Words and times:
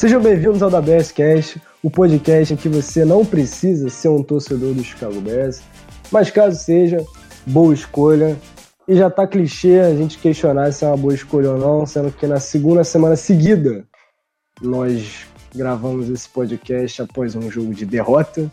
Sejam 0.00 0.22
bem-vindos 0.22 0.62
ao 0.62 0.70
da 0.70 0.80
Bears 0.80 1.12
Cast, 1.12 1.60
o 1.82 1.90
podcast 1.90 2.54
em 2.54 2.56
que 2.56 2.70
você 2.70 3.04
não 3.04 3.22
precisa 3.22 3.90
ser 3.90 4.08
um 4.08 4.22
torcedor 4.22 4.72
do 4.72 4.82
Chicago 4.82 5.20
Bears, 5.20 5.60
mas 6.10 6.30
caso 6.30 6.58
seja, 6.58 7.04
boa 7.46 7.74
escolha. 7.74 8.34
E 8.88 8.96
já 8.96 9.10
tá 9.10 9.26
clichê 9.26 9.78
a 9.78 9.94
gente 9.94 10.16
questionar 10.16 10.72
se 10.72 10.86
é 10.86 10.88
uma 10.88 10.96
boa 10.96 11.12
escolha 11.12 11.50
ou 11.50 11.58
não, 11.58 11.84
sendo 11.84 12.10
que 12.10 12.26
na 12.26 12.40
segunda 12.40 12.82
semana 12.82 13.14
seguida 13.14 13.84
nós 14.62 15.26
gravamos 15.54 16.08
esse 16.08 16.26
podcast 16.30 17.02
após 17.02 17.36
um 17.36 17.50
jogo 17.50 17.74
de 17.74 17.84
derrota. 17.84 18.50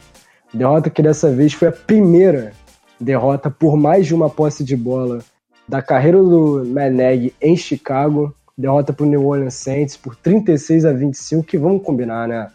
Derrota 0.53 0.89
que 0.89 1.01
dessa 1.01 1.31
vez 1.31 1.53
foi 1.53 1.69
a 1.69 1.71
primeira 1.71 2.51
derrota 2.99 3.49
por 3.49 3.77
mais 3.77 4.05
de 4.05 4.13
uma 4.13 4.29
posse 4.29 4.65
de 4.65 4.75
bola 4.75 5.19
da 5.65 5.81
carreira 5.81 6.21
do 6.21 6.65
Maneg 6.65 7.33
em 7.39 7.55
Chicago 7.55 8.35
derrota 8.57 8.91
para 8.91 9.05
o 9.05 9.09
New 9.09 9.25
Orleans 9.25 9.53
Saints 9.53 9.95
por 9.95 10.15
36 10.15 10.85
a 10.85 10.91
25, 10.91 11.43
que 11.43 11.57
vamos 11.57 11.83
combinar, 11.83 12.27
né? 12.27 12.51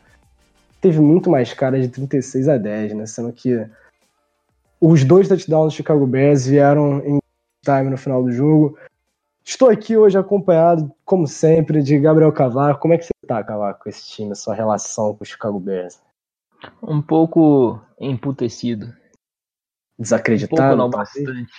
Teve 0.81 1.01
muito 1.01 1.31
mais 1.31 1.55
cara 1.55 1.81
de 1.81 1.89
36 1.89 2.49
a 2.49 2.57
10, 2.57 2.95
né? 2.95 3.07
Sendo 3.07 3.33
que 3.33 3.65
os 4.81 5.05
dois 5.05 5.29
touchdowns 5.29 5.73
do 5.73 5.77
Chicago 5.77 6.07
Bears 6.07 6.45
vieram 6.45 6.99
em 7.07 7.21
time 7.65 7.89
no 7.89 7.97
final 7.97 8.23
do 8.23 8.33
jogo. 8.33 8.77
Estou 9.45 9.71
aqui 9.71 9.97
hoje 9.97 10.19
acompanhado, 10.19 10.93
como 11.05 11.27
sempre, 11.29 11.83
de 11.83 11.99
Gabriel 11.99 12.33
Cavaco. 12.33 12.81
Como 12.81 12.95
é 12.95 12.99
que 12.99 13.05
você 13.05 13.13
tá, 13.27 13.43
Cavaco, 13.45 13.85
com 13.85 13.89
esse 13.89 14.09
time, 14.09 14.35
sua 14.35 14.55
relação 14.55 15.15
com 15.15 15.23
o 15.23 15.27
Chicago 15.27 15.61
Bears? 15.61 16.01
Um 16.83 17.01
pouco 17.01 17.81
emputecido. 18.01 18.93
Desacreditado? 19.99 20.75
Um 20.75 20.79
pouco 20.79 20.83
não, 20.83 20.91
bastante. 20.91 21.53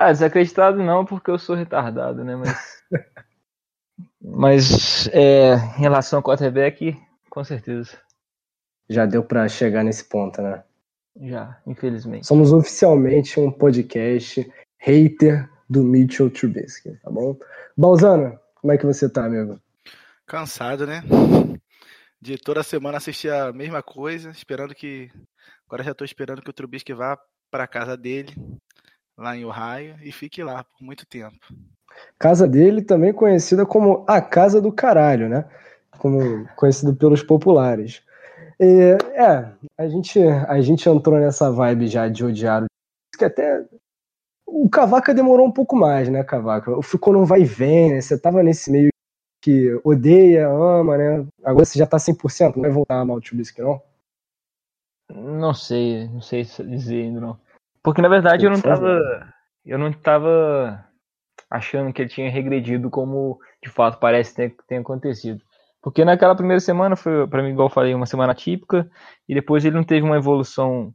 Ah, 0.00 0.12
desacreditado 0.12 0.80
não, 0.80 1.04
porque 1.04 1.28
eu 1.28 1.40
sou 1.40 1.56
retardado, 1.56 2.22
né? 2.22 2.36
Mas. 2.36 2.84
Mas 4.22 5.08
é, 5.08 5.54
em 5.54 5.80
relação 5.80 6.20
ao 6.20 6.22
quarterback, 6.22 6.96
com 7.28 7.42
certeza. 7.42 7.98
Já 8.88 9.06
deu 9.06 9.24
para 9.24 9.48
chegar 9.48 9.82
nesse 9.82 10.04
ponto, 10.04 10.40
né? 10.40 10.62
Já, 11.20 11.60
infelizmente. 11.66 12.28
Somos 12.28 12.52
oficialmente 12.52 13.40
um 13.40 13.50
podcast 13.50 14.48
hater 14.76 15.50
do 15.68 15.82
Mitchell 15.82 16.30
Trubisky, 16.30 16.92
tá 17.02 17.10
bom? 17.10 17.36
Balzano, 17.76 18.38
como 18.54 18.72
é 18.72 18.78
que 18.78 18.86
você 18.86 19.08
tá, 19.08 19.24
amigo? 19.24 19.60
Cansado, 20.24 20.86
né? 20.86 21.02
De 22.20 22.38
toda 22.38 22.62
semana 22.62 22.98
assistir 22.98 23.32
a 23.32 23.52
mesma 23.52 23.82
coisa, 23.82 24.30
esperando 24.30 24.76
que. 24.76 25.10
Agora 25.66 25.82
já 25.82 25.92
tô 25.92 26.04
esperando 26.04 26.40
que 26.40 26.50
o 26.50 26.52
Trubisky 26.54 26.94
vá 26.94 27.18
para 27.50 27.66
casa 27.66 27.96
dele, 27.96 28.32
lá 29.18 29.36
em 29.36 29.44
Ohio 29.44 29.96
e 30.00 30.12
fique 30.12 30.42
lá 30.42 30.62
por 30.62 30.82
muito 30.82 31.04
tempo. 31.04 31.36
Casa 32.18 32.46
dele 32.46 32.80
também 32.80 33.12
conhecida 33.12 33.66
como 33.66 34.04
a 34.06 34.20
Casa 34.20 34.60
do 34.62 34.72
Caralho, 34.72 35.28
né? 35.28 35.44
Como 35.98 36.48
conhecido 36.54 36.94
pelos 36.94 37.22
populares. 37.22 38.02
E, 38.60 38.96
é, 39.14 39.52
a 39.76 39.88
gente, 39.88 40.20
a 40.22 40.60
gente 40.60 40.88
entrou 40.88 41.18
nessa 41.18 41.50
vibe 41.50 41.88
já 41.88 42.08
de 42.08 42.24
odiar 42.24 42.62
o 42.62 43.18
que 43.18 43.24
até 43.24 43.66
o 44.46 44.68
Cavaca 44.68 45.12
demorou 45.12 45.46
um 45.46 45.52
pouco 45.52 45.76
mais, 45.76 46.08
né, 46.08 46.22
Cavaca? 46.22 46.80
Ficou 46.82 47.12
num 47.12 47.24
vai 47.24 47.42
e 47.42 47.44
vem, 47.44 47.94
né? 47.94 48.00
Você 48.00 48.18
tava 48.18 48.42
nesse 48.42 48.70
meio 48.70 48.90
que 49.42 49.78
odeia, 49.84 50.48
ama, 50.48 50.96
né? 50.96 51.26
Agora 51.44 51.64
você 51.64 51.78
já 51.78 51.86
tá 51.86 51.96
100%, 51.96 52.54
não 52.54 52.62
vai 52.62 52.70
voltar 52.70 52.94
a 52.94 53.00
amar 53.00 53.16
o 53.16 53.20
Trubisky, 53.20 53.60
não? 53.60 53.82
Não 55.10 55.54
sei, 55.54 56.06
não 56.08 56.20
sei 56.20 56.44
dizer 56.44 57.02
ainda, 57.02 57.20
não. 57.20 57.38
Porque 57.82 58.02
na 58.02 58.08
verdade 58.08 58.44
eu 58.44 58.50
não 58.50 58.60
tava. 58.60 59.32
Eu 59.64 59.78
não 59.78 59.92
tava 59.92 60.84
achando 61.50 61.92
que 61.92 62.02
ele 62.02 62.08
tinha 62.08 62.30
regredido 62.30 62.90
como 62.90 63.38
de 63.62 63.70
fato 63.70 63.98
parece 63.98 64.34
ter, 64.34 64.56
ter 64.66 64.76
acontecido. 64.76 65.42
Porque 65.82 66.04
naquela 66.04 66.34
primeira 66.34 66.60
semana 66.60 66.96
foi, 66.96 67.26
para 67.26 67.42
mim, 67.42 67.50
igual 67.50 67.68
eu 67.68 67.72
falei, 67.72 67.94
uma 67.94 68.06
semana 68.06 68.34
típica, 68.34 68.90
e 69.28 69.34
depois 69.34 69.64
ele 69.64 69.76
não 69.76 69.84
teve 69.84 70.04
uma 70.04 70.16
evolução, 70.16 70.92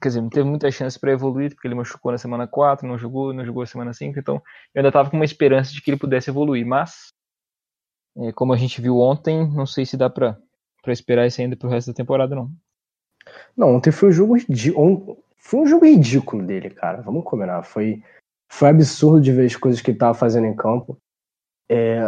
quer 0.00 0.08
dizer, 0.08 0.20
não 0.22 0.30
teve 0.30 0.48
muita 0.48 0.70
chance 0.70 0.98
para 0.98 1.12
evoluir, 1.12 1.54
porque 1.54 1.68
ele 1.68 1.74
machucou 1.74 2.10
na 2.10 2.18
semana 2.18 2.46
4, 2.46 2.88
não 2.88 2.98
jogou, 2.98 3.32
não 3.32 3.44
jogou 3.44 3.62
na 3.62 3.66
semana 3.66 3.92
5, 3.92 4.18
então 4.18 4.36
eu 4.74 4.80
ainda 4.80 4.90
tava 4.90 5.10
com 5.10 5.16
uma 5.16 5.24
esperança 5.24 5.72
de 5.72 5.82
que 5.82 5.90
ele 5.90 5.98
pudesse 5.98 6.30
evoluir, 6.30 6.66
mas, 6.66 7.12
é, 8.16 8.32
como 8.32 8.54
a 8.54 8.56
gente 8.56 8.80
viu 8.80 8.98
ontem, 8.98 9.46
não 9.48 9.66
sei 9.66 9.84
se 9.84 9.96
dá 9.96 10.08
pra, 10.08 10.36
pra 10.82 10.92
esperar 10.92 11.26
isso 11.26 11.40
ainda 11.40 11.56
pro 11.56 11.68
resto 11.68 11.88
da 11.88 11.94
temporada, 11.94 12.34
não. 12.34 12.50
Não, 13.56 13.74
ontem 13.76 13.92
foi 13.92 14.08
um 14.08 14.12
jogo 14.12 14.36
de 14.48 14.72
foi 15.46 15.60
um 15.60 15.66
jogo 15.66 15.86
ridículo 15.86 16.44
dele, 16.44 16.70
cara. 16.70 17.00
Vamos 17.02 17.22
combinar. 17.22 17.62
Foi, 17.62 18.02
foi 18.50 18.68
absurdo 18.68 19.20
de 19.20 19.30
ver 19.30 19.46
as 19.46 19.54
coisas 19.54 19.80
que 19.80 19.92
ele 19.92 19.96
estava 19.96 20.12
fazendo 20.12 20.48
em 20.48 20.56
campo. 20.56 20.98
É, 21.70 21.98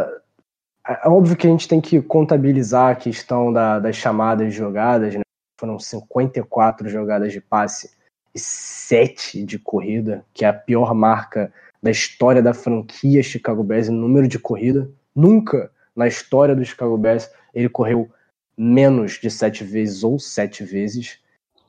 é, 0.85 1.07
óbvio 1.07 1.37
que 1.37 1.47
a 1.47 1.49
gente 1.49 1.65
tem 1.65 1.79
que 1.79 2.01
contabilizar 2.01 2.91
a 2.91 2.95
questão 2.95 3.53
da, 3.53 3.79
das 3.79 3.95
chamadas 3.95 4.47
de 4.47 4.57
jogadas, 4.57 5.15
né? 5.15 5.21
Foram 5.57 5.79
54 5.79 6.89
jogadas 6.89 7.31
de 7.31 7.39
passe 7.39 7.91
e 8.35 8.39
7 8.39 9.45
de 9.45 9.57
corrida, 9.57 10.25
que 10.33 10.43
é 10.43 10.49
a 10.49 10.53
pior 10.53 10.93
marca 10.93 11.53
da 11.81 11.91
história 11.91 12.41
da 12.41 12.53
franquia 12.53 13.23
Chicago 13.23 13.63
Bears 13.63 13.87
em 13.87 13.93
número 13.93 14.27
de 14.27 14.37
corrida. 14.37 14.91
Nunca 15.15 15.71
na 15.95 16.09
história 16.09 16.53
do 16.53 16.65
Chicago 16.65 16.97
Bears 16.97 17.31
ele 17.53 17.69
correu 17.69 18.11
menos 18.57 19.13
de 19.13 19.31
7 19.31 19.63
vezes 19.63 20.03
ou 20.03 20.19
7 20.19 20.65
vezes 20.65 21.21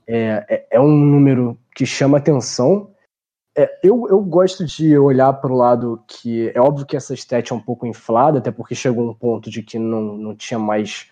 é, 0.06 0.44
é, 0.48 0.66
é 0.72 0.80
um 0.80 0.90
número 0.90 1.58
que 1.74 1.86
chama 1.86 2.18
atenção. 2.18 2.90
É, 3.56 3.78
eu, 3.82 4.06
eu 4.08 4.20
gosto 4.20 4.64
de 4.64 4.96
olhar 4.96 5.32
para 5.34 5.52
o 5.52 5.56
lado 5.56 6.02
que 6.06 6.50
é 6.54 6.60
óbvio 6.60 6.86
que 6.86 6.96
essa 6.96 7.14
stat 7.14 7.52
é 7.52 7.54
um 7.54 7.60
pouco 7.60 7.86
inflada, 7.86 8.38
até 8.38 8.50
porque 8.50 8.74
chegou 8.74 9.08
um 9.08 9.14
ponto 9.14 9.50
de 9.50 9.62
que 9.62 9.78
não, 9.78 10.16
não 10.16 10.36
tinha 10.36 10.58
mais 10.58 11.10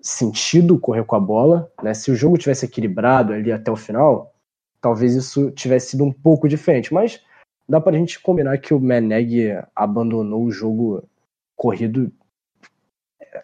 sentido 0.00 0.78
correr 0.78 1.04
com 1.04 1.16
a 1.16 1.20
bola. 1.20 1.72
Né? 1.82 1.94
Se 1.94 2.10
o 2.10 2.14
jogo 2.14 2.36
tivesse 2.36 2.66
equilibrado 2.66 3.32
ali 3.32 3.50
até 3.50 3.70
o 3.70 3.76
final, 3.76 4.34
talvez 4.80 5.14
isso 5.14 5.50
tivesse 5.52 5.90
sido 5.90 6.04
um 6.04 6.12
pouco 6.12 6.48
diferente. 6.48 6.92
Mas 6.92 7.22
dá 7.68 7.80
para 7.80 7.96
a 7.96 7.98
gente 7.98 8.20
combinar 8.20 8.58
que 8.58 8.74
o 8.74 8.80
Meneg 8.80 9.58
abandonou 9.74 10.44
o 10.44 10.50
jogo 10.50 11.02
corrido. 11.56 12.12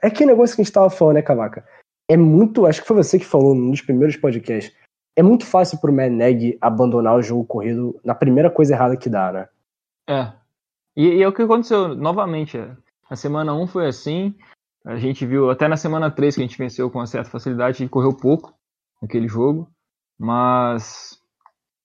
É 0.02 0.06
aquele 0.06 0.30
negócio 0.30 0.54
que 0.54 0.60
a 0.60 0.64
gente 0.64 0.70
estava 0.70 0.90
falando, 0.90 1.14
né, 1.16 1.22
Cavaca? 1.22 1.64
É 2.10 2.16
muito. 2.16 2.66
Acho 2.66 2.82
que 2.82 2.88
foi 2.88 2.96
você 2.96 3.20
que 3.20 3.24
falou 3.24 3.54
num 3.54 3.70
dos 3.70 3.82
primeiros 3.82 4.16
podcasts. 4.16 4.76
É 5.14 5.22
muito 5.22 5.46
fácil 5.46 5.78
pro 5.78 5.92
Meneg 5.92 6.58
abandonar 6.60 7.16
o 7.16 7.22
jogo 7.22 7.44
corrido 7.44 8.00
na 8.04 8.16
primeira 8.16 8.50
coisa 8.50 8.74
errada 8.74 8.96
que 8.96 9.08
dá, 9.08 9.32
né? 9.32 9.48
É. 10.08 10.32
E, 10.96 11.06
e 11.06 11.22
é 11.22 11.28
o 11.28 11.32
que 11.32 11.42
aconteceu 11.42 11.94
novamente. 11.94 12.58
É. 12.58 12.76
Na 13.08 13.16
semana 13.16 13.54
1 13.54 13.68
foi 13.68 13.86
assim. 13.86 14.34
A 14.84 14.96
gente 14.96 15.24
viu 15.24 15.50
até 15.50 15.68
na 15.68 15.76
semana 15.76 16.10
3 16.10 16.34
que 16.34 16.40
a 16.40 16.46
gente 16.46 16.58
venceu 16.58 16.90
com 16.90 16.98
uma 16.98 17.06
certa 17.06 17.30
facilidade, 17.30 17.82
ele 17.82 17.90
correu 17.90 18.16
pouco 18.16 18.52
naquele 19.00 19.28
jogo. 19.28 19.70
Mas 20.18 21.16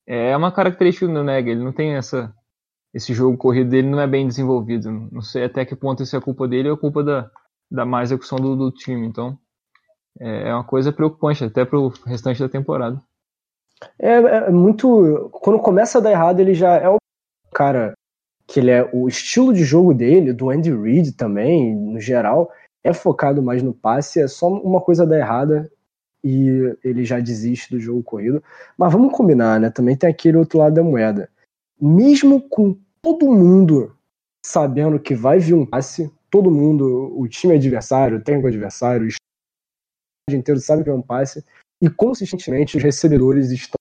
é 0.08 0.36
uma 0.36 0.52
característica 0.52 1.08
do 1.08 1.24
Neg, 1.24 1.48
ele 1.48 1.64
não 1.64 1.72
tem 1.72 1.96
essa. 1.96 2.34
Esse 2.92 3.14
jogo 3.14 3.38
corrido 3.38 3.70
dele 3.70 3.90
não 3.90 4.00
é 4.00 4.08
bem 4.08 4.26
desenvolvido. 4.26 4.90
Não 4.90 5.22
sei 5.22 5.44
até 5.44 5.66
que 5.66 5.76
ponto 5.76 6.02
isso 6.02 6.16
é 6.16 6.22
culpa 6.22 6.48
dele 6.48 6.70
ou 6.70 6.76
é 6.76 6.80
culpa 6.80 7.04
da, 7.04 7.30
da 7.70 7.86
má 7.86 8.02
execução 8.02 8.40
do, 8.40 8.56
do 8.56 8.72
time. 8.72 9.06
Então, 9.06 9.38
é, 10.20 10.50
é 10.50 10.54
uma 10.54 10.64
coisa 10.64 10.92
preocupante 10.92 11.44
até 11.44 11.66
para 11.66 11.80
o 11.80 11.90
restante 12.06 12.40
da 12.40 12.50
temporada. 12.50 13.02
É, 14.00 14.14
é, 14.14 14.50
muito. 14.50 15.30
Quando 15.32 15.60
começa 15.60 15.98
a 15.98 16.02
dar 16.02 16.12
errado, 16.12 16.40
ele 16.40 16.54
já 16.54 16.76
é 16.76 16.90
o 16.90 16.98
cara 17.54 17.94
que 18.48 18.60
ele 18.60 18.72
é 18.72 18.88
o 18.94 19.08
estilo 19.08 19.54
de 19.54 19.64
jogo 19.64 19.94
dele, 19.94 20.32
do 20.32 20.50
Andy 20.50 20.72
Reid 20.72 21.14
também, 21.14 21.76
no 21.76 22.00
geral, 22.00 22.52
é 22.84 22.94
focado 22.94 23.42
mais 23.42 23.64
no 23.64 23.74
passe, 23.74 24.22
é 24.22 24.28
só 24.28 24.48
uma 24.48 24.80
coisa 24.80 25.06
dar 25.06 25.18
errada 25.18 25.70
e 26.24 26.76
ele 26.84 27.04
já 27.04 27.20
desiste 27.20 27.72
do 27.72 27.80
jogo 27.80 28.04
corrido. 28.04 28.44
Mas 28.78 28.94
vamos 28.94 29.14
combinar, 29.14 29.60
né? 29.60 29.70
Também 29.70 29.96
tem 29.96 30.10
aquele 30.10 30.38
outro 30.38 30.60
lado 30.60 30.76
da 30.76 30.84
moeda. 30.84 31.30
Mesmo 31.80 32.42
com 32.42 32.78
todo 33.02 33.32
mundo 33.32 33.96
sabendo 34.46 35.00
que 35.00 35.16
vai 35.16 35.40
vir 35.40 35.56
um 35.56 35.66
passe, 35.66 36.12
todo 36.30 36.52
mundo, 36.52 37.14
o 37.18 37.28
time 37.28 37.56
adversário, 37.56 38.18
o 38.18 38.22
técnico 38.22 38.48
adversário, 38.48 39.08
inteiro 40.34 40.60
sabe 40.60 40.84
que 40.84 40.90
é 40.90 40.94
um 40.94 41.02
passe, 41.02 41.46
e 41.82 41.90
consistentemente 41.90 42.78
os 42.78 42.84
recebedores 42.84 43.52
estão 43.52 43.76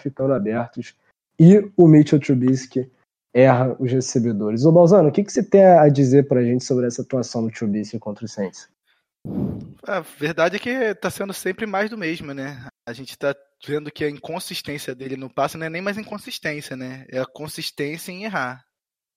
ficando 0.00 0.34
abertos, 0.34 0.96
e 1.38 1.70
o 1.76 1.86
Mitchell 1.86 2.18
Trubisky 2.18 2.90
erra 3.32 3.76
os 3.78 3.90
recebedores. 3.90 4.64
Ô 4.64 4.72
Balzano, 4.72 5.08
o 5.08 5.12
que, 5.12 5.22
que 5.22 5.32
você 5.32 5.42
tem 5.42 5.64
a 5.64 5.88
dizer 5.88 6.26
pra 6.26 6.42
gente 6.42 6.64
sobre 6.64 6.86
essa 6.86 7.02
atuação 7.02 7.44
do 7.44 7.50
Trubisky 7.50 7.98
contra 7.98 8.24
o 8.24 8.28
Saints? 8.28 8.68
A 9.82 10.00
verdade 10.00 10.56
é 10.56 10.58
que 10.58 10.94
tá 10.96 11.10
sendo 11.10 11.32
sempre 11.32 11.66
mais 11.66 11.90
do 11.90 11.98
mesmo, 11.98 12.34
né? 12.34 12.66
A 12.86 12.92
gente 12.92 13.16
tá 13.16 13.34
vendo 13.66 13.90
que 13.90 14.04
a 14.04 14.10
inconsistência 14.10 14.94
dele 14.94 15.16
no 15.16 15.32
passe 15.32 15.56
não 15.56 15.66
é 15.66 15.70
nem 15.70 15.80
mais 15.80 15.96
inconsistência, 15.96 16.76
né? 16.76 17.06
É 17.08 17.18
a 17.18 17.26
consistência 17.26 18.12
em 18.12 18.24
errar. 18.24 18.64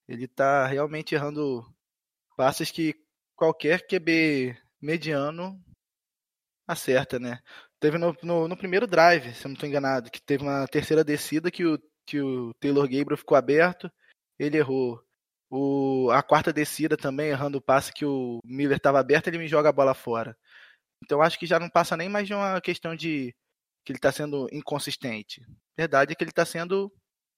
Ele 0.07 0.27
tá 0.27 0.65
realmente 0.65 1.13
errando 1.13 1.65
passes 2.38 2.71
que 2.71 2.95
qualquer 3.35 3.85
QB 3.85 4.56
mediano 4.81 5.62
acerta, 6.67 7.17
né? 7.19 7.39
Teve 7.79 7.97
no, 7.97 8.15
no, 8.23 8.47
no, 8.47 8.57
primeiro 8.57 8.87
drive, 8.87 9.33
se 9.33 9.45
eu 9.45 9.49
não 9.49 9.53
estou 9.53 9.69
enganado, 9.69 10.11
que 10.11 10.21
teve 10.21 10.43
uma 10.43 10.67
terceira 10.67 11.03
descida 11.03 11.51
que 11.51 11.65
o, 11.65 11.79
que 12.05 12.19
o 12.19 12.53
Taylor 12.55 12.83
Gabriel 12.83 13.17
ficou 13.17 13.37
aberto, 13.37 13.91
ele 14.37 14.57
errou. 14.57 15.01
O, 15.49 16.09
a 16.11 16.21
quarta 16.21 16.51
descida 16.51 16.97
também, 16.97 17.29
errando 17.29 17.59
o 17.59 17.61
passe 17.61 17.93
que 17.93 18.05
o 18.05 18.39
Miller 18.43 18.77
estava 18.77 18.99
aberto, 18.99 19.27
ele 19.27 19.37
me 19.37 19.47
joga 19.47 19.69
a 19.69 19.73
bola 19.73 19.93
fora. 19.93 20.37
Então 21.03 21.21
acho 21.21 21.39
que 21.39 21.45
já 21.45 21.59
não 21.59 21.69
passa 21.69 21.95
nem 21.95 22.09
mais 22.09 22.27
de 22.27 22.33
uma 22.33 22.59
questão 22.59 22.95
de 22.95 23.33
que 23.85 23.91
ele 23.91 23.97
está 23.97 24.11
sendo 24.11 24.49
inconsistente. 24.51 25.45
Verdade 25.77 26.11
é 26.11 26.15
que 26.15 26.23
ele 26.23 26.31
está 26.31 26.45
sendo 26.45 26.91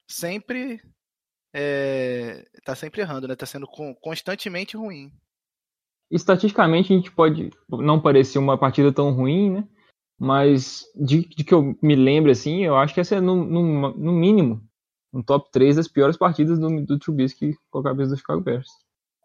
sempre 0.10 0.82
é, 1.54 2.46
tá 2.64 2.76
sempre 2.76 3.02
errando, 3.02 3.28
né? 3.28 3.36
Tá 3.36 3.46
sendo 3.46 3.68
constantemente 4.02 4.78
ruim. 4.78 5.12
Estatisticamente 6.12 6.92
a 6.92 6.96
gente 6.96 7.12
pode 7.12 7.52
não 7.70 8.00
parecer 8.00 8.40
uma 8.40 8.58
partida 8.58 8.92
tão 8.92 9.12
ruim, 9.12 9.52
né? 9.52 9.68
Mas 10.20 10.84
de, 10.96 11.22
de 11.28 11.44
que 11.44 11.54
eu 11.54 11.76
me 11.82 11.96
lembro 11.96 12.32
assim, 12.32 12.66
eu 12.66 12.76
acho 12.76 12.94
que 12.94 13.00
essa 13.00 13.16
é 13.16 13.22
no, 13.22 13.36
no, 13.36 13.94
no 13.96 14.12
mínimo 14.12 14.62
um 15.14 15.22
top 15.22 15.50
3 15.52 15.76
das 15.76 15.88
piores 15.88 16.18
partidas 16.18 16.60
do, 16.60 16.86
do 16.86 17.00
Trubisky 17.00 17.56
com 17.72 17.80
a 17.80 17.84
cabeça 17.84 18.12
do 18.12 18.18
Chicago 18.18 18.42
Bears. 18.42 18.70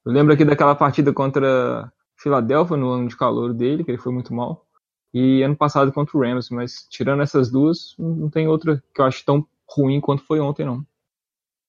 Eu 0.04 0.12
lembro 0.12 0.32
aqui 0.32 0.44
daquela 0.44 0.74
partida 0.74 1.12
contra 1.12 1.92
Filadélfia 2.16 2.76
no 2.76 2.90
ano 2.90 3.08
de 3.08 3.16
calor 3.16 3.52
dele, 3.52 3.84
que 3.84 3.90
ele 3.90 3.98
foi 3.98 4.12
muito 4.12 4.32
mal. 4.32 4.66
E 5.12 5.42
ano 5.42 5.56
passado 5.56 5.92
contra 5.92 6.16
o 6.16 6.20
Rams, 6.20 6.50
mas 6.50 6.86
tirando 6.90 7.22
essas 7.22 7.50
duas, 7.50 7.94
não 7.98 8.28
tem 8.28 8.48
outra 8.48 8.82
que 8.94 9.00
eu 9.00 9.04
acho 9.04 9.24
tão 9.24 9.46
ruim 9.68 10.00
quanto 10.00 10.24
foi 10.24 10.40
ontem, 10.40 10.66
não. 10.66 10.84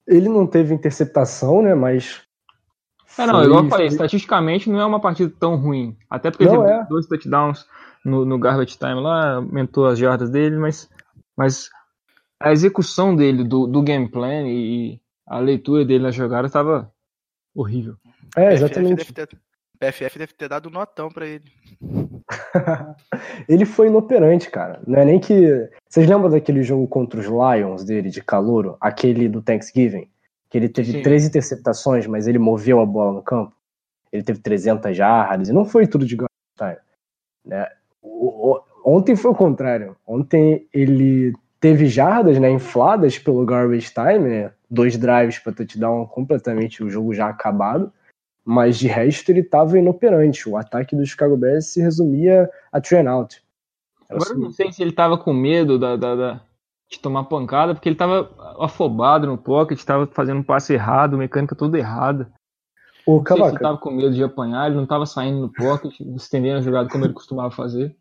Ele 0.07 0.29
não 0.29 0.45
teve 0.45 0.73
interceptação, 0.73 1.62
né? 1.62 1.73
Mas. 1.73 2.25
É, 3.17 3.25
não, 3.25 3.35
foi, 3.35 3.45
igual 3.45 3.63
eu 3.63 3.69
falei, 3.69 3.87
foi... 3.87 3.95
estatisticamente 3.95 4.69
não 4.69 4.79
é 4.79 4.85
uma 4.85 4.99
partida 4.99 5.33
tão 5.39 5.55
ruim. 5.55 5.95
Até 6.09 6.31
porque 6.31 6.45
não 6.45 6.55
ele 6.55 6.63
teve 6.63 6.81
é. 6.81 6.85
dois 6.85 7.07
touchdowns 7.07 7.65
no, 8.03 8.25
no 8.25 8.37
garbage 8.37 8.77
time 8.77 9.01
lá, 9.01 9.35
aumentou 9.35 9.87
as 9.87 9.97
jardas 9.97 10.29
dele, 10.29 10.57
mas, 10.57 10.89
mas 11.35 11.69
a 12.39 12.51
execução 12.51 13.15
dele 13.15 13.43
do, 13.43 13.65
do 13.67 13.81
game 13.81 14.09
plan 14.09 14.43
e 14.47 14.99
a 15.25 15.39
leitura 15.39 15.83
dele 15.83 16.03
na 16.03 16.11
jogada 16.11 16.47
estava 16.47 16.91
horrível. 17.53 17.95
É, 18.35 18.53
exatamente. 18.53 19.13
PFF 19.77 20.19
deve 20.19 20.33
ter 20.33 20.47
dado 20.47 20.69
um 20.69 20.71
notão 20.71 21.09
para 21.09 21.27
ele. 21.27 21.43
ele 23.47 23.65
foi 23.65 23.87
inoperante, 23.87 24.49
cara. 24.49 24.81
Não 24.87 24.99
é 24.99 25.05
nem 25.05 25.19
que. 25.19 25.69
Vocês 25.87 26.07
lembram 26.07 26.29
daquele 26.29 26.63
jogo 26.63 26.87
contra 26.87 27.19
os 27.19 27.25
Lions 27.25 27.83
dele 27.83 28.09
de 28.09 28.21
calouro? 28.21 28.77
Aquele 28.79 29.27
do 29.27 29.41
Thanksgiving? 29.41 30.07
Que 30.55 30.59
ele 30.59 30.69
teve 30.69 30.93
Sim. 30.93 31.01
três 31.01 31.25
interceptações, 31.25 32.07
mas 32.07 32.27
ele 32.27 32.39
moveu 32.39 32.79
a 32.79 32.85
bola 32.85 33.11
no 33.11 33.21
campo. 33.21 33.53
Ele 34.09 34.23
teve 34.23 34.39
300 34.39 34.95
jardas 34.95 35.49
e 35.49 35.51
não 35.51 35.65
foi 35.65 35.85
tudo 35.85 36.05
de 36.05 36.15
time. 36.15 36.77
Né? 37.43 37.67
Ontem 38.85 39.17
foi 39.17 39.31
o 39.31 39.35
contrário. 39.35 39.97
Ontem 40.07 40.65
ele 40.73 41.33
teve 41.59 41.87
jardas 41.87 42.39
né, 42.39 42.49
infladas 42.49 43.19
pelo 43.19 43.45
garbage 43.45 43.91
time, 43.93 44.29
né? 44.29 44.53
dois 44.71 44.97
drives 44.97 45.39
para 45.39 45.51
touchdown 45.51 46.07
completamente 46.07 46.81
o 46.81 46.89
jogo 46.89 47.13
já 47.13 47.27
acabado 47.27 47.91
mas 48.45 48.77
de 48.77 48.87
resto 48.87 49.29
ele 49.29 49.41
estava 49.41 49.77
inoperante. 49.77 50.47
O 50.47 50.55
ataque 50.55 50.95
do 50.95 51.05
Chicago 51.05 51.35
Bears 51.35 51.65
se 51.65 51.81
resumia 51.81 52.49
a 52.71 52.79
train 52.79 53.07
out. 53.07 53.43
Agora 54.07 54.29
eu 54.29 54.37
não 54.37 54.51
sei 54.51 54.71
se 54.71 54.81
ele 54.81 54.91
estava 54.91 55.17
com 55.17 55.33
medo 55.33 55.77
da, 55.77 55.97
da, 55.97 56.15
da, 56.15 56.41
de 56.89 56.99
tomar 56.99 57.23
pancada, 57.25 57.73
porque 57.73 57.89
ele 57.89 57.95
estava 57.95 58.29
afobado 58.59 59.27
no 59.27 59.37
pocket, 59.37 59.77
estava 59.77 60.07
fazendo 60.07 60.39
um 60.39 60.43
passe 60.43 60.73
errado, 60.73 61.17
mecânica 61.17 61.55
toda 61.55 61.77
errada. 61.77 62.31
O 63.05 63.23
se 63.25 63.33
ele 63.33 63.43
estava 63.43 63.77
com 63.77 63.91
medo 63.91 64.13
de 64.13 64.23
apanhar, 64.23 64.67
ele 64.67 64.75
não 64.75 64.83
estava 64.83 65.05
saindo 65.05 65.39
no 65.39 65.49
pocket, 65.49 65.99
estendendo 66.15 66.59
a 66.59 66.61
jogada 66.61 66.89
como 66.89 67.05
ele 67.05 67.13
costumava 67.13 67.51
fazer. 67.51 67.95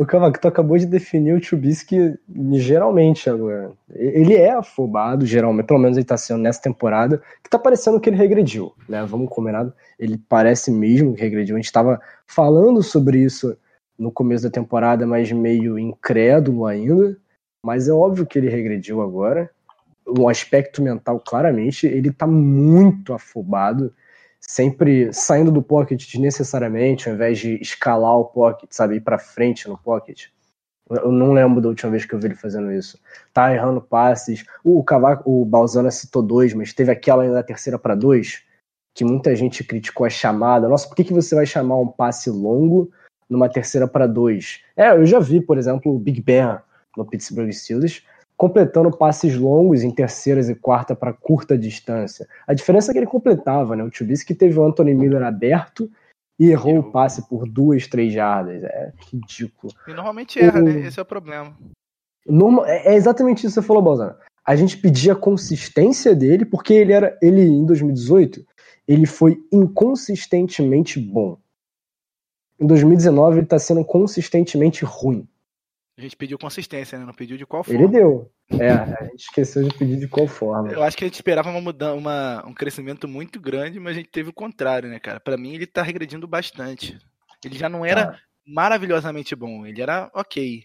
O 0.00 0.06
Cavaco, 0.06 0.40
tu 0.40 0.48
acabou 0.48 0.78
de 0.78 0.86
definir 0.86 1.34
o 1.34 1.40
Trubisky 1.40 2.18
geralmente 2.54 3.28
agora. 3.28 3.72
Ele 3.90 4.34
é 4.34 4.52
afobado, 4.52 5.26
geralmente, 5.26 5.66
pelo 5.66 5.78
menos 5.78 5.98
ele 5.98 6.06
tá 6.06 6.16
sendo 6.16 6.40
nessa 6.40 6.62
temporada, 6.62 7.22
que 7.44 7.50
tá 7.50 7.58
parecendo 7.58 8.00
que 8.00 8.08
ele 8.08 8.16
regrediu, 8.16 8.72
né? 8.88 9.04
Vamos 9.04 9.28
combinar, 9.28 9.70
ele 9.98 10.16
parece 10.16 10.70
mesmo 10.70 11.14
que 11.14 11.20
regrediu. 11.20 11.54
A 11.54 11.58
gente 11.58 11.70
tava 11.70 12.00
falando 12.26 12.82
sobre 12.82 13.18
isso 13.18 13.54
no 13.98 14.10
começo 14.10 14.44
da 14.44 14.50
temporada, 14.50 15.06
mas 15.06 15.30
meio 15.30 15.78
incrédulo 15.78 16.64
ainda. 16.64 17.14
Mas 17.64 17.88
é 17.88 17.92
óbvio 17.92 18.26
que 18.26 18.38
ele 18.38 18.48
regrediu 18.48 19.02
agora. 19.02 19.50
O 20.06 20.28
aspecto 20.28 20.82
mental, 20.82 21.20
claramente, 21.20 21.86
ele 21.86 22.12
tá 22.12 22.26
muito 22.26 23.12
afobado 23.12 23.92
sempre 24.40 25.12
saindo 25.12 25.52
do 25.52 25.62
pocket 25.62 26.10
desnecessariamente, 26.10 27.08
ao 27.08 27.14
invés 27.14 27.38
de 27.38 27.60
escalar 27.60 28.18
o 28.18 28.24
pocket, 28.24 28.70
sabe, 28.72 28.96
ir 28.96 29.00
para 29.00 29.18
frente 29.18 29.68
no 29.68 29.76
pocket. 29.76 30.28
Eu 30.88 31.12
não 31.12 31.32
lembro 31.32 31.60
da 31.60 31.68
última 31.68 31.92
vez 31.92 32.04
que 32.04 32.12
eu 32.12 32.18
vi 32.18 32.26
ele 32.26 32.34
fazendo 32.34 32.72
isso. 32.72 32.98
Tá 33.32 33.54
errando 33.54 33.80
passes. 33.80 34.44
O 34.64 34.84
o 35.24 35.44
Balzana 35.44 35.90
citou 35.90 36.20
dois, 36.20 36.52
mas 36.52 36.72
teve 36.72 36.90
aquela 36.90 37.22
ainda 37.22 37.36
da 37.36 37.42
terceira 37.44 37.78
para 37.78 37.94
dois, 37.94 38.42
que 38.92 39.04
muita 39.04 39.36
gente 39.36 39.62
criticou 39.62 40.04
a 40.04 40.10
chamada. 40.10 40.68
Nossa, 40.68 40.88
por 40.88 40.96
que, 40.96 41.04
que 41.04 41.12
você 41.12 41.34
vai 41.36 41.46
chamar 41.46 41.76
um 41.76 41.86
passe 41.86 42.28
longo 42.28 42.90
numa 43.28 43.48
terceira 43.48 43.86
para 43.86 44.08
dois? 44.08 44.64
É, 44.76 44.90
eu 44.90 45.06
já 45.06 45.20
vi, 45.20 45.40
por 45.40 45.58
exemplo, 45.58 45.94
o 45.94 45.98
Big 45.98 46.20
Ben 46.20 46.58
no 46.96 47.04
Pittsburgh 47.04 47.52
Steelers 47.52 48.02
completando 48.40 48.90
passes 48.90 49.36
longos 49.36 49.82
em 49.82 49.90
terceiras 49.90 50.48
e 50.48 50.54
quarta 50.54 50.96
para 50.96 51.12
curta 51.12 51.58
distância. 51.58 52.26
A 52.46 52.54
diferença 52.54 52.90
é 52.90 52.92
que 52.94 52.98
ele 52.98 53.06
completava, 53.06 53.76
né? 53.76 53.84
O 53.84 53.90
Trubisky 53.90 54.34
teve 54.34 54.58
o 54.58 54.64
Anthony 54.64 54.94
Miller 54.94 55.22
aberto 55.22 55.90
e 56.38 56.50
errou 56.50 56.78
o 56.78 56.90
passe 56.90 57.28
por 57.28 57.46
duas, 57.46 57.86
três 57.86 58.14
jardas. 58.14 58.64
É 58.64 58.94
ridículo. 59.12 59.74
E 59.86 59.92
normalmente 59.92 60.40
erra, 60.40 60.58
o... 60.58 60.62
né? 60.62 60.86
Esse 60.86 60.98
é 60.98 61.02
o 61.02 61.04
problema. 61.04 61.54
Normal... 62.26 62.64
É, 62.64 62.94
é 62.94 62.94
exatamente 62.94 63.46
isso 63.46 63.48
que 63.48 63.60
você 63.60 63.66
falou, 63.66 63.82
Balzano. 63.82 64.14
A 64.42 64.56
gente 64.56 64.78
pedia 64.78 65.14
consistência 65.14 66.14
dele, 66.14 66.46
porque 66.46 66.72
ele 66.72 66.94
era. 66.94 67.18
Ele, 67.20 67.42
em 67.42 67.66
2018, 67.66 68.42
ele 68.88 69.04
foi 69.04 69.38
inconsistentemente 69.52 70.98
bom. 70.98 71.36
Em 72.58 72.66
2019, 72.66 73.36
ele 73.36 73.44
está 73.44 73.58
sendo 73.58 73.84
consistentemente 73.84 74.82
ruim. 74.82 75.28
A 76.00 76.02
gente 76.02 76.16
pediu 76.16 76.38
consistência, 76.38 76.98
né? 76.98 77.04
Não 77.04 77.12
pediu 77.12 77.36
de 77.36 77.44
qual 77.44 77.62
forma. 77.62 77.78
Ele 77.78 77.92
deu. 77.92 78.32
É, 78.58 78.70
a 78.70 79.04
gente 79.04 79.24
esqueceu 79.24 79.62
de 79.62 79.74
pedir 79.74 79.98
de 79.98 80.08
qual 80.08 80.26
forma. 80.26 80.72
Eu 80.72 80.82
acho 80.82 80.96
que 80.96 81.04
a 81.04 81.06
gente 81.06 81.16
esperava 81.16 81.50
uma 81.50 81.60
mudança, 81.60 81.92
uma, 81.92 82.42
um 82.46 82.54
crescimento 82.54 83.06
muito 83.06 83.38
grande, 83.38 83.78
mas 83.78 83.92
a 83.92 83.98
gente 83.98 84.08
teve 84.08 84.30
o 84.30 84.32
contrário, 84.32 84.88
né, 84.88 84.98
cara? 84.98 85.20
Para 85.20 85.36
mim, 85.36 85.52
ele 85.52 85.66
tá 85.66 85.82
regredindo 85.82 86.26
bastante. 86.26 86.98
Ele 87.44 87.58
já 87.58 87.68
não 87.68 87.84
era 87.84 88.12
ah. 88.12 88.18
maravilhosamente 88.46 89.36
bom, 89.36 89.66
ele 89.66 89.82
era 89.82 90.10
ok. 90.14 90.64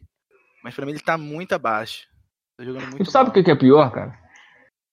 Mas 0.64 0.74
para 0.74 0.86
mim 0.86 0.94
ele 0.94 1.02
tá 1.02 1.18
muito 1.18 1.54
abaixo. 1.54 2.08
Tá 2.58 2.64
jogando 2.64 2.84
muito 2.84 3.04
tu 3.04 3.12
sabe 3.12 3.30
o 3.30 3.34
que 3.34 3.52
é 3.52 3.56
pior, 3.58 3.92
cara? 3.92 4.18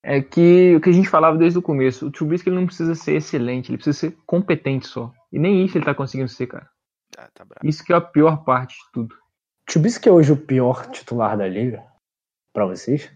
É 0.02 0.20
que 0.20 0.74
o 0.74 0.80
que 0.80 0.90
a 0.90 0.92
gente 0.92 1.08
falava 1.08 1.38
desde 1.38 1.60
o 1.60 1.62
começo, 1.62 2.08
o 2.08 2.10
Trubisky 2.10 2.48
ele 2.48 2.56
não 2.56 2.66
precisa 2.66 2.96
ser 2.96 3.14
excelente, 3.14 3.70
ele 3.70 3.78
precisa 3.78 3.96
ser 3.96 4.16
competente 4.26 4.88
só. 4.88 5.12
E 5.32 5.38
nem 5.38 5.64
isso 5.64 5.78
ele 5.78 5.84
tá 5.84 5.94
conseguindo 5.94 6.28
ser, 6.28 6.48
cara. 6.48 6.68
Tá, 7.12 7.30
tá 7.32 7.46
isso 7.62 7.84
que 7.84 7.92
é 7.92 7.96
a 7.96 8.00
pior 8.00 8.42
parte 8.42 8.74
de 8.74 8.92
tudo. 8.92 9.21
Trubisky 9.66 10.08
é 10.08 10.12
hoje 10.12 10.32
o 10.32 10.36
pior 10.36 10.90
titular 10.90 11.36
da 11.36 11.48
liga? 11.48 11.84
Pra 12.52 12.66
vocês? 12.66 13.10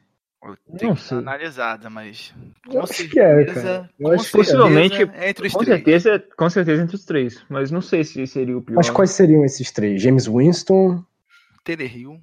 Tem 0.78 0.94
que 0.94 1.00
ser 1.00 1.16
analisada, 1.16 1.90
mas. 1.90 2.32
Eu 2.70 2.82
acho 2.82 3.08
que 3.08 3.18
é, 3.18 3.44
cara. 3.46 3.90
Eu 3.98 4.12
acho 4.12 4.30
possivelmente, 4.30 5.02
é. 5.02 5.30
entre 5.30 5.48
os 5.48 5.52
com 5.52 5.64
três. 5.64 5.76
certeza, 6.02 6.24
com 6.36 6.50
certeza 6.50 6.82
entre 6.82 6.94
os 6.94 7.04
três. 7.04 7.44
Mas 7.48 7.70
não 7.70 7.80
sei 7.80 8.04
se 8.04 8.24
seria 8.26 8.56
o 8.56 8.62
pior. 8.62 8.76
Mas 8.76 8.88
quais 8.88 9.10
seriam 9.10 9.44
esses 9.44 9.72
três? 9.72 10.00
James 10.00 10.26
Winston. 10.26 11.04
Tannehill 11.64 12.20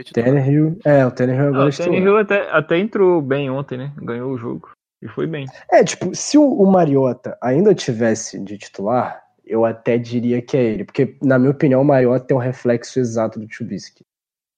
é 0.00 0.02
Tannehill. 0.12 0.78
É, 0.84 1.06
o 1.06 1.10
Tannehill 1.10 1.48
agora 1.48 1.68
O 1.68 1.76
Tannehill 1.76 2.16
até, 2.18 2.50
até 2.50 2.78
entrou 2.78 3.22
bem 3.22 3.48
ontem, 3.48 3.78
né? 3.78 3.92
Ganhou 3.96 4.32
o 4.32 4.38
jogo. 4.38 4.70
E 5.00 5.08
foi 5.08 5.26
bem. 5.26 5.46
É, 5.70 5.82
tipo, 5.82 6.14
se 6.14 6.36
o, 6.36 6.44
o 6.44 6.70
Mariota 6.70 7.38
ainda 7.40 7.74
tivesse 7.74 8.38
de 8.38 8.58
titular, 8.58 9.19
eu 9.44 9.64
até 9.64 9.98
diria 9.98 10.40
que 10.42 10.56
é 10.56 10.62
ele, 10.62 10.84
porque, 10.84 11.16
na 11.22 11.38
minha 11.38 11.50
opinião, 11.50 11.82
o 11.82 11.84
Mariota 11.84 12.26
tem 12.26 12.36
um 12.36 12.40
reflexo 12.40 12.98
exato 12.98 13.38
do 13.38 13.48
Trubisky. 13.48 14.04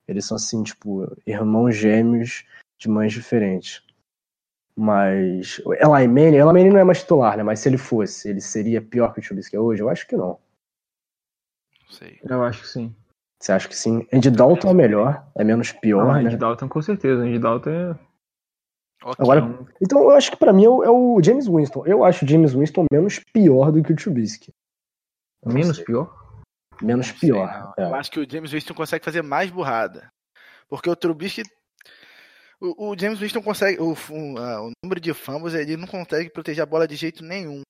Eles 0.07 0.25
são, 0.25 0.37
assim, 0.37 0.62
tipo, 0.62 1.11
irmãos 1.27 1.77
gêmeos 1.77 2.45
de 2.79 2.89
mães 2.89 3.12
diferentes. 3.12 3.83
Mas. 4.77 5.61
Eli 5.67 6.09
Manning, 6.09 6.37
Eli 6.37 6.45
Manning 6.45 6.71
não 6.71 6.79
é 6.79 6.85
mais 6.85 7.01
titular, 7.01 7.37
né? 7.37 7.43
Mas 7.43 7.61
se 7.61 7.69
ele 7.69 7.79
fosse, 7.79 8.29
ele 8.31 8.41
seria 8.41 8.81
pior 8.81 9.12
que 9.12 9.21
o 9.21 9.23
Trubisky 9.23 9.57
é 9.57 9.61
hoje? 9.61 9.83
Eu 9.83 9.89
acho 9.89 10.07
que 10.07 10.17
não. 10.17 10.39
Não 11.81 11.91
sei. 11.91 12.19
Eu 12.25 12.43
acho 12.43 12.62
que 12.62 12.69
sim. 12.69 12.95
Você 13.43 13.53
acha 13.53 13.69
que 13.69 13.77
sim? 13.77 14.07
Andy 14.12 14.31
Dalton 14.31 14.71
é 14.71 14.75
melhor, 14.75 15.27
é 15.35 15.43
menos 15.43 15.73
pior, 15.73 16.09
ah, 16.09 16.23
né? 16.23 16.29
Andy 16.29 16.37
Dalton 16.37 16.69
com 16.69 16.81
certeza. 16.81 17.23
Andy 17.23 17.41
Dalton 17.41 17.71
é. 17.71 17.91
Okay. 19.05 19.15
Agora, 19.19 19.59
então 19.81 20.01
eu 20.01 20.11
acho 20.12 20.31
que 20.31 20.37
para 20.37 20.53
mim 20.53 20.65
é 20.65 20.69
o, 20.69 20.85
é 20.85 20.89
o, 20.89 21.21
James 21.21 21.49
Winston. 21.49 21.85
Eu 21.85 22.05
acho 22.05 22.25
o 22.25 22.29
James 22.29 22.55
Winston 22.55 22.87
menos 22.93 23.19
pior 23.19 23.73
do 23.73 23.83
que 23.83 23.93
o 23.93 23.97
Trubisky. 23.97 24.53
Menos 25.44 25.80
pior? 25.80 26.14
Menos 26.80 27.08
não 27.08 27.18
pior. 27.18 27.72
Sei, 27.75 27.84
é. 27.84 27.88
Eu 27.88 27.94
acho 27.94 28.11
que 28.11 28.20
o 28.20 28.30
James 28.30 28.52
Winston 28.52 28.75
consegue 28.75 29.04
fazer 29.04 29.22
mais 29.22 29.50
burrada. 29.50 30.11
Porque 30.68 30.88
o 30.88 30.96
Trubisky. 30.96 31.42
O, 32.61 32.90
o 32.90 32.99
James 32.99 33.18
Winston 33.18 33.42
consegue. 33.42 33.80
O, 33.80 33.92
o, 33.92 34.38
a, 34.38 34.62
o, 34.62 34.70
número 34.84 35.00
de 35.00 35.12
fumbles, 35.12 35.54
ele 35.54 35.76
não 35.76 35.87
consegue 35.87 36.30
proteger 36.30 36.62
a 36.62 36.66
bola 36.66 36.87
de 36.87 36.96
jeito 36.96 37.25
nenhum. 37.25 37.62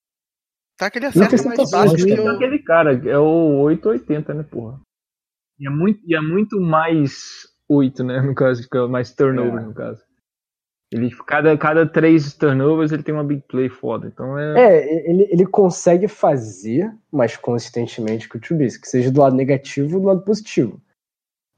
Tá 0.78 0.90
que 0.90 0.98
ele 0.98 1.06
acerta 1.06 1.36
mais 1.44 1.70
baixo 1.70 1.96
que 1.96 2.12
o... 2.12 2.28
aquele 2.28 2.58
cara, 2.60 2.92
é 3.08 3.18
o 3.18 3.60
880, 3.62 4.34
né, 4.34 4.42
porra? 4.42 4.80
E 5.58 5.66
é 5.66 5.70
muito, 5.70 6.00
e 6.04 6.14
é 6.14 6.20
muito 6.20 6.60
mais 6.60 7.46
8, 7.68 8.02
né, 8.02 8.20
no 8.20 8.34
caso, 8.34 8.68
que 8.68 8.86
mais 8.88 9.14
turnover, 9.14 9.62
é. 9.62 9.66
no 9.66 9.74
caso. 9.74 10.02
Ele, 10.92 11.10
cada, 11.26 11.56
cada 11.56 11.86
três 11.86 12.34
turnovers 12.34 12.92
ele 12.92 13.02
tem 13.02 13.14
uma 13.14 13.24
big 13.24 13.42
play 13.48 13.68
foda. 13.68 14.08
Então 14.08 14.38
é. 14.38 14.60
É, 14.60 15.10
ele, 15.10 15.26
ele 15.30 15.46
consegue 15.46 16.06
fazer 16.06 16.92
mais 17.10 17.36
consistentemente 17.36 18.28
que 18.28 18.36
o 18.36 18.40
Trubisky, 18.40 18.86
seja 18.86 19.10
do 19.10 19.20
lado 19.20 19.34
negativo 19.34 19.96
ou 19.96 20.02
do 20.02 20.06
lado 20.08 20.22
positivo. 20.22 20.80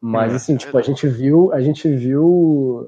Mas 0.00 0.32
É, 0.32 0.36
assim, 0.36 0.56
tipo, 0.56 0.76
a 0.78 0.82
gente 0.82 1.08
viu. 1.08 1.52
A 1.52 1.60
gente 1.60 1.88
viu. 1.88 2.86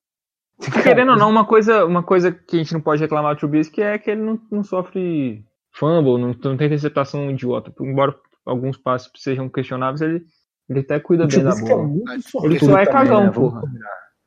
Querendo 0.82 1.12
ou 1.12 1.18
não, 1.18 1.28
uma 1.30 1.44
coisa, 1.44 1.84
uma 1.84 2.02
coisa 2.02 2.30
que 2.30 2.56
a 2.56 2.58
gente 2.58 2.72
não 2.72 2.80
pode 2.80 3.02
reclamar 3.02 3.34
do 3.34 3.38
Trubisky 3.40 3.82
é 3.82 3.98
que 3.98 4.10
ele 4.10 4.22
não, 4.22 4.40
não 4.50 4.62
sofre 4.62 5.44
fumble, 5.72 6.18
não, 6.18 6.28
não 6.28 6.56
tem 6.56 6.66
interceptação 6.66 7.30
idiota. 7.30 7.72
Embora 7.80 8.14
alguns 8.44 8.76
passes 8.76 9.10
sejam 9.16 9.48
questionáveis, 9.48 10.00
ele, 10.00 10.24
ele 10.68 10.80
até 10.80 11.00
cuida 11.00 11.24
O 11.24 11.28
bem 11.28 11.42
da 11.42 11.50
é 11.50 11.60
bola. 11.60 11.82
muito 11.82 12.44
Ele 12.44 12.58
só 12.58 12.78
é 12.78 12.86
também, 12.86 12.92
cagão, 12.92 13.24
né? 13.24 13.30
Porra. 13.30 13.62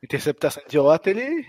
Interceptação 0.02 0.62
idiota, 0.66 1.10
ele. 1.10 1.44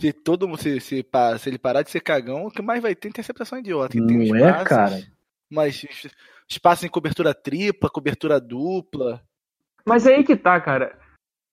Se 0.00 0.12
todo 0.12 0.48
mundo 0.48 0.60
se, 0.60 0.80
se, 0.80 1.04
se 1.38 1.48
ele 1.48 1.58
parar 1.58 1.82
de 1.82 1.90
ser 1.90 2.00
cagão, 2.00 2.46
o 2.46 2.50
que 2.50 2.62
mais 2.62 2.80
vai 2.80 2.94
ter 2.94 3.08
é 3.08 3.10
interceptação 3.10 3.58
idiota. 3.58 3.92
Que 3.92 4.04
tem 4.06 4.16
Não 4.16 4.24
uns 4.24 4.42
é, 4.42 4.64
cara? 4.64 4.98
Mas 5.50 5.84
espaço 6.48 6.86
em 6.86 6.88
cobertura 6.88 7.34
tripla, 7.34 7.90
cobertura 7.90 8.40
dupla. 8.40 9.20
Mas 9.84 10.06
é 10.06 10.14
aí 10.14 10.24
que 10.24 10.36
tá, 10.36 10.58
cara. 10.60 10.98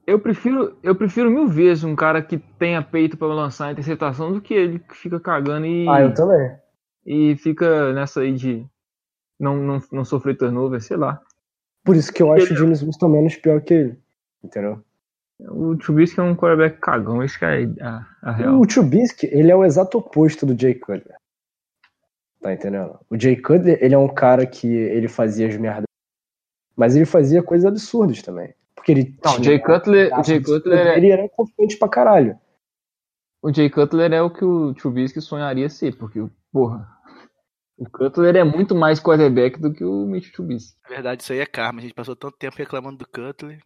Eu 0.06 0.20
prefiro, 0.20 0.78
eu 0.82 0.96
prefiro 0.96 1.30
mil 1.30 1.48
vezes 1.48 1.84
um 1.84 1.96
cara 1.96 2.22
que 2.22 2.38
tenha 2.38 2.82
peito 2.82 3.18
pra 3.18 3.28
lançar 3.28 3.68
a 3.68 3.72
interceptação 3.74 4.32
do 4.32 4.40
que 4.42 4.54
ele 4.54 4.80
que 4.80 4.96
fica 4.96 5.20
cagando 5.20 5.66
e, 5.66 5.88
Ah, 5.90 6.02
eu 6.02 6.14
também. 6.14 6.56
e 7.06 7.36
fica 7.36 7.92
nessa 7.92 8.22
aí 8.22 8.34
de 8.34 8.66
não, 9.38 9.58
não, 9.58 9.82
não 9.92 10.06
sofrer 10.06 10.38
turnover, 10.38 10.82
sei 10.82 10.96
lá. 10.96 11.22
Por 11.84 11.96
isso 11.98 12.14
que 12.14 12.24
eu 12.24 12.32
acho 12.32 12.46
o 12.46 12.48
Ele- 12.50 12.56
James 12.56 12.82
Winston 12.82 13.10
menos 13.10 13.36
pior 13.36 13.62
que 13.62 13.74
ele. 13.74 14.00
Entendeu? 14.42 14.82
O 15.40 15.76
Trubisky 15.78 16.20
é 16.20 16.24
um 16.24 16.36
quarterback 16.36 16.80
cagão, 16.80 17.24
isso 17.24 17.38
que 17.38 17.46
é 17.46 17.64
a, 17.82 18.06
a 18.24 18.32
real. 18.32 18.60
O 18.60 18.66
Trubisky, 18.66 19.28
ele 19.28 19.52
é 19.52 19.56
o 19.56 19.64
exato 19.64 20.00
oposto 20.00 20.46
do 20.46 20.60
Jay 20.60 20.74
Cutler. 20.74 21.16
Tá 22.42 22.54
entendendo? 22.54 23.00
O 23.10 23.20
Jay 23.20 23.36
Cutler, 23.36 23.78
ele 23.82 23.94
é 23.94 23.98
um 23.98 24.08
cara 24.14 24.46
que 24.48 24.68
ele 24.68 25.08
fazia 25.08 25.48
as 25.48 25.56
merdas, 25.58 25.86
mas 26.76 26.96
ele 26.96 27.06
fazia 27.06 27.44
coisas 27.44 27.66
absurdas 27.66 28.22
também. 28.22 28.54
Porque 28.76 28.92
ele 28.92 29.18
Não, 29.24 29.34
o 29.34 29.36
tinha 29.36 29.44
Jay 29.44 29.60
Cutler, 29.60 30.20
o 30.20 30.24
Jay 30.24 30.42
Cutler, 30.42 30.88
é, 30.88 30.98
Ele 30.98 31.10
era 31.12 31.30
confiante 31.30 31.78
pra 31.78 31.90
caralho. 31.90 32.40
o 33.42 33.54
Jay 33.54 33.70
Cutler 33.70 34.12
é 34.14 34.22
o 34.22 34.32
que 34.32 34.44
o 34.46 34.74
Trubisky 34.74 35.22
sonharia 35.22 35.70
ser, 35.70 35.96
porque, 35.98 36.26
porra, 36.52 36.88
o 37.78 37.88
Cutler 37.90 38.36
é 38.36 38.44
muito 38.44 38.74
mais 38.74 39.00
quarterback 39.00 39.60
do 39.60 39.72
que 39.72 39.84
o 39.84 40.06
Mitch 40.08 40.32
Trubisky. 40.32 40.76
Na 40.84 40.90
verdade, 40.90 41.22
isso 41.22 41.32
aí 41.32 41.40
é 41.40 41.46
karma. 41.46 41.80
A 41.80 41.82
gente 41.84 41.94
passou 41.94 42.16
tanto 42.16 42.38
tempo 42.38 42.56
reclamando 42.58 42.98
do 42.98 43.08
Cutler. 43.08 43.60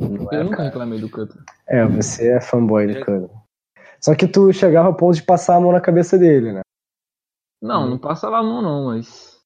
Não 0.00 0.32
Eu 0.32 0.40
é, 0.40 0.42
nunca 0.44 0.62
reclamei 0.62 0.98
do 1.00 1.10
Cutler. 1.10 1.44
É, 1.68 1.84
você 1.86 2.32
é 2.32 2.40
fanboy 2.40 2.86
do 2.86 2.92
É. 2.98 3.00
Cutler. 3.00 3.30
Só 4.00 4.14
que 4.14 4.26
tu 4.26 4.52
chegava 4.52 4.88
ao 4.88 4.94
ponto 4.94 5.14
de 5.14 5.22
passar 5.22 5.56
a 5.56 5.60
mão 5.60 5.72
na 5.72 5.80
cabeça 5.80 6.16
dele, 6.18 6.52
né? 6.52 6.60
Não, 7.62 7.88
não 7.88 7.98
passava 7.98 8.38
a 8.38 8.42
mão 8.42 8.62
não, 8.62 8.86
mas 8.86 9.38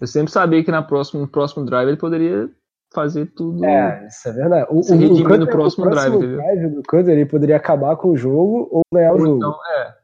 eu 0.00 0.06
sempre 0.06 0.30
sabia 0.32 0.62
que 0.62 0.70
na 0.70 0.82
próxima, 0.82 1.20
no 1.20 1.28
próximo 1.28 1.64
drive 1.64 1.88
ele 1.88 1.96
poderia 1.96 2.48
fazer 2.94 3.26
tudo. 3.26 3.64
É, 3.64 4.06
isso 4.06 4.28
é 4.28 4.32
verdade. 4.32 4.66
O, 4.70 4.82
Se 4.82 4.92
o, 4.92 4.96
o 4.96 5.36
no 5.38 5.46
próximo 5.48 5.86
o 5.86 5.90
drive, 5.90 6.14
entendeu? 6.14 6.36
drive 6.36 6.68
do 6.68 6.82
Cutler, 6.84 7.16
ele 7.18 7.26
poderia 7.26 7.56
acabar 7.56 7.96
com 7.96 8.10
o 8.10 8.16
jogo 8.16 8.68
ou 8.70 8.82
ganhar 8.94 9.12
o 9.12 9.14
Ou 9.14 9.20
jogo. 9.20 9.36
então, 9.38 9.58
é. 9.76 9.94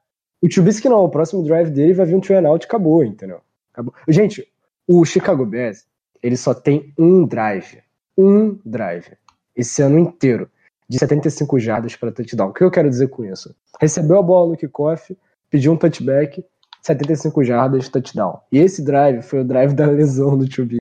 O 0.43 0.49
Trubisky 0.49 0.89
não, 0.89 1.05
o 1.05 1.09
próximo 1.09 1.43
drive 1.45 1.71
dele 1.71 1.95
vai 1.95 2.07
vir 2.07 2.15
um 2.17 2.21
three 2.21 2.45
out 2.45 2.65
e 2.65 2.67
acabou, 2.67 3.05
entendeu? 3.05 3.41
Acabou. 3.73 3.95
Gente, 4.09 4.47
o 4.87 5.05
Chicago 5.05 5.47
Bears, 5.47 5.87
ele 6.23 6.37
só 6.37 6.53
tem 6.53 6.93
um 6.99 7.25
drive. 7.27 7.83
Um 8.19 8.59
drive. 8.65 9.17
Esse 9.57 9.83
ano 9.83 9.99
inteiro. 9.99 10.51
De 10.89 10.99
75 10.99 11.59
jardas 11.59 11.97
para 11.97 12.13
touchdown. 12.13 12.51
O 12.51 12.53
que 12.53 12.63
eu 12.63 12.71
quero 12.71 12.89
dizer 12.89 13.09
com 13.09 13.25
isso? 13.25 13.53
Recebeu 13.81 14.19
a 14.19 14.23
bola 14.23 14.51
no 14.51 14.57
kickoff, 14.57 15.17
pediu 15.51 15.73
um 15.73 15.77
touchback, 15.77 16.45
75 16.81 17.43
jardas, 17.43 17.89
touchdown. 17.89 18.39
E 18.53 18.59
esse 18.59 18.85
drive 18.85 19.23
foi 19.23 19.41
o 19.41 19.45
drive 19.45 19.75
da 19.75 19.87
lesão 19.87 20.39
do 20.39 20.49
Trubisky. 20.49 20.81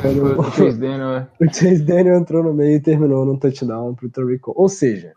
Quando 0.00 0.40
O 0.40 0.50
Chase 0.52 0.78
Daniel, 0.78 1.10
é. 1.10 1.28
o 1.38 1.44
Chase 1.52 1.82
Daniel 1.82 2.16
entrou 2.16 2.42
no 2.42 2.54
meio 2.54 2.76
e 2.76 2.80
terminou 2.80 3.26
num 3.26 3.36
touchdown 3.36 3.94
pro 3.94 4.08
Tarico. 4.08 4.54
Ou 4.56 4.70
seja, 4.70 5.12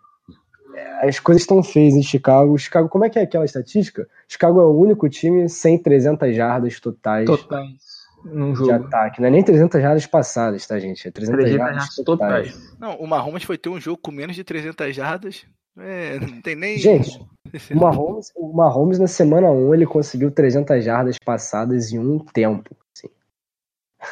é, 0.76 1.08
as 1.08 1.18
coisas 1.20 1.44
estão 1.44 1.64
feias 1.64 1.94
em 1.94 2.04
Chicago. 2.04 2.58
Chicago, 2.58 2.90
como 2.90 3.06
é 3.06 3.10
que 3.10 3.18
é 3.18 3.22
aquela 3.22 3.46
estatística? 3.46 4.06
Chicago 4.28 4.60
é 4.60 4.66
o 4.66 4.78
único 4.78 5.08
time 5.08 5.48
sem 5.48 5.78
300 5.78 6.36
jardas 6.36 6.82
totais 6.82 7.26
totais 7.26 7.93
num 8.26 8.54
de 8.54 8.60
jogo. 8.60 8.72
ataque. 8.72 9.22
Não 9.22 9.28
é 9.28 9.32
nem 9.32 9.44
300 9.44 9.82
jardas 9.82 10.06
passadas, 10.06 10.66
tá, 10.66 10.80
gente? 10.80 11.08
É 11.08 11.12
300, 11.12 11.44
300 11.44 11.58
jardas 11.58 11.96
totais. 12.06 12.78
Não, 12.80 12.96
o 12.98 13.08
Mahomes 13.08 13.44
foi 13.44 13.58
ter 13.58 13.70
um 13.70 13.80
jogo 13.80 13.98
com 13.98 14.12
menos 14.12 14.36
de 14.36 14.44
300 14.44 14.96
jardas. 14.96 15.46
É, 15.78 16.20
não 16.20 16.42
tem 16.42 16.56
nem. 16.56 16.78
Gente, 16.78 17.20
O 17.72 17.80
Mahomes, 17.80 18.32
o 18.36 18.54
Mahomes, 18.54 19.00
na 19.00 19.08
semana 19.08 19.52
1, 19.52 19.76
ele 19.76 19.86
conseguiu 19.86 20.32
300 20.32 20.84
jardas 20.84 21.18
passadas 21.24 21.92
em 21.92 22.00
um 22.00 22.20
tempo. 22.20 22.76
assim. 22.96 23.10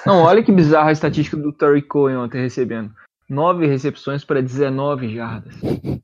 Não, 0.05 0.23
olha 0.23 0.43
que 0.43 0.51
bizarra 0.51 0.89
a 0.89 0.93
estatística 0.93 1.37
do 1.37 1.53
Terry 1.53 1.81
Cohen 1.81 2.17
ontem 2.17 2.41
recebendo. 2.41 2.93
9 3.29 3.65
recepções 3.65 4.25
para 4.25 4.41
19 4.41 5.15
jardas. 5.15 5.55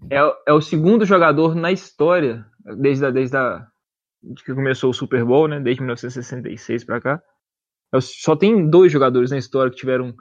É, 0.10 0.18
é 0.48 0.54
o 0.54 0.62
segundo 0.62 1.06
jogador 1.06 1.54
na 1.56 1.72
história, 1.72 2.46
desde, 2.78 3.06
a, 3.06 3.12
desde 3.12 3.36
a, 3.36 3.68
de 4.24 4.44
que 4.44 4.54
começou 4.54 4.90
o 4.90 4.94
Super 4.94 5.26
Bowl, 5.26 5.48
né, 5.48 5.60
desde 5.60 5.82
1966 5.82 6.86
para 6.86 7.02
cá. 7.02 7.24
Só 8.02 8.36
tem 8.36 8.70
dois 8.70 8.92
jogadores 8.92 9.32
na 9.32 9.38
história 9.38 9.72
que 9.72 9.78
tiveram 9.78 10.14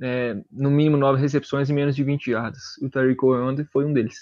é, 0.00 0.36
no 0.50 0.70
mínimo 0.70 0.96
9 0.96 1.20
recepções 1.20 1.68
e 1.68 1.72
menos 1.72 1.94
de 1.94 2.04
20 2.04 2.30
jardas. 2.30 2.62
O 2.82 2.88
Terry 2.88 3.14
Cohen 3.14 3.64
foi 3.72 3.84
um 3.84 3.92
deles. 3.92 4.16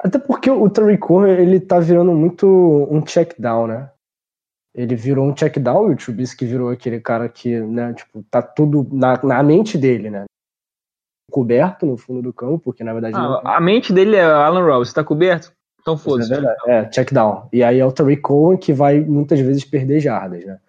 Até 0.00 0.18
porque 0.18 0.50
o 0.50 0.70
Tariq 0.70 1.00
Cohen, 1.00 1.32
ele 1.32 1.58
tá 1.58 1.80
virando 1.80 2.12
muito 2.12 2.46
um 2.90 3.02
check 3.02 3.34
down, 3.38 3.66
né? 3.66 3.90
Ele 4.74 4.94
virou 4.94 5.26
um 5.26 5.34
check 5.34 5.58
down 5.58 5.90
e 5.90 5.94
o 5.94 5.96
Trubisky 5.96 6.46
virou 6.46 6.70
aquele 6.70 7.00
cara 7.00 7.28
que, 7.28 7.58
né, 7.60 7.92
tipo, 7.94 8.22
tá 8.30 8.40
tudo 8.40 8.86
na, 8.92 9.20
na 9.24 9.42
mente 9.42 9.76
dele, 9.76 10.08
né? 10.08 10.24
Coberto 11.32 11.84
no 11.84 11.96
fundo 11.96 12.22
do 12.22 12.32
campo, 12.32 12.60
porque 12.60 12.84
na 12.84 12.92
verdade 12.92 13.14
não 13.14 13.40
Ah, 13.44 13.56
a 13.56 13.60
mente 13.60 13.92
dele 13.92 14.16
é 14.16 14.22
Alan 14.22 14.64
Roberts, 14.64 14.92
tá 14.92 15.02
coberto? 15.02 15.52
Então 15.80 15.96
foda-se. 15.96 16.32
É 16.32 16.36
verdade. 16.36 16.58
É, 16.66 16.84
check 16.86 17.12
down. 17.12 17.48
E 17.52 17.62
aí 17.62 17.80
é 17.80 17.84
o 17.84 17.92
Tariq 17.92 18.22
Cohen 18.22 18.56
que 18.56 18.72
vai 18.72 19.00
muitas 19.00 19.40
vezes 19.40 19.64
perder 19.64 20.00
jardas, 20.00 20.44
né? 20.44 20.60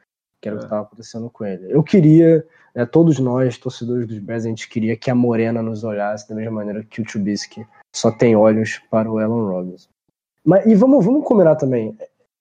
Que 0.42 0.48
era 0.48 0.56
o 0.56 0.60
que 0.60 0.66
É. 0.66 0.68
estava 0.68 0.82
acontecendo 0.84 1.30
com 1.30 1.46
ele. 1.46 1.66
Eu 1.72 1.84
queria, 1.84 2.46
né, 2.74 2.86
todos 2.86 3.20
nós, 3.20 3.58
torcedores 3.58 4.08
dos 4.08 4.20
Bears, 4.20 4.46
a 4.46 4.50
gente 4.50 4.70
queria 4.70 4.96
que 4.96 5.12
a 5.12 5.16
Morena 5.16 5.62
nos 5.62 5.84
olhasse 5.84 6.28
da 6.30 6.36
mesma 6.36 6.52
maneira 6.52 6.84
que 6.84 7.02
o 7.02 7.06
Trubisky 7.06 7.66
só 7.96 8.10
tem 8.12 8.36
olhos 8.36 8.80
para 8.90 9.12
o 9.12 9.18
Alan 9.20 9.48
Robinson. 9.50 9.90
Mas, 10.46 10.66
e 10.66 10.76
vamos, 10.76 11.04
vamos 11.04 11.26
combinar 11.26 11.56
também. 11.56 11.98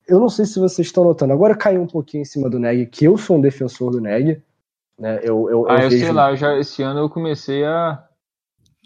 Eu 0.07 0.21
não 0.21 0.28
sei 0.28 0.47
se 0.47 0.59
vocês 0.59 0.87
estão 0.87 1.05
notando. 1.05 1.33
Agora 1.33 1.55
caiu 1.57 1.83
um 1.83 1.87
pouquinho 1.87 2.23
em 2.23 2.25
cima 2.25 2.49
do 2.49 2.59
Neg, 2.59 2.87
que 2.87 3.05
eu 3.05 3.19
sou 3.19 3.37
um 3.37 3.40
defensor 3.40 3.90
do 3.90 4.00
Neg. 4.00 4.40
Né? 4.99 5.21
Eu, 5.23 5.50
eu, 5.50 5.69
Ah, 5.69 5.83
eu 5.83 5.90
vejo- 5.90 6.05
sei 6.05 6.12
lá, 6.12 6.35
já, 6.35 6.57
esse 6.59 6.83
ano 6.83 7.00
eu 7.00 7.11
comecei 7.11 7.64
a, 7.64 8.02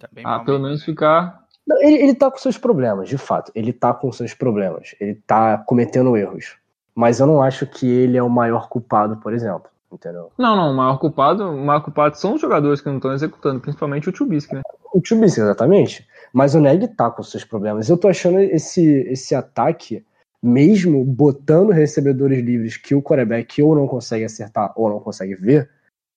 Tá 0.00 0.08
bem 0.12 0.24
a 0.26 0.40
pelo 0.40 0.58
menos 0.58 0.80
né? 0.80 0.84
ficar. 0.86 1.42
Não, 1.66 1.80
ele, 1.80 1.96
ele 2.02 2.14
tá 2.14 2.28
com 2.30 2.38
seus 2.38 2.58
problemas, 2.58 3.08
de 3.08 3.16
fato. 3.16 3.52
Ele 3.54 3.72
tá 3.72 3.94
com 3.94 4.10
seus 4.10 4.34
problemas. 4.34 4.96
Ele 4.98 5.14
tá 5.14 5.58
cometendo 5.58 6.16
erros. 6.16 6.56
Mas 6.94 7.20
eu 7.20 7.26
não 7.26 7.42
acho 7.42 7.66
que 7.66 7.86
ele 7.86 8.16
é 8.16 8.22
o 8.22 8.28
maior 8.28 8.68
culpado, 8.68 9.16
por 9.16 9.32
exemplo. 9.32 9.70
Entendeu? 9.92 10.32
Não, 10.38 10.56
não, 10.56 10.72
o 10.72 10.74
maior 10.74 10.98
culpado, 10.98 11.50
o 11.50 11.64
maior 11.64 11.80
culpado 11.80 12.16
são 12.16 12.34
os 12.34 12.40
jogadores 12.40 12.80
que 12.80 12.88
não 12.88 12.96
estão 12.96 13.12
executando, 13.12 13.60
principalmente 13.60 14.08
o 14.08 14.12
Trubisky, 14.12 14.54
né? 14.54 14.62
O 14.92 15.02
Trubisky, 15.02 15.40
exatamente. 15.40 16.08
Mas 16.32 16.54
o 16.54 16.60
Neg 16.60 16.88
tá 16.96 17.10
com 17.10 17.22
seus 17.22 17.44
problemas. 17.44 17.90
Eu 17.90 17.98
tô 17.98 18.08
achando 18.08 18.38
esse, 18.40 18.82
esse 18.82 19.34
ataque, 19.34 20.02
mesmo 20.42 21.04
botando 21.04 21.70
recebedores 21.70 22.42
livres 22.42 22.78
que 22.78 22.94
o 22.94 23.02
quarterback 23.02 23.62
ou 23.62 23.74
não 23.74 23.86
consegue 23.86 24.24
acertar 24.24 24.72
ou 24.76 24.88
não 24.88 24.98
consegue 24.98 25.34
ver, 25.34 25.70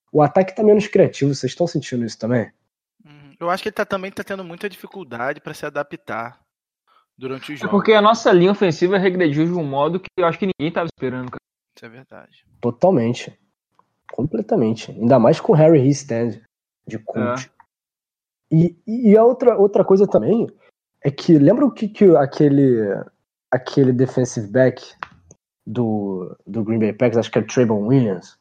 o 0.09 0.21
ataque 0.21 0.55
tá 0.55 0.63
menos 0.63 0.87
criativo. 0.87 1.35
Vocês 1.35 1.51
estão 1.51 1.67
sentindo 1.67 2.05
isso 2.05 2.17
também? 2.17 2.49
Uhum. 3.03 3.33
Eu 3.37 3.49
acho 3.49 3.61
que 3.61 3.67
ele 3.67 3.75
tá, 3.75 3.85
também 3.85 4.09
tá 4.09 4.23
tendo 4.23 4.43
muita 4.43 4.69
dificuldade 4.69 5.41
pra 5.41 5.53
se 5.53 5.65
adaptar 5.65 6.44
durante 7.17 7.53
o 7.53 7.55
É 7.55 7.67
porque 7.67 7.93
a 7.93 8.01
nossa 8.01 8.31
linha 8.31 8.51
ofensiva 8.51 8.97
regrediu 8.97 9.45
de 9.45 9.53
um 9.53 9.63
modo 9.63 9.99
que 9.99 10.09
eu 10.17 10.25
acho 10.25 10.39
que 10.39 10.47
ninguém 10.47 10.71
tava 10.71 10.87
esperando, 10.87 11.31
cara. 11.31 11.41
Isso 11.75 11.85
é 11.85 11.89
verdade. 11.89 12.45
Totalmente. 12.61 13.37
Completamente. 14.11 14.91
Ainda 14.91 15.19
mais 15.19 15.39
com 15.39 15.53
o 15.53 15.55
Harry 15.55 15.87
Stand 15.89 16.41
de 16.87 16.99
coach. 16.99 17.51
E, 18.51 18.75
e 18.87 19.17
a 19.17 19.23
outra, 19.23 19.57
outra 19.57 19.83
coisa 19.83 20.07
também 20.07 20.47
é 21.03 21.11
que 21.11 21.37
lembra 21.37 21.65
o 21.65 21.71
que, 21.71 21.87
que 21.87 22.15
aquele 22.15 22.79
aquele 23.51 23.93
defensive 23.93 24.47
back 24.47 24.83
do, 25.65 26.35
do 26.45 26.63
Green 26.63 26.79
Bay 26.79 26.93
Packers, 26.93 27.17
acho 27.17 27.31
que 27.31 27.39
é 27.39 27.41
o 27.41 27.47
Trayvon 27.47 27.87
Williams, 27.87 28.37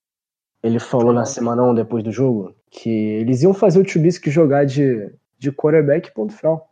ele 0.62 0.78
falou 0.78 1.12
na 1.12 1.25
semana 1.25 1.62
1 1.62 1.75
depois 1.75 2.02
do 2.02 2.11
jogo 2.11 2.54
que 2.71 2.90
eles 2.90 3.43
iam 3.43 3.54
fazer 3.54 3.81
o 3.81 3.85
Trubisky 3.85 4.31
jogar 4.31 4.64
de, 4.64 5.12
de 5.38 5.52
quarterback 5.52 6.12
ponto 6.12 6.33
final. 6.33 6.69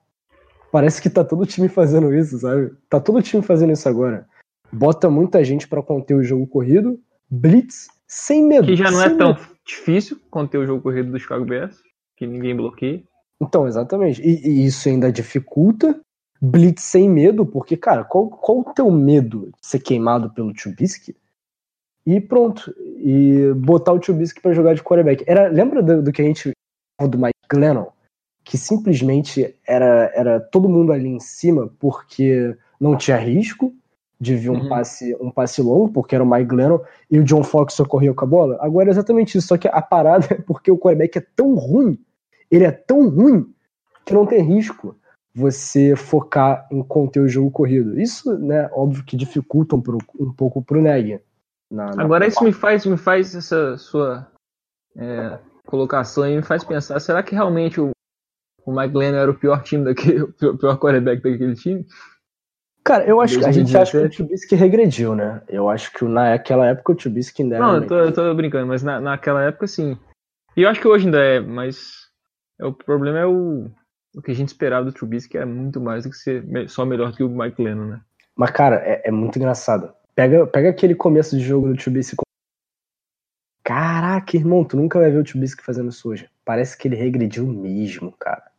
Parece 0.72 1.02
que 1.02 1.10
tá 1.10 1.22
todo 1.22 1.44
time 1.44 1.68
fazendo 1.68 2.14
isso, 2.14 2.38
sabe? 2.38 2.72
Tá 2.88 2.98
todo 2.98 3.20
time 3.20 3.42
fazendo 3.42 3.74
isso 3.74 3.86
agora. 3.86 4.26
Bota 4.72 5.10
muita 5.10 5.44
gente 5.44 5.68
pra 5.68 5.82
conter 5.82 6.14
o 6.14 6.24
jogo 6.24 6.46
corrido, 6.46 6.98
blitz, 7.30 7.88
sem 8.06 8.42
medo. 8.42 8.66
Que 8.66 8.74
já 8.74 8.90
não 8.90 9.02
é 9.02 9.08
sem 9.10 9.18
tão 9.18 9.34
medo. 9.34 9.46
difícil 9.66 10.18
conter 10.30 10.56
o 10.56 10.66
jogo 10.66 10.82
corrido 10.82 11.12
do 11.12 11.20
Chicago 11.20 11.44
Bears, 11.44 11.76
que 12.16 12.26
ninguém 12.26 12.56
bloqueia. 12.56 13.02
Então, 13.38 13.68
exatamente. 13.68 14.22
E, 14.22 14.48
e 14.48 14.66
isso 14.66 14.88
ainda 14.88 15.12
dificulta 15.12 16.00
blitz 16.40 16.82
sem 16.82 17.08
medo, 17.08 17.46
porque, 17.46 17.76
cara, 17.76 18.02
qual, 18.02 18.28
qual 18.28 18.60
o 18.60 18.74
teu 18.74 18.90
medo 18.90 19.52
de 19.60 19.68
ser 19.68 19.78
queimado 19.78 20.30
pelo 20.30 20.54
Trubisky? 20.54 21.14
E 22.04 22.18
pronto. 22.18 22.74
E 22.96 23.52
botar 23.54 23.92
o 23.92 24.00
Trubisky 24.00 24.40
para 24.40 24.54
jogar 24.54 24.74
de 24.74 24.82
quarterback. 24.82 25.22
Era, 25.26 25.48
lembra 25.48 25.82
do, 25.82 26.02
do 26.02 26.12
que 26.12 26.22
a 26.22 26.24
gente 26.24 26.50
do 26.98 27.18
Mike 27.18 27.34
Glennon? 27.48 27.86
Que 28.44 28.58
simplesmente 28.58 29.54
era, 29.66 30.10
era 30.14 30.40
todo 30.40 30.68
mundo 30.68 30.92
ali 30.92 31.08
em 31.08 31.20
cima 31.20 31.70
porque 31.78 32.56
não 32.80 32.96
tinha 32.96 33.16
risco 33.16 33.74
de 34.22 34.36
vir 34.36 34.50
um, 34.50 34.54
uhum. 34.54 34.68
passe, 34.68 35.16
um 35.20 35.30
passe 35.32 35.60
longo, 35.60 35.92
porque 35.92 36.14
era 36.14 36.22
o 36.22 36.30
Mike 36.30 36.44
Glennon, 36.44 36.78
e 37.10 37.18
o 37.18 37.24
John 37.24 37.42
Fox 37.42 37.74
socorria 37.74 38.14
com 38.14 38.24
a 38.24 38.28
bola. 38.28 38.56
Agora 38.60 38.88
é 38.88 38.92
exatamente 38.92 39.36
isso, 39.36 39.48
só 39.48 39.56
que 39.56 39.66
a 39.66 39.82
parada 39.82 40.26
é 40.30 40.34
porque 40.34 40.70
o 40.70 40.78
quarterback 40.78 41.18
é 41.18 41.26
tão 41.34 41.56
ruim, 41.56 41.98
ele 42.48 42.64
é 42.64 42.70
tão 42.70 43.08
ruim, 43.08 43.52
que 44.06 44.14
não 44.14 44.24
tem 44.24 44.40
risco 44.40 44.96
você 45.34 45.96
focar 45.96 46.68
em 46.70 46.84
conter 46.84 47.20
o 47.20 47.28
jogo 47.28 47.50
corrido. 47.50 48.00
Isso, 48.00 48.38
né, 48.38 48.70
óbvio 48.72 49.04
que 49.04 49.16
dificulta 49.16 49.74
um, 49.74 49.82
um 50.20 50.32
pouco 50.32 50.62
pro 50.62 50.80
Neg. 50.80 51.20
Agora 51.96 52.26
isso 52.26 52.44
me 52.44 52.52
faz, 52.52 52.86
me 52.86 52.96
faz 52.96 53.34
essa 53.34 53.76
sua 53.76 54.28
é, 54.96 55.38
colocação 55.66 56.28
e 56.28 56.36
me 56.36 56.42
faz 56.42 56.62
pensar, 56.62 57.00
será 57.00 57.22
que 57.22 57.34
realmente 57.34 57.80
o, 57.80 57.90
o 58.64 58.72
Mike 58.72 58.92
Glennon 58.92 59.18
era 59.18 59.30
o 59.30 59.38
pior 59.38 59.62
time 59.62 59.84
daquele, 59.84 60.22
o 60.42 60.58
pior 60.58 60.78
quarterback 60.78 61.22
daquele 61.22 61.54
time? 61.54 61.86
Cara, 62.84 63.04
eu 63.04 63.20
acho 63.20 63.38
que 63.38 63.44
a 63.44 63.52
gente 63.52 63.76
acha 63.76 63.92
que 63.92 64.06
o 64.06 64.10
Trubisky 64.10 64.56
regrediu, 64.56 65.14
né? 65.14 65.40
Eu 65.48 65.68
acho 65.68 65.92
que 65.92 66.04
naquela 66.04 66.66
época 66.66 66.92
o 66.92 66.96
Trubisky 66.96 67.42
ainda 67.42 67.56
era. 67.56 67.64
Não, 67.64 67.76
eu 67.76 67.86
tô, 67.86 67.94
eu 67.96 68.12
tô 68.12 68.34
brincando, 68.34 68.66
mas 68.66 68.82
na, 68.82 69.00
naquela 69.00 69.42
época 69.44 69.68
sim. 69.68 69.96
E 70.56 70.62
eu 70.62 70.68
acho 70.68 70.80
que 70.80 70.88
hoje 70.88 71.06
ainda 71.06 71.20
é, 71.20 71.38
mas 71.38 72.08
é, 72.60 72.66
o 72.66 72.72
problema 72.72 73.20
é 73.20 73.26
o, 73.26 73.70
o 74.16 74.20
que 74.20 74.32
a 74.32 74.34
gente 74.34 74.48
esperava 74.48 74.84
do 74.84 74.92
Trubisky 74.92 75.38
é 75.38 75.44
muito 75.44 75.80
mais 75.80 76.04
do 76.04 76.10
que 76.10 76.16
ser 76.16 76.44
só 76.68 76.84
melhor 76.84 77.14
que 77.14 77.22
o 77.22 77.28
Mike 77.28 77.62
Lennon, 77.62 77.86
né? 77.86 78.00
Mas, 78.36 78.50
cara, 78.50 78.76
é, 78.84 79.08
é 79.08 79.10
muito 79.10 79.38
engraçado. 79.38 79.92
Pega, 80.14 80.46
pega 80.46 80.70
aquele 80.70 80.94
começo 80.94 81.36
de 81.36 81.44
jogo 81.44 81.68
do 81.68 81.76
Trubisky. 81.76 82.16
Caraca, 83.64 84.36
irmão, 84.36 84.64
tu 84.64 84.76
nunca 84.76 84.98
vai 84.98 85.10
ver 85.10 85.18
o 85.18 85.24
Trubisky 85.24 85.62
fazendo 85.62 85.90
isso 85.90 86.08
hoje. 86.08 86.28
Parece 86.44 86.76
que 86.76 86.88
ele 86.88 86.96
regrediu 86.96 87.46
mesmo, 87.46 88.12
cara. 88.18 88.51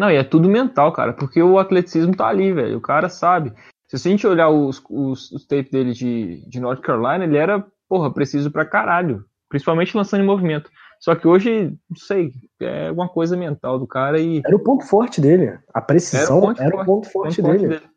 Não, 0.00 0.10
e 0.10 0.16
é 0.16 0.24
tudo 0.24 0.48
mental, 0.48 0.90
cara, 0.94 1.12
porque 1.12 1.42
o 1.42 1.58
atleticismo 1.58 2.16
tá 2.16 2.26
ali, 2.26 2.54
velho. 2.54 2.78
O 2.78 2.80
cara 2.80 3.10
sabe. 3.10 3.52
Se 3.86 3.96
a 3.96 3.98
gente 3.98 4.26
olhar 4.26 4.48
os, 4.48 4.82
os, 4.88 5.30
os 5.30 5.46
tapes 5.46 5.70
dele 5.70 5.92
de, 5.92 6.42
de 6.48 6.58
North 6.58 6.80
Carolina, 6.80 7.22
ele 7.22 7.36
era, 7.36 7.62
porra, 7.86 8.10
preciso 8.10 8.50
pra 8.50 8.64
caralho. 8.64 9.22
Principalmente 9.50 9.94
lançando 9.94 10.22
em 10.22 10.26
movimento. 10.26 10.70
Só 10.98 11.14
que 11.14 11.28
hoje, 11.28 11.76
não 11.90 11.96
sei, 11.98 12.32
é 12.62 12.88
alguma 12.88 13.10
coisa 13.10 13.36
mental 13.36 13.78
do 13.78 13.86
cara 13.86 14.18
e. 14.18 14.40
Era 14.42 14.56
o 14.56 14.64
ponto 14.64 14.86
forte 14.86 15.20
dele. 15.20 15.58
A 15.74 15.82
precisão 15.82 16.22
era 16.22 16.34
o 16.34 16.40
ponto, 16.40 16.62
era 16.62 16.70
forte, 16.70 16.82
o 16.82 16.86
ponto 16.86 17.10
forte, 17.10 17.42
ponto 17.42 17.52
dele. 17.52 17.68
dele. 17.68 17.90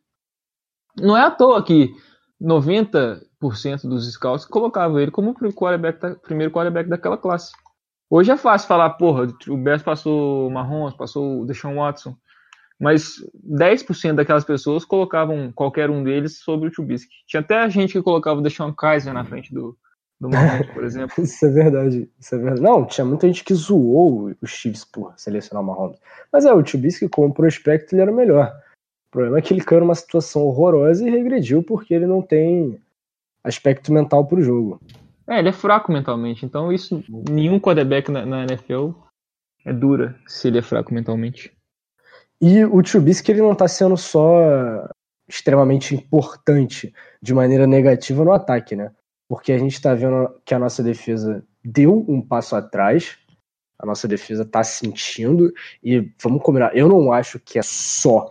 Não 0.99 1.15
é 1.15 1.21
à 1.21 1.31
toa 1.31 1.63
que 1.63 1.89
90% 2.41 3.21
dos 3.83 4.11
scouts 4.11 4.45
colocavam 4.45 4.99
ele 4.99 5.09
como 5.09 5.29
o 5.29 5.53
quarterback, 5.53 6.19
primeiro 6.21 6.51
quarterback 6.51 6.89
daquela 6.89 7.17
classe. 7.17 7.53
Hoje 8.09 8.31
é 8.31 8.37
fácil 8.37 8.67
falar, 8.67 8.91
porra, 8.91 9.27
o 9.47 9.57
Bears 9.57 9.81
passou 9.81 10.47
o 10.47 10.51
Mahomes, 10.51 10.95
passou 10.95 11.41
o 11.41 11.45
Deshaun 11.45 11.75
Watson, 11.75 12.15
mas 12.79 13.15
10% 13.49 14.15
daquelas 14.15 14.43
pessoas 14.43 14.85
colocavam 14.85 15.51
qualquer 15.51 15.89
um 15.89 16.03
deles 16.03 16.39
sobre 16.39 16.67
o 16.67 16.71
Trubisky. 16.71 17.13
Tinha 17.25 17.41
até 17.41 17.69
gente 17.69 17.93
que 17.93 18.01
colocava 18.01 18.39
o 18.39 18.43
Deshaun 18.43 18.73
Kaiser 18.73 19.13
na 19.13 19.23
frente 19.23 19.53
do, 19.53 19.77
do 20.19 20.29
Mahomes, 20.29 20.69
por 20.71 20.83
exemplo. 20.85 21.23
isso 21.23 21.45
é 21.45 21.49
verdade, 21.49 22.09
isso 22.19 22.35
é 22.35 22.37
verdade. 22.37 22.61
Não, 22.61 22.85
tinha 22.85 23.05
muita 23.05 23.27
gente 23.27 23.43
que 23.43 23.53
zoou 23.53 24.33
os 24.41 24.49
Chiefs 24.49 24.85
por 24.85 25.13
selecionar 25.17 25.63
o 25.63 25.67
Mahomes. 25.67 25.99
Mas 26.31 26.45
é, 26.45 26.53
o 26.53 26.63
Trubisky 26.63 27.07
como 27.09 27.33
prospecto 27.33 27.95
ele 27.95 28.01
era 28.01 28.11
melhor. 28.11 28.53
O 29.07 29.11
problema 29.11 29.37
é 29.37 29.41
que 29.41 29.53
ele 29.53 29.63
caiu 29.63 29.81
numa 29.81 29.95
situação 29.95 30.43
horrorosa 30.43 31.07
e 31.07 31.11
regrediu 31.11 31.63
porque 31.63 31.93
ele 31.93 32.07
não 32.07 32.21
tem 32.21 32.79
aspecto 33.43 33.91
mental 33.93 34.25
pro 34.25 34.41
jogo. 34.41 34.79
É, 35.27 35.39
ele 35.39 35.49
é 35.49 35.53
fraco 35.53 35.91
mentalmente, 35.91 36.45
então 36.45 36.71
isso 36.71 37.03
nenhum 37.29 37.59
quarterback 37.59 38.11
na, 38.11 38.25
na 38.25 38.43
NFL 38.43 38.91
é 39.65 39.71
dura 39.71 40.19
se 40.27 40.47
ele 40.47 40.57
é 40.57 40.61
fraco 40.61 40.93
mentalmente. 40.93 41.55
E 42.41 42.65
o 42.65 42.83
Trubisky 42.83 43.31
ele 43.31 43.41
não 43.41 43.55
tá 43.55 43.67
sendo 43.67 43.95
só 43.95 44.89
extremamente 45.27 45.95
importante 45.95 46.93
de 47.21 47.33
maneira 47.33 47.65
negativa 47.65 48.23
no 48.25 48.33
ataque, 48.33 48.75
né? 48.75 48.91
Porque 49.29 49.53
a 49.53 49.57
gente 49.57 49.81
tá 49.81 49.93
vendo 49.93 50.29
que 50.43 50.53
a 50.53 50.59
nossa 50.59 50.83
defesa 50.83 51.43
deu 51.63 52.05
um 52.07 52.21
passo 52.21 52.55
atrás, 52.55 53.17
a 53.79 53.85
nossa 53.85 54.07
defesa 54.07 54.43
tá 54.43 54.63
sentindo, 54.63 55.53
e 55.81 56.11
vamos 56.21 56.43
combinar, 56.43 56.75
eu 56.75 56.89
não 56.89 57.13
acho 57.13 57.39
que 57.39 57.57
é 57.57 57.63
só 57.63 58.27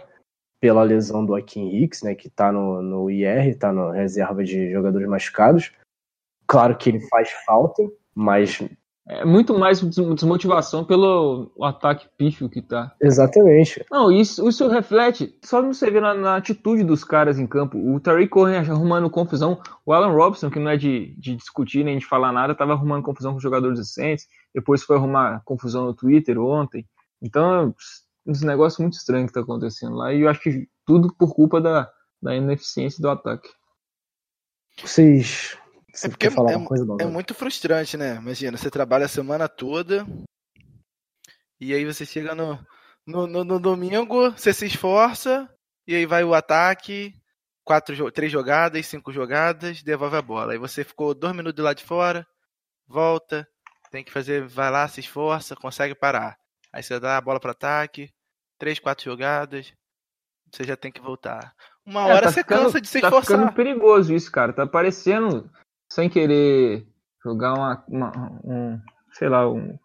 pela 0.61 0.83
lesão 0.83 1.25
do 1.25 1.35
Akin 1.35 1.75
Hicks, 1.75 2.03
né, 2.03 2.15
que 2.15 2.31
tá 2.31 2.53
no, 2.53 2.83
no 2.83 3.11
IR, 3.11 3.59
tá 3.59 3.73
na 3.73 3.93
reserva 3.93 4.45
de 4.45 4.71
jogadores 4.71 5.09
machucados, 5.09 5.73
Claro 6.53 6.77
que 6.77 6.91
ele 6.91 7.01
faz 7.09 7.31
falta, 7.47 7.83
mas. 8.15 8.63
É 9.09 9.25
muito 9.25 9.59
mais 9.59 9.81
desmotivação 9.81 10.85
pelo 10.85 11.51
ataque 11.63 12.07
pífio 12.17 12.49
que 12.49 12.61
tá. 12.61 12.95
Exatamente. 13.01 13.85
Não, 13.91 14.13
isso, 14.13 14.47
isso 14.47 14.69
reflete 14.69 15.35
só 15.43 15.61
você 15.61 15.91
vê 15.91 15.99
na, 15.99 16.15
na 16.15 16.37
atitude 16.37 16.85
dos 16.85 17.03
caras 17.03 17.39
em 17.39 17.47
campo. 17.47 17.79
O 17.79 17.99
Tariq 17.99 18.29
Cohen 18.29 18.59
arrumando 18.59 19.11
confusão. 19.11 19.61
O 19.85 19.95
Alan 19.95 20.13
Robson, 20.13 20.51
que 20.51 20.61
não 20.61 20.71
é 20.71 20.77
de, 20.77 21.17
de 21.19 21.35
discutir 21.35 21.85
nem 21.85 21.99
de 21.99 22.07
falar 22.07 22.33
nada, 22.33 22.55
tava 22.55 22.75
arrumando 22.75 23.03
confusão 23.03 23.33
com 23.33 23.39
os 23.39 23.43
jogadores 23.43 23.79
decentes. 23.79 24.29
Depois 24.55 24.85
foi 24.85 24.97
arrumar 24.97 25.43
confusão 25.45 25.87
no 25.87 25.95
Twitter 25.95 26.39
ontem. 26.39 26.87
Então, 27.21 27.75
uns 28.27 28.43
negócios 28.43 28.79
muito 28.79 28.93
estranhos 28.93 29.31
que 29.31 29.35
tá 29.35 29.41
acontecendo 29.41 29.97
lá. 29.97 30.13
E 30.13 30.21
eu 30.21 30.29
acho 30.29 30.41
que 30.41 30.69
tudo 30.87 31.13
por 31.19 31.35
culpa 31.35 31.61
da, 31.61 31.91
da 32.23 32.37
ineficiência 32.37 33.01
do 33.01 33.09
ataque. 33.09 33.49
Vocês 34.81 35.59
é 36.03 36.09
porque 36.09 36.27
é, 36.27 36.31
é, 36.31 37.03
é 37.03 37.07
muito 37.07 37.35
frustrante, 37.35 37.97
né? 37.97 38.17
Imagina, 38.17 38.57
você 38.57 38.71
trabalha 38.71 39.05
a 39.05 39.09
semana 39.09 39.49
toda 39.49 40.07
e 41.61 41.75
aí 41.75 41.85
você 41.85 42.07
chega 42.07 42.35
no, 42.35 42.59
no, 43.07 43.27
no, 43.27 43.45
no 43.45 43.61
domingo, 43.61 44.31
você 44.31 44.53
se 44.53 44.67
esforça 44.67 45.49
e 45.87 45.95
aí 45.95 46.07
vai 46.07 46.25
o 46.25 46.35
ataque, 46.35 47.15
quatro, 47.65 48.11
três 48.11 48.33
jogadas, 48.33 48.87
cinco 48.87 49.13
jogadas, 49.13 49.83
devolve 49.83 50.17
a 50.17 50.23
bola. 50.23 50.53
Aí 50.53 50.59
você 50.59 50.83
ficou 50.83 51.15
dois 51.15 51.35
minutos 51.35 51.63
lá 51.63 51.75
de 51.75 51.85
fora, 51.85 52.27
volta, 52.87 53.47
tem 53.91 54.03
que 54.03 54.13
fazer, 54.13 54.47
vai 54.47 54.71
lá, 54.71 54.89
se 54.89 55.01
esforça, 55.01 55.55
consegue 55.55 55.95
parar. 55.95 56.37
Aí 56.73 56.83
você 56.83 56.99
dá 56.99 57.19
a 57.19 57.21
bola 57.21 57.39
para 57.39 57.53
ataque, 57.53 58.11
três, 58.59 58.79
quatro 58.79 59.05
jogadas, 59.05 59.73
você 60.51 60.65
já 60.65 60.77
tem 60.77 60.91
que 60.91 61.01
voltar. 61.01 61.55
Uma 61.85 62.09
é, 62.09 62.15
hora 62.15 62.27
tá 62.27 62.33
você 62.33 62.41
ficando, 62.41 62.65
cansa 62.65 62.81
de 62.81 62.89
se 62.89 62.99
esforçar. 62.99 63.21
Tá 63.21 63.45
ficando 63.45 63.53
perigoso 63.53 64.15
isso, 64.15 64.31
cara. 64.31 64.53
Tá 64.53 64.67
parecendo 64.67 65.51
sem 65.93 66.09
querer 66.09 66.87
jogar 67.23 67.55
uma, 67.55 67.85
uma 67.87 68.41
um, 68.45 68.81
sei 69.13 69.29
lá, 69.29 69.49
um, 69.51 69.79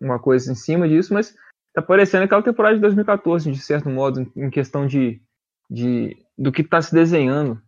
uma 0.00 0.18
coisa 0.18 0.50
em 0.50 0.54
cima 0.54 0.88
disso, 0.88 1.14
mas 1.14 1.34
tá 1.72 1.80
parecendo 1.80 2.24
aquela 2.24 2.42
temporada 2.42 2.74
de 2.74 2.80
2014, 2.80 3.50
de 3.50 3.58
certo 3.58 3.88
modo, 3.88 4.30
em 4.36 4.50
questão 4.50 4.86
de, 4.86 5.22
de 5.70 6.16
do 6.36 6.50
que 6.50 6.62
está 6.62 6.82
se 6.82 6.92
desenhando. 6.92 7.60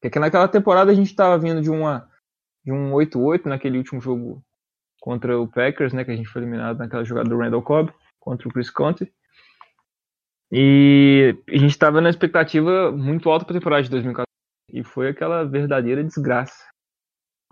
Porque 0.00 0.18
naquela 0.18 0.48
temporada 0.48 0.90
a 0.90 0.94
gente 0.94 1.06
estava 1.06 1.38
vindo 1.38 1.62
de 1.62 1.70
uma 1.70 2.08
de 2.64 2.72
um 2.72 2.92
8-8 2.92 3.46
naquele 3.46 3.78
último 3.78 4.00
jogo 4.00 4.42
contra 5.00 5.38
o 5.38 5.48
Packers, 5.48 5.92
né, 5.92 6.04
que 6.04 6.10
a 6.10 6.16
gente 6.16 6.28
foi 6.28 6.42
eliminado 6.42 6.78
naquela 6.78 7.04
jogada 7.04 7.28
do 7.28 7.38
Randall 7.38 7.62
Cobb 7.62 7.92
contra 8.18 8.46
o 8.46 8.52
Chris 8.52 8.68
Conte. 8.68 9.10
E 10.52 11.36
a 11.48 11.56
gente 11.56 11.70
estava 11.70 12.00
na 12.00 12.10
expectativa 12.10 12.90
muito 12.90 13.30
alta 13.30 13.44
para 13.44 13.56
a 13.56 13.58
temporada 13.58 13.82
de 13.84 13.90
2014 13.90 14.26
e 14.72 14.82
foi 14.82 15.08
aquela 15.08 15.44
verdadeira 15.44 16.04
desgraça. 16.04 16.69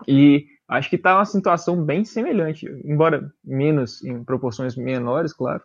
E 0.07 0.47
acho 0.67 0.89
que 0.89 0.95
está 0.95 1.15
uma 1.15 1.25
situação 1.25 1.83
bem 1.83 2.05
semelhante, 2.05 2.65
embora 2.83 3.31
menos, 3.43 4.03
em 4.03 4.23
proporções 4.23 4.75
menores, 4.75 5.33
claro, 5.33 5.61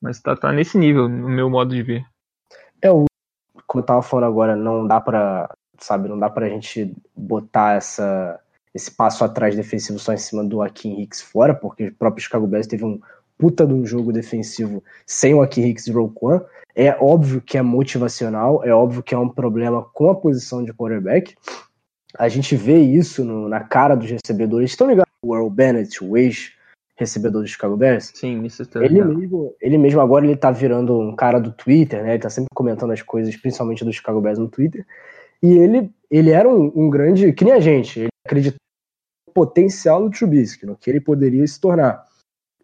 mas 0.00 0.16
está 0.16 0.36
tá 0.36 0.52
nesse 0.52 0.78
nível, 0.78 1.08
no 1.08 1.28
meu 1.28 1.48
modo 1.48 1.74
de 1.74 1.82
ver. 1.82 2.04
É, 2.82 2.90
o, 2.90 3.04
como 3.66 3.82
eu 3.82 3.86
tava 3.86 4.02
falando 4.02 4.26
agora, 4.26 4.56
não 4.56 4.86
dá 4.86 5.00
para 5.00 5.48
sabe, 5.78 6.08
não 6.08 6.18
dá 6.18 6.30
pra 6.30 6.48
gente 6.48 6.94
botar 7.14 7.76
essa, 7.76 8.40
esse 8.74 8.90
passo 8.90 9.24
atrás 9.24 9.54
defensivo 9.54 9.98
só 9.98 10.12
em 10.12 10.18
cima 10.18 10.44
do 10.44 10.62
Akin 10.62 11.00
Hicks 11.00 11.20
fora, 11.20 11.54
porque 11.54 11.88
o 11.88 11.94
próprio 11.94 12.22
Chicago 12.22 12.46
Bears 12.46 12.66
teve 12.66 12.84
um 12.84 13.00
puta 13.38 13.66
de 13.66 13.74
um 13.74 13.84
jogo 13.84 14.12
defensivo 14.12 14.82
sem 15.04 15.34
o 15.34 15.42
Akin 15.42 15.62
Hicks 15.62 15.86
e 15.86 15.92
Roquan. 15.92 16.42
É 16.74 16.96
óbvio 17.00 17.40
que 17.40 17.58
é 17.58 17.62
motivacional, 17.62 18.64
é 18.64 18.72
óbvio 18.72 19.02
que 19.02 19.14
é 19.14 19.18
um 19.18 19.28
problema 19.28 19.82
com 19.82 20.10
a 20.10 20.14
posição 20.14 20.62
de 20.62 20.72
quarterback, 20.72 21.34
a 22.18 22.28
gente 22.28 22.56
vê 22.56 22.78
isso 22.78 23.24
no, 23.24 23.48
na 23.48 23.60
cara 23.60 23.94
dos 23.94 24.10
recebedores. 24.10 24.70
Estão 24.70 24.88
ligados? 24.88 25.12
O 25.22 25.34
Earl 25.34 25.50
Bennett, 25.50 26.04
o 26.04 26.16
ex-recebedor 26.16 27.42
do 27.42 27.48
Chicago 27.48 27.76
Bears? 27.76 28.12
Sim, 28.14 28.44
isso 28.44 28.62
está 28.62 28.84
ele 28.84 29.02
mesmo, 29.02 29.54
ele 29.60 29.78
mesmo 29.78 30.00
agora 30.00 30.24
ele 30.24 30.36
tá 30.36 30.50
virando 30.50 30.98
um 30.98 31.16
cara 31.16 31.38
do 31.38 31.52
Twitter, 31.52 32.02
né? 32.02 32.14
Ele 32.14 32.22
tá 32.22 32.30
sempre 32.30 32.48
comentando 32.54 32.92
as 32.92 33.02
coisas, 33.02 33.34
principalmente 33.36 33.84
do 33.84 33.92
Chicago 33.92 34.20
Bears 34.20 34.38
no 34.38 34.48
Twitter. 34.48 34.86
E 35.42 35.52
ele, 35.52 35.90
ele 36.10 36.30
era 36.30 36.48
um, 36.48 36.72
um 36.74 36.90
grande, 36.90 37.32
que 37.32 37.44
nem 37.44 37.54
a 37.54 37.60
gente, 37.60 38.00
ele 38.00 38.08
acreditava 38.24 38.60
no 39.28 39.34
potencial 39.34 40.02
do 40.02 40.10
Trubisky, 40.10 40.66
no 40.66 40.76
que 40.76 40.90
ele 40.90 41.00
poderia 41.00 41.46
se 41.46 41.60
tornar. 41.60 42.04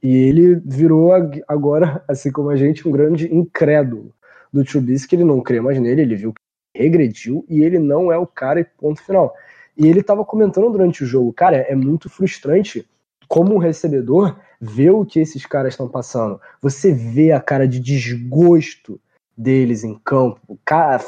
E 0.03 0.15
ele 0.15 0.57
virou 0.57 1.13
agora, 1.47 2.03
assim 2.09 2.31
como 2.31 2.51
a 2.51 2.57
gente, 2.57 2.87
um 2.87 2.93
grande 2.93 3.33
incrédulo 3.35 4.15
do 4.53 4.65
Trubisky, 4.65 5.17
ele 5.17 5.25
não 5.25 5.41
crê 5.41 5.61
mais 5.61 5.81
nele, 5.81 6.03
ele 6.03 6.17
viu 6.17 6.33
que 6.33 6.42
regrediu 6.75 7.45
e 7.49 7.63
ele 7.63 7.79
não 7.79 8.13
é 8.13 8.19
o 8.19 8.27
cara 8.27 8.61
e 8.61 8.65
ponto 8.65 9.03
final. 9.03 9.35
E 9.77 9.87
ele 9.87 10.01
estava 10.01 10.25
comentando 10.25 10.71
durante 10.71 11.03
o 11.03 11.07
jogo, 11.07 11.33
cara, 11.33 11.57
é 11.57 11.75
muito 11.75 12.09
frustrante 12.09 12.87
como 13.29 13.55
um 13.55 13.59
recebedor 13.59 14.37
ver 14.61 14.91
o 14.91 15.05
que 15.05 15.19
esses 15.19 15.47
caras 15.47 15.73
estão 15.73 15.89
passando. 15.89 16.41
Você 16.61 16.93
vê 16.93 17.33
a 17.33 17.41
cara 17.41 17.67
de 17.67 17.81
desgosto 17.81 19.01
deles 19.37 19.83
em 19.83 19.99
campo, 20.05 20.59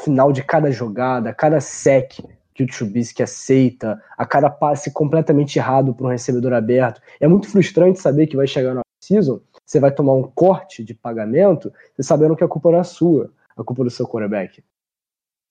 final 0.03 0.31
de 0.31 0.43
cada 0.43 0.71
jogada, 0.71 1.33
cada 1.33 1.61
sec 1.61 2.19
que 2.53 2.63
o 2.63 2.67
Trubisky 2.67 3.21
aceita, 3.21 4.01
a 4.17 4.25
cada 4.25 4.49
passe 4.49 4.91
completamente 4.91 5.59
errado 5.59 5.93
para 5.93 6.07
um 6.07 6.09
recebedor 6.09 6.53
aberto. 6.53 7.01
É 7.19 7.27
muito 7.27 7.49
frustrante 7.49 7.99
saber 7.99 8.27
que 8.27 8.37
vai 8.37 8.47
chegar 8.47 8.73
no 8.73 8.81
season, 9.03 9.41
você 9.65 9.79
vai 9.79 9.91
tomar 9.91 10.13
um 10.13 10.23
corte 10.23 10.83
de 10.83 10.93
pagamento, 10.93 11.71
você 11.93 12.01
sabendo 12.01 12.35
que 12.35 12.43
a 12.43 12.47
culpa 12.47 12.71
não 12.71 12.79
é 12.79 12.83
sua, 12.83 13.31
a 13.55 13.63
culpa 13.63 13.83
é 13.83 13.85
do 13.85 13.89
seu 13.91 14.07
quarterback. 14.07 14.63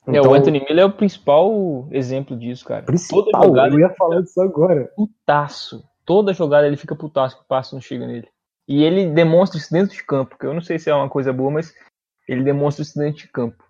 Então, 0.07 0.15
é, 0.15 0.19
o 0.19 0.23
então, 0.23 0.35
Anthony 0.35 0.61
Miller 0.61 0.81
é 0.81 0.85
o 0.85 0.93
principal 0.93 1.89
exemplo 1.91 2.37
disso, 2.37 2.65
cara. 2.65 2.83
Principal, 2.83 3.25
Toda 3.25 3.47
jogada, 3.47 3.75
eu 3.75 3.81
ia 3.81 3.91
falar 3.91 4.21
disso 4.21 4.41
agora. 4.41 4.91
Putaço. 4.95 5.83
Toda 6.05 6.35
jogada 6.35 6.67
ele 6.67 6.77
fica 6.77 6.95
putaço 6.95 7.39
que 7.39 7.45
o 7.45 7.47
passo 7.47 7.75
não 7.75 7.81
chega 7.81 8.07
nele. 8.07 8.29
E 8.69 8.83
ele 8.83 9.07
demonstra 9.07 9.59
isso 9.59 9.73
dentro 9.73 9.95
de 9.95 10.05
campo, 10.05 10.39
que 10.39 10.47
eu 10.47 10.55
não 10.55 10.61
sei 10.61 10.79
se 10.79 10.91
é 10.91 10.95
uma 10.95 11.09
coisa 11.09 11.33
boa, 11.33 11.51
mas 11.51 11.75
ele 12.29 12.43
demonstra 12.43 12.83
isso 12.83 12.99
dentro 12.99 13.23
de 13.23 13.29
campo. 13.29 13.63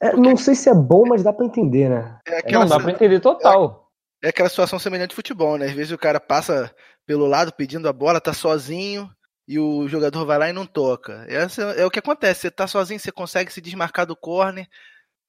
É, 0.00 0.10
Porque... 0.10 0.28
Não 0.28 0.36
sei 0.36 0.54
se 0.54 0.68
é 0.68 0.74
bom, 0.74 1.04
mas 1.06 1.22
dá 1.22 1.32
para 1.32 1.46
entender, 1.46 1.88
né? 1.88 2.18
É 2.26 2.38
aquela... 2.38 2.64
Não, 2.64 2.76
dá 2.76 2.80
pra 2.80 2.92
entender 2.92 3.20
total. 3.20 3.90
É, 4.22 4.26
é 4.26 4.30
aquela 4.30 4.48
situação 4.48 4.78
semelhante 4.78 5.10
de 5.10 5.16
futebol, 5.16 5.58
né? 5.58 5.66
Às 5.66 5.72
vezes 5.72 5.92
o 5.92 5.98
cara 5.98 6.20
passa 6.20 6.70
pelo 7.06 7.26
lado 7.26 7.52
pedindo 7.52 7.88
a 7.88 7.92
bola, 7.92 8.20
tá 8.20 8.32
sozinho, 8.32 9.10
e 9.46 9.58
o 9.58 9.88
jogador 9.88 10.26
vai 10.26 10.38
lá 10.38 10.50
e 10.50 10.52
não 10.52 10.66
toca. 10.66 11.24
Essa 11.26 11.62
é 11.62 11.84
o 11.86 11.90
que 11.90 11.98
acontece. 11.98 12.42
Você 12.42 12.50
tá 12.50 12.66
sozinho, 12.66 13.00
você 13.00 13.10
consegue 13.10 13.50
se 13.50 13.62
desmarcar 13.62 14.04
do 14.04 14.14
corner, 14.14 14.68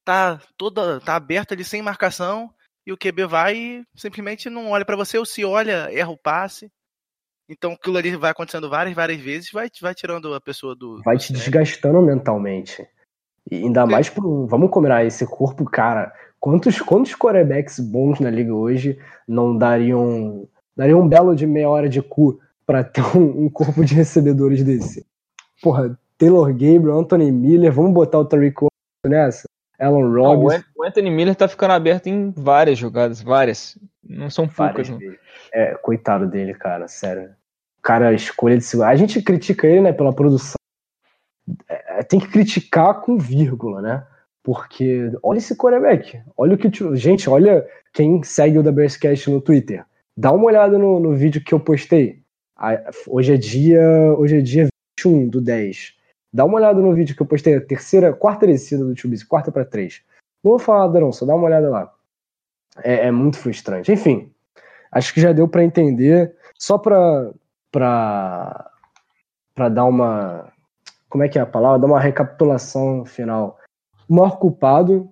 tá 0.09 0.41
toda 0.57 0.99
tá 0.99 1.15
aberto 1.15 1.53
ali 1.53 1.63
sem 1.63 1.83
marcação, 1.83 2.49
e 2.85 2.91
o 2.91 2.97
QB 2.97 3.27
vai 3.27 3.55
e 3.55 3.83
simplesmente 3.95 4.49
não 4.49 4.71
olha 4.71 4.83
para 4.83 4.95
você, 4.95 5.19
ou 5.19 5.25
se 5.25 5.45
olha, 5.45 5.87
erra 5.93 6.09
o 6.09 6.17
passe. 6.17 6.71
Então 7.47 7.73
aquilo 7.73 7.97
ali 7.97 8.15
vai 8.15 8.31
acontecendo 8.31 8.69
várias, 8.69 8.95
várias 8.95 9.21
vezes, 9.21 9.51
vai, 9.51 9.69
vai 9.79 9.93
tirando 9.93 10.33
a 10.33 10.41
pessoa 10.41 10.75
do. 10.75 10.99
Vai 11.03 11.17
te 11.17 11.31
desgastando 11.31 12.01
mentalmente. 12.01 12.87
E 13.51 13.57
ainda 13.57 13.85
Sim. 13.85 13.91
mais 13.91 14.09
pro. 14.09 14.47
Vamos 14.47 14.71
combinar, 14.71 15.05
esse 15.05 15.27
corpo, 15.27 15.63
cara. 15.65 16.11
Quantos, 16.39 16.79
quantos 16.81 17.13
quarterbacks 17.13 17.79
bons 17.79 18.19
na 18.19 18.31
liga 18.31 18.53
hoje 18.53 18.99
não 19.27 19.55
dariam. 19.55 20.47
Dariam 20.75 21.01
um 21.01 21.07
belo 21.07 21.35
de 21.35 21.45
meia 21.45 21.69
hora 21.69 21.89
de 21.89 22.01
cu 22.01 22.39
para 22.65 22.83
ter 22.83 23.03
um, 23.15 23.45
um, 23.45 23.49
corpo 23.49 23.83
de 23.85 23.93
recebedores 23.93 24.63
desse? 24.63 25.05
Porra, 25.61 25.99
Taylor 26.17 26.47
Gabriel, 26.47 26.97
Anthony 26.97 27.31
Miller, 27.31 27.71
vamos 27.71 27.93
botar 27.93 28.19
o 28.19 28.25
Tariq 28.25 28.65
nessa? 29.05 29.43
Alan 29.79 30.11
Robbins. 30.11 30.63
o 30.75 30.83
Anthony 30.83 31.09
Miller 31.09 31.35
tá 31.35 31.47
ficando 31.47 31.71
aberto 31.71 32.07
em 32.07 32.31
várias 32.31 32.77
jogadas, 32.77 33.21
várias. 33.21 33.77
Não 34.03 34.29
são 34.29 34.47
poucas. 34.47 34.89
Não. 34.89 34.99
É, 35.53 35.75
coitado 35.75 36.27
dele, 36.27 36.53
cara, 36.53 36.87
sério. 36.87 37.29
O 37.79 37.81
cara, 37.81 38.09
a 38.09 38.13
escolha 38.13 38.57
de 38.57 38.63
segurar. 38.63 38.89
A 38.89 38.95
gente 38.95 39.21
critica 39.21 39.65
ele, 39.65 39.81
né, 39.81 39.93
pela 39.93 40.13
produção. 40.13 40.55
É, 41.67 41.99
é, 41.99 42.03
tem 42.03 42.19
que 42.19 42.27
criticar 42.27 43.01
com 43.01 43.17
vírgula, 43.17 43.81
né? 43.81 44.05
Porque 44.43 45.11
olha 45.23 45.37
esse 45.37 45.55
quarterback. 45.55 46.21
Olha 46.35 46.55
o 46.55 46.57
que. 46.57 46.69
Gente, 46.95 47.29
olha 47.29 47.65
quem 47.93 48.21
segue 48.23 48.57
o 48.57 48.63
da 48.63 48.71
Bearscast 48.71 49.29
no 49.29 49.41
Twitter. 49.41 49.85
Dá 50.15 50.31
uma 50.31 50.45
olhada 50.45 50.77
no, 50.77 50.99
no 50.99 51.15
vídeo 51.15 51.43
que 51.43 51.53
eu 51.53 51.59
postei. 51.59 52.21
Hoje 53.07 53.33
é 53.33 53.37
dia. 53.37 53.81
Hoje 54.17 54.39
é 54.39 54.41
dia 54.41 54.67
21 54.99 55.29
do 55.29 55.39
10. 55.39 55.98
Dá 56.31 56.45
uma 56.45 56.57
olhada 56.57 56.79
no 56.79 56.93
vídeo 56.93 57.15
que 57.15 57.21
eu 57.21 57.25
postei, 57.25 57.55
a 57.55 57.61
terceira, 57.61 58.13
quarta 58.13 58.45
descida 58.45 58.85
do 58.85 58.97
Chubis, 58.97 59.23
quarta 59.23 59.51
para 59.51 59.65
três. 59.65 60.03
Não 60.43 60.51
vou 60.51 60.59
falar 60.59 60.87
nada 60.87 60.99
não, 60.99 61.11
só 61.11 61.25
dá 61.25 61.35
uma 61.35 61.45
olhada 61.45 61.69
lá. 61.69 61.93
É, 62.83 63.07
é 63.07 63.11
muito 63.11 63.37
frustrante. 63.37 63.91
Enfim, 63.91 64.31
acho 64.91 65.13
que 65.13 65.21
já 65.21 65.31
deu 65.31 65.47
para 65.47 65.63
entender. 65.63 66.35
Só 66.57 66.77
para 66.77 67.31
para 67.71 68.71
para 69.53 69.69
dar 69.69 69.85
uma 69.85 70.51
como 71.09 71.23
é 71.23 71.29
que 71.29 71.39
é 71.39 71.41
a 71.41 71.45
palavra? 71.45 71.79
Dar 71.79 71.87
uma 71.87 71.99
recapitulação 71.99 73.03
final. 73.05 73.57
O 74.07 74.15
maior 74.15 74.37
culpado 74.37 75.09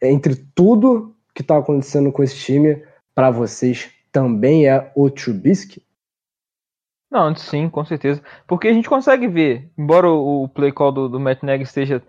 entre 0.00 0.36
tudo 0.54 1.14
que 1.34 1.42
está 1.42 1.56
acontecendo 1.56 2.12
com 2.12 2.22
esse 2.22 2.36
time 2.36 2.82
para 3.14 3.30
vocês 3.30 3.90
também 4.12 4.68
é 4.68 4.92
o 4.94 5.10
Trubisky? 5.10 5.82
Não, 7.10 7.34
sim, 7.34 7.70
com 7.70 7.84
certeza. 7.84 8.22
Porque 8.46 8.68
a 8.68 8.72
gente 8.72 8.88
consegue 8.88 9.26
ver, 9.26 9.70
embora 9.78 10.10
o 10.10 10.48
play 10.48 10.70
call 10.70 10.92
do, 10.92 11.08
do 11.08 11.18
Matt 11.18 11.42
Nagy 11.42 11.62
esteja 11.62 12.02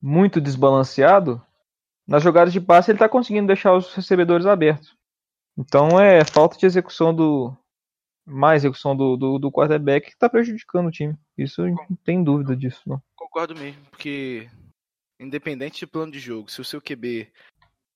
muito 0.00 0.40
desbalanceado, 0.40 1.44
nas 2.06 2.22
jogadas 2.22 2.52
de 2.52 2.60
passe 2.60 2.90
ele 2.90 2.96
está 2.96 3.08
conseguindo 3.08 3.46
deixar 3.46 3.74
os 3.74 3.92
recebedores 3.92 4.46
abertos. 4.46 4.96
Então 5.58 6.00
é 6.00 6.24
falta 6.24 6.56
de 6.56 6.66
execução 6.66 7.14
do. 7.14 7.56
Mais 8.28 8.64
execução 8.64 8.96
do, 8.96 9.16
do, 9.16 9.38
do 9.38 9.52
quarterback 9.52 10.06
que 10.06 10.12
está 10.12 10.28
prejudicando 10.28 10.88
o 10.88 10.90
time. 10.90 11.16
Isso 11.38 11.64
não 11.64 11.96
tem 12.04 12.24
dúvida 12.24 12.56
disso. 12.56 12.82
Não. 12.84 13.00
Concordo 13.14 13.54
mesmo, 13.54 13.80
porque 13.88 14.48
independente 15.20 15.78
de 15.78 15.86
plano 15.86 16.10
de 16.10 16.18
jogo, 16.18 16.50
se 16.50 16.60
o 16.60 16.64
seu 16.64 16.80
QB 16.80 17.30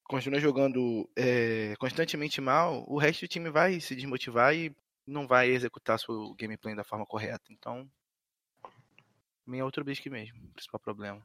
continua 0.05 0.41
jogando 0.41 1.09
é, 1.17 1.75
constantemente 1.79 2.41
mal, 2.41 2.85
o 2.87 2.97
resto 2.97 3.23
do 3.23 3.29
time 3.29 3.51
vai 3.51 3.81
se 3.81 3.95
desmotivar 3.95 4.55
e 4.55 4.75
não 5.07 5.27
vai 5.27 5.51
executar 5.51 5.99
seu 5.99 6.35
gameplay 6.39 6.75
da 6.75 6.85
forma 6.85 7.07
correta. 7.07 7.45
Então, 7.51 7.89
nem 9.47 9.61
é 9.61 9.65
outro 9.65 9.83
Trubisky 9.83 10.09
mesmo, 10.09 10.39
o 10.39 10.53
principal 10.53 10.81
problema. 10.81 11.21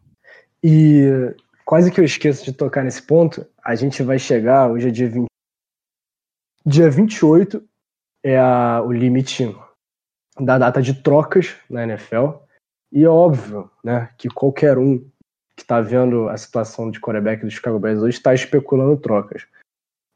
E 0.64 1.36
quase 1.64 1.92
que 1.92 2.00
eu 2.00 2.06
esqueço 2.06 2.44
de 2.44 2.54
tocar 2.54 2.84
nesse 2.84 3.02
ponto, 3.02 3.46
a 3.64 3.76
gente 3.76 4.02
vai 4.04 4.18
chegar, 4.18 4.72
hoje 4.72 4.88
é 4.88 4.92
dia 4.92 5.10
20. 5.10 5.26
Dia 6.66 6.90
28 6.90 7.68
é 8.24 8.40
a, 8.40 8.82
o 8.82 8.92
limite 8.92 9.56
da 10.40 10.58
data 10.58 10.82
de 10.82 11.02
trocas 11.02 11.56
na 11.70 11.84
NFL. 11.84 12.40
E 12.92 13.04
é 13.04 13.10
óbvio 13.10 13.70
né, 13.84 14.14
que 14.18 14.30
qualquer 14.30 14.78
um 14.78 15.00
que 15.56 15.64
está 15.64 15.80
vendo 15.80 16.28
a 16.28 16.38
situação 16.38 16.92
de 16.92 17.00
quarterback 17.00 17.44
do 17.44 17.52
Chicago 17.52 17.80
Bears 17.80 18.02
hoje 18.02 18.18
está 18.18 18.34
especulando 18.34 19.00
trocas. 19.00 19.48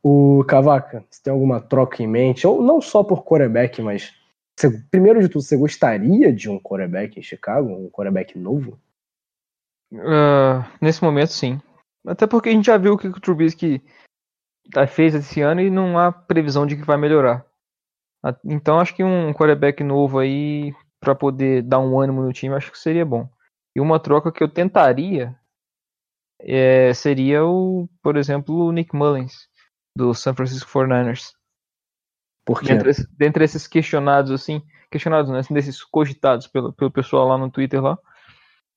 O 0.01 0.43
Cavaca, 0.45 1.05
você 1.09 1.21
tem 1.23 1.33
alguma 1.33 1.59
troca 1.59 2.01
em 2.01 2.07
mente? 2.07 2.47
Ou 2.47 2.62
não 2.62 2.79
só 2.79 3.03
por 3.03 3.23
quarterback, 3.23 3.81
mas 3.81 4.13
você, 4.57 4.69
primeiro 4.91 5.21
de 5.21 5.27
tudo, 5.27 5.41
você 5.41 5.57
gostaria 5.57 6.31
de 6.31 6.49
um 6.49 6.59
quarterback 6.59 7.19
em 7.19 7.23
Chicago? 7.23 7.69
Um 7.69 7.89
quarterback 7.89 8.38
novo? 8.38 8.79
Uh, 9.91 10.63
nesse 10.81 11.03
momento, 11.03 11.31
sim. 11.31 11.62
Até 12.05 12.27
porque 12.27 12.49
a 12.49 12.51
gente 12.51 12.65
já 12.65 12.77
viu 12.77 12.93
o 12.93 12.97
que 12.97 13.07
o 13.07 13.19
Trubisky 13.19 13.81
tá, 14.71 14.88
fez 14.88 15.13
esse 15.15 15.41
ano 15.41 15.62
e 15.62 15.69
não 15.69 15.97
há 15.97 16.12
previsão 16.12 16.65
de 16.65 16.77
que 16.77 16.83
vai 16.83 16.97
melhorar. 16.97 17.45
Então 18.45 18.79
acho 18.79 18.95
que 18.95 19.03
um 19.03 19.33
quarterback 19.33 19.83
novo 19.83 20.19
aí 20.19 20.73
para 20.99 21.15
poder 21.15 21.62
dar 21.62 21.79
um 21.79 21.99
ânimo 21.99 22.21
no 22.21 22.33
time 22.33 22.55
acho 22.55 22.71
que 22.71 22.77
seria 22.77 23.05
bom. 23.05 23.29
E 23.75 23.79
uma 23.79 23.99
troca 23.99 24.31
que 24.31 24.43
eu 24.43 24.49
tentaria 24.49 25.35
é, 26.41 26.93
seria 26.93 27.45
o, 27.45 27.88
por 28.01 28.17
exemplo, 28.17 28.55
o 28.55 28.71
Nick 28.71 28.95
Mullins 28.95 29.48
do 29.99 30.13
San 30.13 30.33
Francisco 30.33 30.71
49ers. 30.71 31.33
Por 32.45 32.62
quê? 32.62 32.73
Dentre, 32.73 32.91
dentre 33.17 33.43
esses 33.43 33.67
questionados, 33.67 34.31
assim, 34.31 34.63
questionados, 34.89 35.29
né? 35.29 35.41
Desses 35.51 35.83
cogitados 35.83 36.47
pelo, 36.47 36.71
pelo 36.71 36.89
pessoal 36.89 37.27
lá 37.27 37.38
no 37.38 37.51
Twitter 37.51 37.81
lá. 37.81 37.97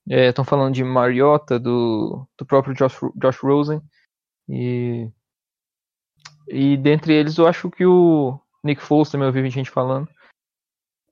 Estão 0.06 0.42
é, 0.42 0.46
falando 0.46 0.74
de 0.74 0.82
Mariota, 0.82 1.60
do, 1.60 2.26
do 2.36 2.44
próprio 2.44 2.74
Josh, 2.74 2.98
Josh 3.14 3.38
Rosen. 3.38 3.80
E, 4.48 5.08
e 6.48 6.76
dentre 6.76 7.14
eles 7.14 7.38
eu 7.38 7.46
acho 7.46 7.70
que 7.70 7.86
o 7.86 8.36
Nick 8.64 8.82
Foles 8.82 9.10
também 9.10 9.28
eu 9.28 9.32
vi 9.32 9.48
gente 9.48 9.70
falando. 9.70 10.08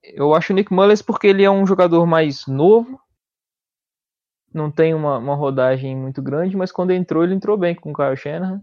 Eu 0.03 0.35
acho 0.35 0.53
o 0.53 0.57
Nick 0.57 0.73
Mullins 0.73 1.03
porque 1.03 1.29
ele 1.29 1.44
é 1.44 1.51
um 1.51 1.64
jogador 1.64 2.05
mais 2.05 2.49
novo. 2.49 3.01
Não 4.53 4.73
tem 4.73 4.92
uma, 4.92 5.18
uma 5.18 5.37
rodagem 5.37 5.96
muito 5.96 6.20
grande, 6.20 6.57
mas 6.57 6.73
quando 6.73 6.90
entrou, 6.90 7.23
ele 7.23 7.35
entrou 7.35 7.57
bem 7.57 7.77
com 7.77 7.92
o 7.92 7.94
Kyle 7.94 8.16
Shanahan. 8.16 8.61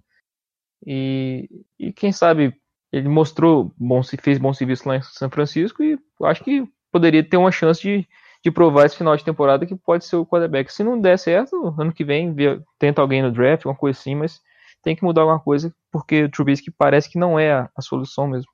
E, 0.85 1.49
e 1.79 1.91
quem 1.91 2.11
sabe 2.11 2.55
ele 2.91 3.09
mostrou 3.09 3.73
bom 3.77 4.01
fez 4.03 4.37
bom 4.37 4.53
serviço 4.53 4.87
lá 4.87 4.97
em 4.97 5.01
São 5.01 5.29
Francisco 5.29 5.83
e 5.83 5.99
acho 6.23 6.43
que 6.43 6.67
poderia 6.91 7.23
ter 7.23 7.37
uma 7.37 7.51
chance 7.51 7.81
de, 7.81 8.07
de 8.43 8.51
provar 8.51 8.85
esse 8.85 8.97
final 8.97 9.15
de 9.15 9.25
temporada 9.25 9.65
que 9.65 9.75
pode 9.75 10.05
ser 10.05 10.15
o 10.15 10.25
quarterback. 10.25 10.71
Se 10.71 10.83
não 10.83 10.99
der 10.99 11.17
certo, 11.19 11.75
ano 11.77 11.93
que 11.93 12.03
vem 12.03 12.33
tenta 12.79 13.01
alguém 13.01 13.21
no 13.21 13.31
draft, 13.31 13.65
uma 13.65 13.75
coisa 13.75 13.99
assim, 13.99 14.15
mas 14.15 14.41
tem 14.81 14.95
que 14.95 15.03
mudar 15.03 15.21
alguma 15.21 15.39
coisa 15.39 15.73
porque 15.91 16.23
o 16.23 16.29
Trubisky 16.29 16.71
parece 16.71 17.09
que 17.09 17.19
não 17.19 17.37
é 17.37 17.51
a, 17.51 17.69
a 17.75 17.81
solução 17.81 18.27
mesmo. 18.27 18.51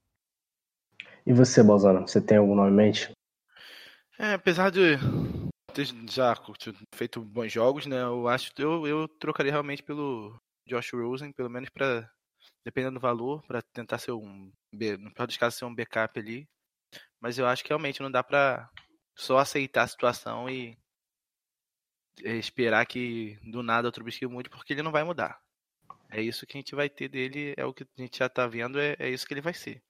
E 1.26 1.32
você, 1.32 1.64
Bolsonaro, 1.64 2.08
você 2.08 2.20
tem 2.20 2.38
algum 2.38 2.56
nome 2.56 2.72
em 2.72 2.76
mente? 2.76 3.12
É, 4.20 4.34
apesar 4.34 4.70
de 4.70 4.98
ter 5.74 5.88
já 6.10 6.36
feito 6.94 7.22
bons 7.22 7.52
jogos, 7.52 7.86
né? 7.86 8.02
Eu 8.02 8.28
acho 8.28 8.52
eu, 8.58 8.86
eu 8.86 9.08
trocaria 9.08 9.52
realmente 9.52 9.82
pelo 9.82 10.40
Josh 10.68 10.94
Rosen, 10.94 11.32
pelo 11.32 11.50
menos 11.50 11.70
para 11.70 12.10
dependendo 12.66 12.96
do 12.96 13.02
valor, 13.02 13.44
para 13.46 13.62
tentar 13.62 13.98
ser 13.98 14.12
um, 14.12 14.52
no 14.72 15.14
pior 15.14 15.28
dos 15.28 15.38
casos, 15.38 15.60
ser 15.60 15.66
um 15.66 15.76
backup 15.76 16.20
ali. 16.20 16.48
Mas 17.22 17.38
eu 17.38 17.46
acho 17.46 17.64
que 17.64 17.70
realmente 17.70 18.02
não 18.02 18.12
dá 18.12 18.24
para 18.24 18.70
só 19.16 19.38
aceitar 19.38 19.84
a 19.84 19.88
situação 19.88 20.50
e 20.50 20.78
é, 22.24 22.36
esperar 22.36 22.86
que 22.86 23.38
do 23.44 23.64
nada 23.64 23.88
o 23.88 23.92
Trubisky 23.92 24.26
mude, 24.28 24.50
porque 24.50 24.74
ele 24.74 24.84
não 24.84 24.92
vai 24.92 25.04
mudar. 25.04 25.40
É 26.10 26.22
isso 26.22 26.46
que 26.46 26.58
a 26.58 26.60
gente 26.60 26.76
vai 26.76 26.90
ter 26.90 27.08
dele, 27.10 27.54
é 27.58 27.66
o 27.66 27.74
que 27.74 27.84
a 27.84 28.02
gente 28.02 28.20
já 28.20 28.30
tá 28.30 28.46
vendo, 28.48 28.80
é, 28.80 28.96
é 29.00 29.10
isso 29.10 29.26
que 29.26 29.34
ele 29.34 29.42
vai 29.42 29.54
ser. 29.54 29.82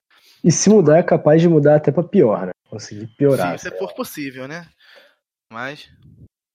E 0.44 0.52
se 0.52 0.70
mudar, 0.70 0.98
é 0.98 1.04
capaz 1.04 1.42
de 1.42 1.50
mudar 1.50 1.76
até 1.76 1.92
para 1.92 2.04
pior, 2.08 2.48
né? 2.48 2.52
Conseguir 2.70 3.08
piorar. 3.18 3.60
Sim, 3.60 3.70
se 3.70 3.78
for 3.78 3.94
possível, 3.94 4.48
né? 4.48 4.70
Mas 5.52 5.92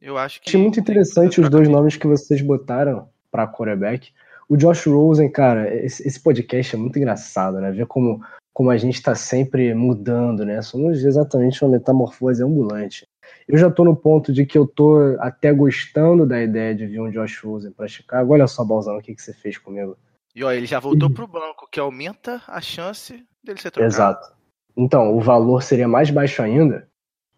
eu 0.01 0.17
acho 0.17 0.41
que. 0.41 0.49
Achei 0.49 0.61
muito 0.61 0.81
interessante 0.81 1.41
os 1.41 1.51
dois 1.51 1.69
nomes 1.69 1.97
que 1.97 2.07
vocês 2.07 2.41
botaram 2.41 3.11
para 3.31 3.47
quarterback. 3.47 4.13
O 4.49 4.57
Josh 4.57 4.87
Rosen, 4.87 5.31
cara, 5.31 5.75
esse, 5.75 6.07
esse, 6.07 6.21
podcast 6.21 6.75
é 6.75 6.79
muito 6.79 6.99
engraçado, 6.99 7.61
né? 7.61 7.71
Ver 7.71 7.87
como, 7.87 8.25
como 8.55 8.71
a 8.71 8.77
gente 8.77 8.95
está 8.95 9.15
sempre 9.15 9.75
mudando, 9.75 10.45
né? 10.45 10.63
Somos 10.63 11.05
exatamente 11.05 11.63
uma 11.63 11.73
metamorfose 11.73 12.43
ambulante. 12.43 13.07
Eu 13.47 13.59
já 13.59 13.71
tô 13.71 13.85
no 13.85 13.95
ponto 13.95 14.33
de 14.33 14.47
que 14.47 14.57
eu 14.57 14.67
tô 14.67 15.17
até 15.21 15.53
gostando 15.53 16.27
da 16.27 16.43
ideia 16.43 16.75
de 16.75 16.87
vir 16.87 17.01
um 17.01 17.11
Josh 17.11 17.39
Rosen 17.43 17.73
para 17.73 17.87
Chicago. 17.87 18.33
Olha 18.33 18.47
só, 18.47 18.65
Balzão, 18.65 18.97
o 18.97 19.03
que, 19.03 19.15
que 19.15 19.23
você 19.23 19.35
fez 19.35 19.59
comigo. 19.59 19.97
E 20.35 20.43
ó, 20.45 20.53
ele 20.53 20.67
já 20.67 20.79
voltou 20.79 21.11
pro 21.11 21.27
banco, 21.27 21.69
que 21.71 21.81
aumenta 21.81 22.43
a 22.47 22.61
chance 22.61 23.25
dele 23.45 23.61
ser 23.61 23.71
trocado. 23.71 23.93
Exato. 23.93 24.33
Então, 24.77 25.17
o 25.17 25.21
valor 25.21 25.63
seria 25.63 25.89
mais 25.89 26.11
baixo 26.11 26.41
ainda. 26.43 26.89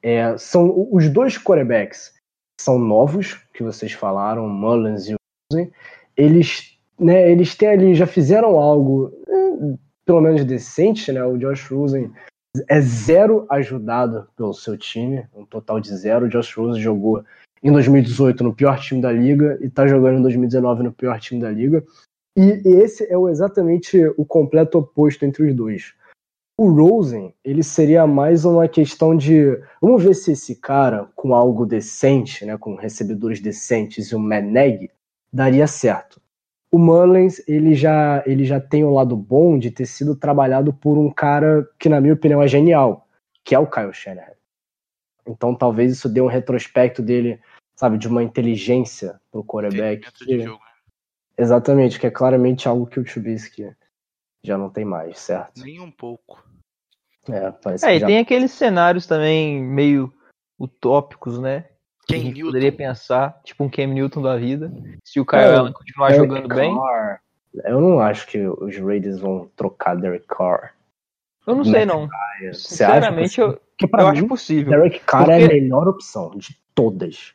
É, 0.03 0.37
são 0.39 0.89
os 0.93 1.09
dois 1.09 1.39
quarterbacks 1.39 2.13
são 2.61 2.79
novos, 2.79 3.35
que 3.55 3.63
vocês 3.63 3.93
falaram, 3.93 4.49
Mullins 4.49 5.09
e. 5.09 5.15
Eles, 6.17 6.79
né, 6.99 7.31
eles 7.31 7.55
têm 7.55 7.69
ali, 7.69 7.95
já 7.95 8.07
fizeram 8.07 8.59
algo, 8.59 9.13
eh, 9.29 9.77
pelo 10.05 10.21
menos 10.21 10.45
decente, 10.45 11.13
né? 11.13 11.25
O 11.25 11.39
Josh 11.39 11.69
Rosen 11.69 12.13
é 12.69 12.81
zero 12.81 13.47
ajudado 13.49 14.29
pelo 14.37 14.53
seu 14.53 14.77
time, 14.77 15.27
um 15.35 15.45
total 15.45 15.81
de 15.81 15.95
zero. 15.95 16.27
O 16.27 16.29
Josh 16.29 16.55
Rosen 16.55 16.83
jogou 16.83 17.25
em 17.63 17.71
2018 17.73 18.43
no 18.43 18.55
pior 18.55 18.79
time 18.79 19.01
da 19.01 19.13
liga 19.13 19.59
e 19.61 19.67
está 19.67 19.87
jogando 19.87 20.19
em 20.19 20.23
2019 20.23 20.83
no 20.83 20.93
pior 20.93 21.19
time 21.21 21.41
da 21.41 21.51
liga. 21.51 21.85
E 22.37 22.63
esse 22.65 23.05
é 23.05 23.17
exatamente 23.31 23.99
o 24.17 24.25
completo 24.25 24.79
oposto 24.79 25.25
entre 25.25 25.49
os 25.49 25.55
dois. 25.55 25.95
O 26.59 26.69
Rosen, 26.69 27.35
ele 27.45 27.63
seria 27.63 28.07
mais 28.07 28.45
uma 28.45 28.69
questão 28.69 29.17
de. 29.17 29.59
Vamos 29.81 30.05
ver 30.05 30.15
se 30.15 30.33
esse 30.33 30.57
cara, 30.57 31.09
com 31.17 31.35
algo 31.35 31.65
decente, 31.65 32.45
né, 32.45 32.57
com 32.59 32.75
recebedores 32.75 33.41
decentes 33.41 34.09
e 34.09 34.17
um 34.17 34.21
Meneg, 34.21 34.91
daria 35.33 35.67
certo. 35.67 36.21
O 36.73 36.79
Mullins, 36.79 37.43
ele 37.49 37.75
já, 37.75 38.23
ele 38.27 38.45
já 38.45 38.61
tem 38.61 38.85
o 38.85 38.93
lado 38.93 39.17
bom 39.17 39.59
de 39.59 39.71
ter 39.71 39.87
sido 39.87 40.15
trabalhado 40.15 40.73
por 40.73 40.97
um 40.97 41.11
cara 41.11 41.69
que, 41.79 41.89
na 41.89 42.01
minha 42.01 42.15
opinião, 42.15 42.41
é 42.41 42.47
genial, 42.47 43.09
que 43.45 43.55
é 43.55 43.59
o 43.59 43.69
Kyle 43.69 43.93
Shanahan. 43.93 44.35
Então 45.27 45.55
talvez 45.55 45.93
isso 45.93 46.09
dê 46.09 46.21
um 46.21 46.27
retrospecto 46.27 47.03
dele, 47.03 47.41
sabe, 47.75 47.99
de 47.99 48.09
uma 48.09 48.23
inteligência 48.23 49.21
pro 49.31 49.45
quarterback. 49.45 50.13
Que... 50.13 50.39
Né? 50.39 50.59
Exatamente, 51.37 51.99
que 51.99 52.07
é 52.07 52.11
claramente 52.11 52.69
algo 52.69 52.87
que 52.87 53.01
o 53.01 53.05
Trubisky 53.05 53.75
já 54.43 54.57
não 54.57 54.71
tem 54.71 54.85
mais, 54.85 55.19
certo? 55.19 55.63
Nem 55.63 55.81
um 55.81 55.91
pouco. 55.91 56.45
É, 57.29 57.51
parece 57.51 57.87
é, 57.87 57.97
e 57.97 57.99
já... 58.01 58.07
tem 58.07 58.19
aqueles 58.19 58.53
cenários 58.53 59.07
também 59.07 59.63
meio 59.63 60.13
utópicos, 60.59 61.39
né? 61.39 61.69
Que 62.11 62.17
a 62.17 62.19
gente 62.19 62.35
Newton. 62.35 62.49
poderia 62.49 62.73
pensar, 62.73 63.41
tipo 63.45 63.65
um 63.65 63.69
Cam 63.69 63.87
Newton 63.87 64.23
da 64.23 64.37
vida, 64.37 64.73
se 65.05 65.21
o 65.21 65.27
Kyle 65.27 65.43
é, 65.43 65.55
Allen 65.55 65.73
continuar 65.73 66.13
jogando 66.13 66.49
Carr. 66.49 66.59
bem. 66.59 66.77
Eu 67.65 67.81
não 67.81 67.99
acho 67.99 68.27
que 68.27 68.39
os 68.47 68.77
Raiders 68.77 69.19
vão 69.19 69.51
trocar 69.57 69.97
Derek 69.97 70.27
Carr. 70.27 70.73
Eu 71.47 71.57
não 71.57 71.65
sei, 71.65 71.85
não. 71.85 72.09
Sinceramente, 72.53 73.41
eu, 73.41 73.49
eu 73.49 73.89
mim, 73.93 74.05
acho 74.05 74.27
possível. 74.27 74.71
Derek 74.71 75.01
Carr 75.01 75.25
porque... 75.27 75.43
é 75.43 75.45
a 75.45 75.49
melhor 75.49 75.89
opção 75.89 76.31
de 76.37 76.57
todas. 76.75 77.35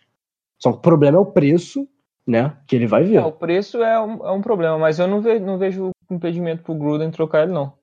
Só 0.57 0.71
que 0.71 0.77
o 0.77 0.81
problema 0.81 1.17
é 1.17 1.21
o 1.21 1.25
preço, 1.25 1.88
né? 2.25 2.55
Que 2.65 2.75
ele 2.75 2.88
vai 2.88 3.03
ver. 3.03 3.17
É, 3.17 3.25
o 3.25 3.31
preço 3.31 3.83
é 3.83 3.99
um, 3.99 4.25
é 4.25 4.31
um 4.31 4.41
problema, 4.41 4.77
mas 4.77 4.99
eu 4.99 5.07
não 5.07 5.21
vejo, 5.21 5.43
não 5.43 5.57
vejo 5.57 5.91
impedimento 6.09 6.63
pro 6.63 6.75
Gruden 6.75 7.11
trocar 7.11 7.43
ele, 7.43 7.51
não. 7.51 7.73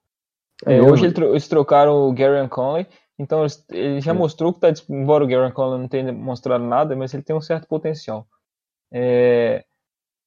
É, 0.64 0.80
hoje 0.80 1.06
eles 1.06 1.48
trocaram 1.48 2.08
o 2.08 2.12
Gary 2.12 2.48
Conley, 2.48 2.86
então 3.22 3.46
ele 3.70 4.00
já 4.00 4.12
mostrou 4.12 4.52
que 4.52 4.58
tá, 4.58 4.68
embora 4.90 5.24
o 5.24 5.52
Conley 5.52 5.80
não 5.80 5.88
tenha 5.88 6.12
mostrado 6.12 6.64
nada, 6.64 6.96
mas 6.96 7.14
ele 7.14 7.22
tem 7.22 7.36
um 7.36 7.40
certo 7.40 7.68
potencial. 7.68 8.26
É, 8.92 9.64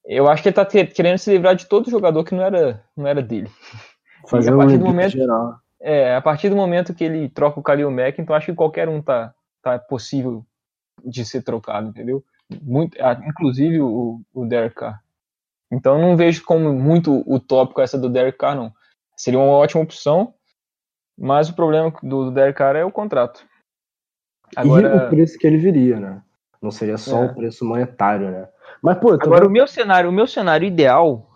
eu 0.05 0.29
acho 0.29 0.41
que 0.41 0.49
ele 0.49 0.55
tá 0.55 0.65
querendo 0.65 1.17
se 1.17 1.29
livrar 1.29 1.55
de 1.55 1.65
todo 1.65 1.89
jogador 1.91 2.23
que 2.23 2.33
não 2.33 2.43
era, 2.43 2.81
não 2.95 3.05
era 3.05 3.21
dele. 3.21 3.51
Fazer 4.29 4.53
a 4.53 4.57
partir 4.57 4.75
um 4.75 4.79
do 4.79 4.85
momento, 4.85 5.11
geral. 5.11 5.59
É, 5.79 6.15
a 6.15 6.21
partir 6.21 6.49
do 6.49 6.55
momento 6.55 6.93
que 6.93 7.03
ele 7.03 7.29
troca 7.29 7.59
o 7.59 7.63
Khalil 7.63 7.91
Mack, 7.91 8.19
então 8.19 8.35
acho 8.35 8.47
que 8.47 8.55
qualquer 8.55 8.87
um 8.87 9.01
tá, 9.01 9.35
tá 9.61 9.77
possível 9.77 10.45
de 11.03 11.25
ser 11.25 11.43
trocado, 11.43 11.89
entendeu? 11.89 12.23
Muito, 12.61 12.97
inclusive 13.27 13.81
o, 13.81 14.21
o 14.33 14.45
Derek 14.45 14.75
Carr. 14.75 15.03
Então 15.71 15.99
não 15.99 16.15
vejo 16.15 16.43
como 16.45 16.73
muito 16.73 17.23
utópico 17.27 17.81
essa 17.81 17.97
do 17.97 18.09
Derek 18.09 18.37
Carr, 18.37 18.55
não. 18.55 18.73
Seria 19.17 19.39
uma 19.39 19.51
ótima 19.51 19.83
opção, 19.83 20.33
mas 21.17 21.49
o 21.49 21.55
problema 21.55 21.91
do, 22.03 22.25
do 22.25 22.31
Derek 22.31 22.57
Carr 22.57 22.75
é 22.75 22.85
o 22.85 22.91
contrato. 22.91 23.45
Agora... 24.55 24.87
E 24.87 25.07
o 25.07 25.09
preço 25.09 25.37
que 25.37 25.47
ele 25.47 25.57
viria, 25.57 25.99
né? 25.99 26.21
Não 26.61 26.71
seria 26.71 26.97
só 26.97 27.23
é. 27.23 27.25
o 27.25 27.35
preço 27.35 27.65
monetário, 27.65 28.31
né? 28.31 28.47
Mas, 28.81 28.97
pô, 28.97 29.13
Agora, 29.13 29.47
o 29.47 29.51
meu 29.51 29.67
cenário, 29.67 30.09
o 30.09 30.13
meu 30.13 30.27
cenário 30.27 30.67
ideal 30.67 31.29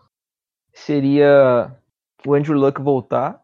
seria 0.73 1.71
o 2.25 2.33
Andrew 2.33 2.57
Luck 2.57 2.81
voltar 2.81 3.41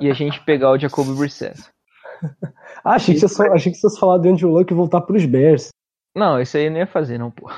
e 0.00 0.10
a 0.10 0.14
gente 0.14 0.42
pegar 0.44 0.70
o 0.70 0.78
Jacoby 0.78 1.14
Brissett. 1.14 1.60
ah, 2.84 2.94
achei 2.94 3.14
que, 3.14 3.20
você 3.20 3.28
só, 3.28 3.44
achei 3.52 3.72
que 3.72 3.78
você 3.78 3.98
falar 3.98 4.18
do 4.18 4.28
Andrew 4.28 4.50
Luck 4.50 4.72
e 4.72 4.76
voltar 4.76 5.00
pros 5.02 5.24
Bears. 5.24 5.68
Não, 6.16 6.40
isso 6.40 6.56
aí 6.56 6.66
eu 6.66 6.70
não 6.70 6.78
ia 6.78 6.86
fazer, 6.86 7.18
não, 7.18 7.30
pô. 7.30 7.50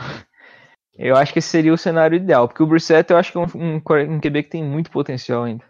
Eu 0.97 1.17
acho 1.17 1.33
que 1.33 1.41
esse 1.41 1.49
seria 1.49 1.73
o 1.73 1.79
cenário 1.79 2.17
ideal, 2.17 2.47
porque 2.47 2.63
o 2.63 2.67
Brissett 2.67 3.11
eu 3.11 3.17
acho 3.17 3.33
que 3.33 3.39
é 3.39 3.41
um, 3.41 3.47
um, 3.57 3.77
um 4.15 4.21
QB 4.21 4.45
que 4.45 4.51
tem 4.51 4.63
muito 4.63 4.91
potencial 4.91 5.43
ainda. 5.43 5.65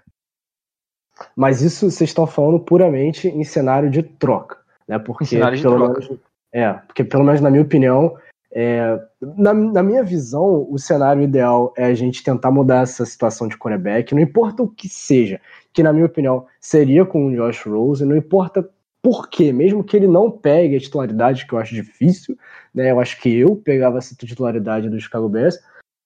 Mas 1.36 1.62
isso 1.62 1.90
vocês 1.90 2.10
estão 2.10 2.26
falando 2.26 2.60
puramente 2.60 3.28
em 3.28 3.44
cenário 3.44 3.90
de 3.90 4.02
troca, 4.02 4.58
né? 4.86 4.98
Porque 4.98 5.24
cenário 5.24 5.56
de 5.56 5.62
pelo 5.62 5.76
troca. 5.76 6.00
menos, 6.00 6.20
é, 6.52 6.72
porque 6.72 7.04
pelo 7.04 7.24
menos 7.24 7.40
na 7.40 7.50
minha 7.50 7.62
opinião, 7.62 8.16
é, 8.52 9.00
na, 9.36 9.52
na, 9.52 9.82
minha 9.82 10.02
visão, 10.02 10.66
o 10.70 10.78
cenário 10.78 11.22
ideal 11.22 11.72
é 11.76 11.84
a 11.84 11.94
gente 11.94 12.22
tentar 12.22 12.50
mudar 12.50 12.82
essa 12.82 13.04
situação 13.04 13.48
de 13.48 13.56
quarterback, 13.56 14.14
não 14.14 14.22
importa 14.22 14.62
o 14.62 14.68
que 14.68 14.88
seja, 14.88 15.40
que 15.72 15.82
na 15.82 15.92
minha 15.92 16.06
opinião 16.06 16.46
seria 16.60 17.04
com 17.04 17.26
o 17.26 17.34
Josh 17.34 17.64
Rose, 17.64 18.04
não 18.04 18.16
importa 18.16 18.68
por 19.02 19.28
quê, 19.28 19.52
mesmo 19.52 19.84
que 19.84 19.96
ele 19.96 20.08
não 20.08 20.30
pegue 20.30 20.76
a 20.76 20.80
titularidade, 20.80 21.46
que 21.46 21.52
eu 21.52 21.58
acho 21.58 21.74
difícil, 21.74 22.38
né? 22.74 22.90
Eu 22.90 23.00
acho 23.00 23.20
que 23.20 23.28
eu 23.36 23.54
pegava 23.54 23.98
essa 23.98 24.14
titularidade 24.14 24.88
do 24.88 24.98
Chicago 24.98 25.28
Bears, 25.28 25.58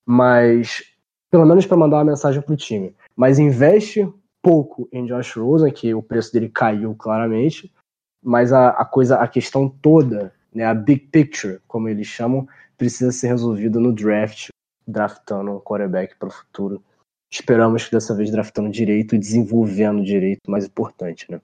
mas 0.05 0.83
pelo 1.31 1.47
menos 1.47 1.67
para 1.67 1.77
mandar 1.77 1.99
uma 1.99 2.05
mensagem 2.07 2.43
pro 2.43 2.57
time. 2.57 2.97
Mas 3.15 3.39
investe 3.39 4.09
pouco 4.43 4.89
em 4.93 5.07
Josh 5.07 5.37
Rosen, 5.37 5.73
que 5.73 5.95
o 5.95 6.03
preço 6.03 6.33
dele 6.33 6.49
caiu 6.49 6.95
claramente, 6.95 7.73
mas 8.23 8.53
a, 8.53 8.71
a 8.71 8.85
coisa, 8.85 9.17
a 9.17 9.29
questão 9.29 9.69
toda, 9.69 10.33
né, 10.53 10.65
a 10.65 10.75
big 10.75 11.07
picture, 11.09 11.61
como 11.67 11.89
eles 11.89 12.07
chamam, 12.07 12.47
precisa 12.77 13.13
ser 13.13 13.29
resolvida 13.29 13.79
no 13.79 13.93
draft, 13.93 14.49
draftando 14.87 15.53
um 15.53 15.61
quarterback 15.61 16.17
para 16.17 16.29
o 16.29 16.33
futuro. 16.33 16.83
Esperamos 17.31 17.85
que 17.85 17.93
dessa 17.93 18.15
vez 18.15 18.31
draftando 18.31 18.71
direito 18.71 19.15
e 19.15 19.19
desenvolvendo 19.19 20.03
direito, 20.03 20.51
mais 20.51 20.65
importante, 20.65 21.31
né? 21.31 21.41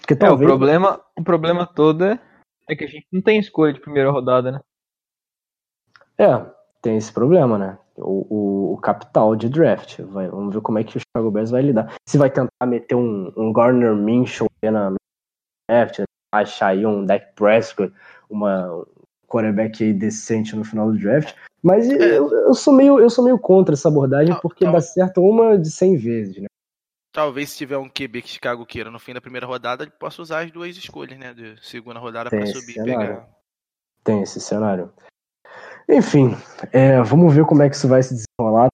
Porque 0.00 0.14
talvez... 0.14 0.48
É, 0.48 0.54
o 0.54 0.56
problema, 0.56 1.00
o 1.16 1.24
problema 1.24 1.66
todo 1.66 2.04
é 2.04 2.76
que 2.76 2.84
a 2.84 2.86
gente 2.86 3.06
não 3.10 3.20
tem 3.20 3.38
escolha 3.38 3.72
de 3.72 3.80
primeira 3.80 4.10
rodada, 4.10 4.52
né? 4.52 4.60
É, 6.16 6.46
tem 6.80 6.96
esse 6.96 7.12
problema, 7.12 7.58
né? 7.58 7.78
O, 7.96 8.26
o, 8.28 8.74
o 8.74 8.76
capital 8.78 9.36
de 9.36 9.48
draft. 9.48 10.00
Vai, 10.00 10.28
vamos 10.28 10.54
ver 10.54 10.60
como 10.60 10.78
é 10.78 10.84
que 10.84 10.96
o 10.96 11.00
Chicago 11.00 11.30
Bears 11.30 11.50
vai 11.50 11.62
lidar. 11.62 11.94
Se 12.08 12.18
vai 12.18 12.30
tentar 12.30 12.66
meter 12.66 12.94
um, 12.94 13.32
um 13.36 13.52
Garner 13.52 13.94
Minshew 13.94 14.48
na 14.64 14.94
draft, 15.70 16.00
achar 16.32 16.68
aí 16.68 16.84
um 16.84 17.04
Dak 17.04 17.34
Prescott, 17.34 17.92
uma 18.28 18.84
quarterback 19.28 19.82
aí 19.82 19.92
decente 19.92 20.54
no 20.54 20.64
final 20.64 20.92
do 20.92 20.98
draft. 20.98 21.34
Mas 21.62 21.88
é. 21.88 22.18
eu, 22.18 22.30
eu, 22.30 22.54
sou 22.54 22.74
meio, 22.74 23.00
eu 23.00 23.08
sou 23.08 23.24
meio 23.24 23.38
contra 23.38 23.74
essa 23.74 23.88
abordagem 23.88 24.34
porque 24.40 24.64
dá 24.64 24.80
certo 24.80 25.22
uma 25.22 25.58
de 25.58 25.70
100 25.70 25.96
vezes, 25.96 26.36
né? 26.38 26.46
Talvez 27.12 27.50
se 27.50 27.58
tiver 27.58 27.78
um 27.78 27.88
QB 27.88 28.22
que 28.22 28.28
Chicago 28.28 28.66
queira 28.66 28.90
no 28.90 28.98
fim 28.98 29.14
da 29.14 29.20
primeira 29.20 29.46
rodada, 29.46 29.84
ele 29.84 29.92
possa 29.92 30.20
usar 30.20 30.44
as 30.44 30.50
duas 30.50 30.76
escolhas, 30.76 31.18
né? 31.18 31.32
De 31.32 31.56
segunda 31.64 32.00
rodada 32.00 32.28
para 32.28 32.44
subir 32.46 32.78
e 32.78 32.84
pegar. 32.84 33.28
Tem 34.02 34.20
esse 34.20 34.40
cenário. 34.40 34.92
Enfim, 35.88 36.36
é, 36.72 37.02
vamos 37.02 37.34
ver 37.34 37.44
como 37.44 37.62
é 37.62 37.68
que 37.68 37.76
isso 37.76 37.88
vai 37.88 38.02
se 38.02 38.14
desenrolar 38.14 38.68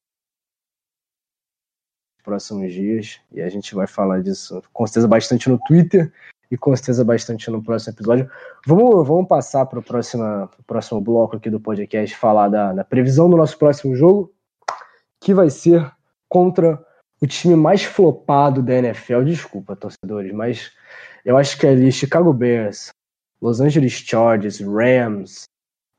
nos 2.17 2.25
próximos 2.25 2.73
dias. 2.73 3.21
E 3.33 3.41
a 3.41 3.49
gente 3.49 3.75
vai 3.75 3.87
falar 3.87 4.23
disso 4.23 4.63
com 4.73 4.87
certeza 4.87 5.09
bastante 5.09 5.49
no 5.49 5.59
Twitter 5.59 6.13
e 6.51 6.57
com 6.57 6.75
certeza 6.75 7.05
bastante 7.05 7.51
no 7.51 7.63
próximo 7.63 7.95
episódio. 7.95 8.31
Vamos, 8.67 9.07
vamos 9.07 9.29
passar 9.29 9.67
para 9.67 9.79
o 9.79 9.83
próximo, 9.83 11.01
bloco 11.01 11.37
aqui 11.37 11.51
do 11.51 11.61
podcast, 11.61 12.17
falar 12.17 12.49
da, 12.49 12.73
da 12.73 12.85
previsão 12.85 13.29
do 13.29 13.37
nosso 13.37 13.59
próximo 13.59 13.95
jogo, 13.95 14.33
que 15.21 15.35
vai 15.35 15.51
ser 15.51 15.91
contra 16.29 16.85
o 17.21 17.27
time 17.27 17.55
mais 17.55 17.85
flopado 17.85 18.63
da 18.63 18.75
NFL, 18.75 19.23
desculpa, 19.25 19.77
torcedores, 19.77 20.33
mas 20.33 20.73
eu 21.25 21.37
acho 21.37 21.59
que 21.59 21.67
é 21.67 21.71
ali 21.71 21.93
Chicago 21.93 22.33
Bears, 22.33 22.91
Los 23.43 23.61
Angeles 23.61 23.93
Chargers, 23.93 24.61
Rams, 24.61 25.45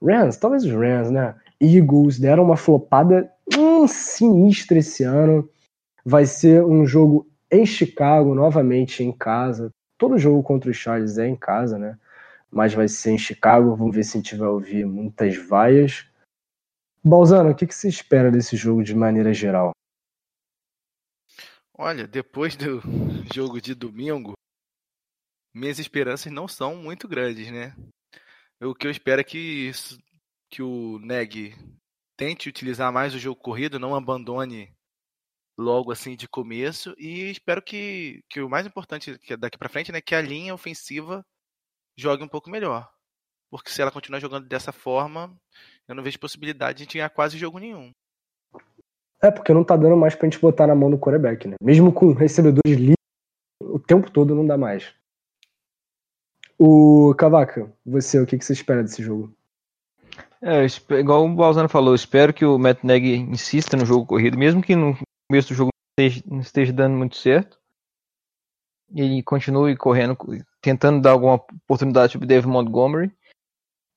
Rams, 0.01 0.37
talvez 0.37 0.63
os 0.63 0.71
Rams, 0.71 1.11
né? 1.11 1.35
Eagles 1.59 2.19
deram 2.19 2.43
uma 2.43 2.57
flopada 2.57 3.31
hum, 3.55 3.87
sinistra 3.87 4.79
esse 4.79 5.03
ano. 5.03 5.47
Vai 6.03 6.25
ser 6.25 6.63
um 6.63 6.85
jogo 6.85 7.29
em 7.51 7.65
Chicago, 7.65 8.33
novamente 8.33 9.03
em 9.03 9.11
casa. 9.11 9.69
Todo 9.97 10.17
jogo 10.17 10.41
contra 10.41 10.71
os 10.71 10.77
Chargers 10.77 11.17
é 11.19 11.27
em 11.27 11.35
casa, 11.35 11.77
né? 11.77 11.97
Mas 12.49 12.73
vai 12.73 12.87
ser 12.87 13.11
em 13.11 13.17
Chicago. 13.17 13.75
Vamos 13.75 13.95
ver 13.95 14.03
se 14.03 14.17
a 14.17 14.21
gente 14.21 14.35
vai 14.35 14.47
ouvir 14.47 14.85
muitas 14.85 15.37
vaias. 15.37 16.07
Balzano, 17.03 17.51
o 17.51 17.55
que, 17.55 17.67
que 17.67 17.75
você 17.75 17.87
espera 17.87 18.31
desse 18.31 18.55
jogo 18.55 18.83
de 18.83 18.95
maneira 18.95 19.33
geral? 19.33 19.71
Olha, 21.77 22.07
depois 22.07 22.55
do 22.55 22.81
jogo 23.33 23.61
de 23.61 23.73
domingo, 23.75 24.33
minhas 25.53 25.79
esperanças 25.79 26.31
não 26.31 26.47
são 26.47 26.75
muito 26.75 27.07
grandes, 27.07 27.51
né? 27.51 27.75
O 28.63 28.75
que 28.75 28.85
eu 28.85 28.91
espero 28.91 29.21
é 29.21 29.23
que, 29.23 29.71
que 30.47 30.61
o 30.61 30.99
Neg 30.99 31.55
tente 32.15 32.47
utilizar 32.47 32.93
mais 32.93 33.15
o 33.15 33.19
jogo 33.19 33.41
corrido, 33.41 33.79
não 33.79 33.95
abandone 33.95 34.71
logo 35.57 35.91
assim 35.91 36.15
de 36.15 36.27
começo 36.27 36.93
e 36.97 37.31
espero 37.31 37.61
que, 37.61 38.23
que 38.29 38.39
o 38.39 38.49
mais 38.49 38.67
importante 38.67 39.19
é 39.29 39.37
daqui 39.37 39.57
para 39.57 39.69
frente, 39.69 39.91
né, 39.91 39.99
que 39.99 40.13
a 40.13 40.21
linha 40.21 40.53
ofensiva 40.53 41.25
jogue 41.97 42.23
um 42.23 42.27
pouco 42.27 42.51
melhor. 42.51 42.87
Porque 43.49 43.71
se 43.71 43.81
ela 43.81 43.91
continuar 43.91 44.19
jogando 44.19 44.47
dessa 44.47 44.71
forma, 44.71 45.35
eu 45.87 45.95
não 45.95 46.03
vejo 46.03 46.19
possibilidade 46.19 46.85
de 46.85 46.93
ganhar 46.93 47.09
quase 47.09 47.39
jogo 47.39 47.57
nenhum. 47.57 47.91
É, 49.23 49.31
porque 49.31 49.53
não 49.53 49.63
tá 49.63 49.75
dando 49.75 49.97
mais 49.97 50.13
pra 50.13 50.27
gente 50.27 50.39
botar 50.39 50.67
na 50.67 50.75
mão 50.75 50.89
do 50.89 50.99
quarterback, 50.99 51.47
né? 51.47 51.55
Mesmo 51.61 51.91
com 51.91 52.13
recebedores 52.13 52.77
livres, 52.77 52.95
o 53.59 53.79
tempo 53.79 54.09
todo 54.09 54.35
não 54.35 54.45
dá 54.45 54.57
mais. 54.57 54.93
O 56.63 57.15
Cavaca, 57.15 57.73
você, 57.83 58.19
o 58.19 58.25
que, 58.27 58.37
que 58.37 58.45
você 58.45 58.53
espera 58.53 58.83
desse 58.83 59.01
jogo? 59.01 59.35
É, 60.39 60.63
igual 60.99 61.25
o 61.25 61.35
Balzano 61.35 61.67
falou, 61.67 61.95
espero 61.95 62.31
que 62.31 62.45
o 62.45 62.59
Matt 62.59 62.83
insista 62.83 63.75
no 63.75 63.83
jogo 63.83 64.05
corrido, 64.05 64.37
mesmo 64.37 64.61
que 64.61 64.75
no 64.75 64.95
começo 65.27 65.47
do 65.47 65.55
jogo 65.55 65.71
não 65.73 66.05
esteja, 66.05 66.23
não 66.29 66.39
esteja 66.39 66.71
dando 66.71 66.95
muito 66.95 67.15
certo. 67.15 67.57
Ele 68.93 69.23
continue 69.23 69.75
correndo, 69.75 70.15
tentando 70.61 71.01
dar 71.01 71.13
alguma 71.13 71.33
oportunidade 71.33 72.15
para 72.15 72.25
o 72.25 72.27
Dave 72.27 72.45
Montgomery. 72.45 73.11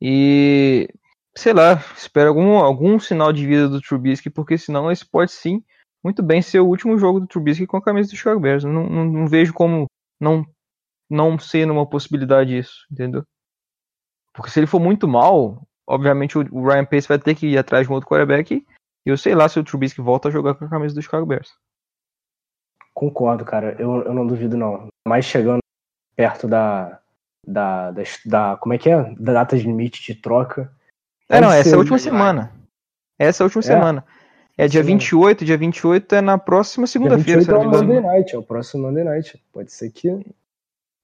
E 0.01 0.89
sei 1.37 1.53
lá, 1.53 1.75
espero 1.95 2.31
algum, 2.31 2.57
algum 2.57 2.99
sinal 2.99 3.31
de 3.31 3.47
vida 3.47 3.69
do 3.69 3.83
Trubisky, 3.83 4.31
porque 4.31 4.57
senão 4.57 4.91
esse 4.91 5.05
pode 5.05 5.33
sim 5.33 5.63
muito 6.03 6.23
bem 6.23 6.41
ser 6.41 6.61
o 6.61 6.67
último 6.67 6.97
jogo 6.97 7.21
do 7.21 7.27
Trubisky 7.27 7.67
com 7.67 7.77
a 7.77 7.83
camisa 7.83 8.09
do 8.09 8.17
Chicago 8.17 8.41
Bears. 8.41 8.65
Não, 8.65 8.89
não, 8.89 9.05
não 9.05 9.27
vejo 9.27 9.53
como 9.53 9.85
não 10.19 10.47
não 11.11 11.39
ser 11.39 11.71
uma 11.71 11.87
possibilidade 11.87 12.57
isso, 12.57 12.87
entendeu? 12.91 13.25
Porque 14.33 14.51
se 14.51 14.59
ele 14.59 14.67
for 14.67 14.81
muito 14.81 15.07
mal, 15.07 15.63
obviamente 15.87 16.37
o 16.37 16.67
Ryan 16.67 16.85
Pace 16.85 17.09
vai 17.09 17.19
ter 17.19 17.35
que 17.35 17.47
ir 17.47 17.59
atrás 17.59 17.87
de 17.87 17.93
um 17.93 17.95
outro 17.95 18.09
quarterback 18.09 18.55
e 19.07 19.11
eu 19.11 19.17
sei 19.17 19.35
lá 19.35 19.49
se 19.49 19.59
o 19.59 19.65
Trubisky 19.65 20.01
volta 20.01 20.29
a 20.29 20.31
jogar 20.31 20.55
com 20.55 20.65
a 20.65 20.69
camisa 20.69 20.95
do 20.95 21.03
Chicago 21.03 21.27
Bears. 21.27 21.53
Concordo, 22.93 23.45
cara. 23.45 23.77
Eu, 23.79 24.03
eu 24.05 24.15
não 24.15 24.27
duvido, 24.27 24.57
não. 24.57 24.89
Mais 25.07 25.25
chegando 25.25 25.59
perto 26.17 26.49
da, 26.49 27.01
da, 27.47 27.91
da, 27.91 28.03
da, 28.25 28.57
Como 28.57 28.73
é 28.73 28.79
que 28.79 28.89
é? 28.89 29.15
Da 29.19 29.33
data 29.33 29.57
de 29.59 29.65
limite 29.65 30.03
de 30.03 30.21
troca. 30.21 30.73
É, 31.29 31.41
não, 31.41 31.51
essa 31.51 31.71
é 31.71 31.75
a 31.75 31.79
última 31.79 31.99
semana. 31.99 32.53
Essa 33.19 33.43
é 33.43 33.45
a 33.45 33.47
última 33.47 33.61
é. 33.61 33.63
semana. 33.63 34.05
É 34.57 34.69
dia 34.69 34.83
28, 34.83 35.45
dia 35.45 35.59
28 35.59 36.15
é 36.15 36.21
na 36.21 36.39
próxima 36.39 36.87
segunda-feira. 36.87 37.45
Dia 37.45 37.55
28 37.55 37.61
é 37.61 37.67
o 37.67 37.71
Monday 37.71 38.01
Night, 38.01 38.35
é 38.35 38.39
o 38.39 38.43
próximo 38.43 38.87
Monday 38.87 39.03
Night. 39.03 39.43
Pode 39.53 39.73
ser 39.73 39.91
que 39.91 40.25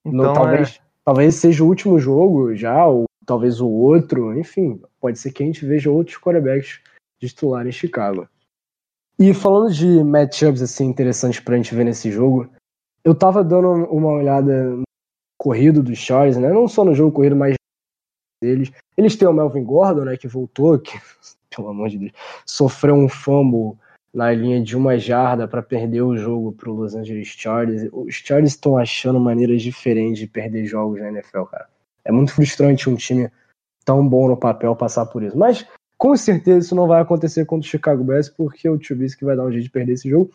então, 0.05 0.27
não, 0.27 0.33
talvez, 0.33 0.77
é... 0.77 0.81
talvez 1.05 1.35
seja 1.35 1.65
o 1.65 1.67
último 1.67 1.99
jogo 1.99 2.55
já, 2.55 2.87
ou 2.87 3.05
talvez 3.27 3.61
o 3.61 3.69
outro, 3.69 4.39
enfim, 4.39 4.81
pode 5.01 5.19
ser 5.19 5.33
que 5.33 5.43
a 5.43 5.47
gente 5.47 5.65
veja 5.65 5.91
outros 5.91 6.19
quarterbacks 6.19 6.81
de 7.21 7.29
titular 7.29 7.67
em 7.67 7.73
Chicago. 7.73 8.29
E 9.19 9.35
falando 9.35 9.73
de 9.73 10.03
matchups 10.03 10.63
assim 10.63 10.87
interessantes 10.87 11.41
pra 11.41 11.57
gente 11.57 11.75
ver 11.75 11.85
nesse 11.85 12.11
jogo, 12.11 12.49
eu 13.05 13.15
tava 13.15 13.45
dando 13.45 13.69
uma 13.91 14.13
olhada 14.13 14.71
no 14.71 14.83
corrido 15.39 15.83
dos 15.83 15.99
Chargers, 15.99 16.39
né? 16.39 16.51
Não 16.51 16.67
só 16.67 16.85
no 16.85 16.95
jogo 16.95 17.13
corrido, 17.13 17.37
mas 17.37 17.55
deles. 18.43 18.73
Eles 18.97 19.17
têm 19.17 19.29
o 19.29 19.33
Melvin 19.33 19.65
Gordon, 19.65 20.05
né, 20.05 20.17
que 20.17 20.27
voltou, 20.27 20.79
que 20.79 20.99
pelo 21.55 21.69
amor 21.69 21.89
de 21.89 21.99
Deus, 21.99 22.13
sofreu 22.47 22.95
um 22.95 23.09
fumble 23.09 23.79
na 24.13 24.33
linha 24.33 24.61
de 24.61 24.77
uma 24.77 24.99
jarda 24.99 25.47
para 25.47 25.63
perder 25.63 26.03
o 26.03 26.17
jogo 26.17 26.53
para 26.53 26.69
o 26.69 26.75
Los 26.75 26.95
Angeles 26.95 27.29
Chargers. 27.29 27.89
Os 27.93 28.15
Chargers 28.15 28.53
estão 28.53 28.77
achando 28.77 29.21
maneiras 29.21 29.63
diferentes 29.63 30.19
de 30.19 30.27
perder 30.27 30.67
jogos 30.67 31.01
na 31.01 31.09
NFL, 31.09 31.43
cara. 31.45 31.69
É 32.05 32.11
muito 32.11 32.33
frustrante 32.33 32.91
um 32.91 32.97
time 32.97 33.31
tão 33.85 34.07
bom 34.07 34.29
no 34.29 34.37
papel 34.37 34.75
passar 34.75 35.07
por 35.07 35.23
isso. 35.23 35.39
Mas 35.39 35.67
com 35.97 36.17
certeza 36.17 36.59
isso 36.61 36.75
não 36.75 36.87
vai 36.87 37.03
acontecer 37.03 37.45
contra 37.45 37.67
o 37.67 37.71
Chicago 37.71 38.03
Bears, 38.03 38.29
porque 38.29 38.69
o 38.69 38.79
Trubisky 38.79 39.25
vai 39.25 39.37
dar 39.37 39.45
um 39.45 39.53
jeito 39.53 39.65
de 39.65 39.71
perder 39.71 39.93
esse 39.93 40.09
jogo. 40.09 40.31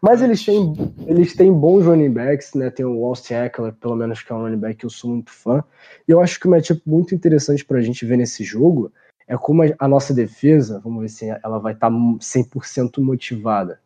Mas 0.00 0.22
eles 0.22 0.42
têm, 0.44 0.74
eles 1.06 1.36
têm 1.36 1.52
bons 1.52 1.84
running 1.84 2.10
backs, 2.10 2.54
né? 2.54 2.70
Tem 2.70 2.86
o 2.86 3.04
Austin 3.04 3.34
Eckler, 3.34 3.74
pelo 3.74 3.96
menos 3.96 4.22
que 4.22 4.32
é 4.32 4.34
um 4.34 4.40
running 4.40 4.56
back 4.56 4.76
que 4.76 4.86
eu 4.86 4.90
sou 4.90 5.10
muito 5.10 5.30
fã. 5.30 5.62
E 6.08 6.10
eu 6.10 6.20
acho 6.20 6.40
que 6.40 6.46
o 6.46 6.50
matchup 6.50 6.80
muito 6.86 7.14
interessante 7.14 7.64
para 7.64 7.78
a 7.78 7.82
gente 7.82 8.06
ver 8.06 8.16
nesse 8.16 8.42
jogo 8.42 8.90
é 9.30 9.38
como 9.38 9.62
a 9.78 9.86
nossa 9.86 10.12
defesa, 10.12 10.80
vamos 10.80 11.02
ver 11.02 11.08
se 11.08 11.28
ela 11.28 11.60
vai 11.60 11.72
estar 11.72 11.88
tá 11.88 11.96
100% 11.96 13.00
motivada 13.00 13.80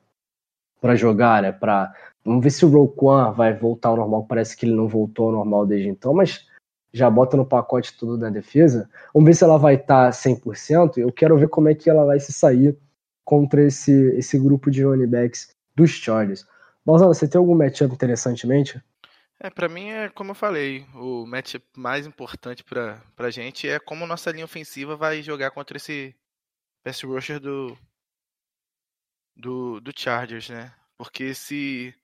para 0.81 0.97
jogar, 0.97 1.43
né? 1.43 1.53
Para 1.53 1.93
vamos 2.25 2.43
ver 2.43 2.49
se 2.49 2.65
o 2.65 2.69
Roquan 2.71 3.31
vai 3.31 3.53
voltar 3.53 3.91
ao 3.91 3.97
normal. 3.99 4.25
Parece 4.25 4.57
que 4.57 4.65
ele 4.65 4.75
não 4.75 4.89
voltou 4.89 5.27
ao 5.27 5.33
normal 5.33 5.67
desde 5.67 5.87
então, 5.87 6.15
mas 6.15 6.47
já 6.95 7.11
bota 7.11 7.37
no 7.37 7.45
pacote 7.45 7.95
tudo 7.99 8.17
da 8.17 8.31
defesa. 8.31 8.89
Vamos 9.13 9.27
ver 9.27 9.35
se 9.35 9.45
ela 9.45 9.59
vai 9.59 9.75
estar 9.75 10.07
tá 10.07 10.11
100%. 10.11 10.97
Eu 10.97 11.13
quero 11.13 11.37
ver 11.37 11.49
como 11.49 11.69
é 11.69 11.75
que 11.75 11.91
ela 11.91 12.07
vai 12.07 12.19
se 12.19 12.33
sair 12.33 12.75
contra 13.23 13.65
esse, 13.65 13.93
esse 14.17 14.39
grupo 14.39 14.71
de 14.71 14.83
running 14.83 15.07
backs 15.07 15.51
dos 15.77 15.91
Chargers. 15.91 16.47
Balzano, 16.87 17.13
você 17.13 17.29
tem 17.29 17.39
algum 17.39 17.55
matchup 17.55 17.93
interessantemente? 17.93 18.83
É, 19.41 19.51
para 19.51 19.69
mim 19.69 19.91
é 19.91 20.09
como 20.09 20.31
eu 20.31 20.35
falei, 20.35 20.87
o 20.95 21.27
match 21.27 21.57
mais 21.77 22.07
importante 22.07 22.63
pra, 22.63 23.01
pra 23.17 23.31
gente 23.31 23.69
é 23.69 23.81
como 23.81 24.07
nossa 24.07 24.31
linha 24.31 24.45
ofensiva 24.45 24.97
vai 24.97 25.23
jogar 25.23 25.51
contra 25.51 25.77
esse 25.77 26.15
pass 26.85 27.03
rusher 27.03 27.41
do, 27.41 27.77
do, 29.37 29.81
do 29.81 29.93
Chargers, 29.97 30.49
né? 30.51 30.75
Porque 30.97 31.35
se 31.35 31.95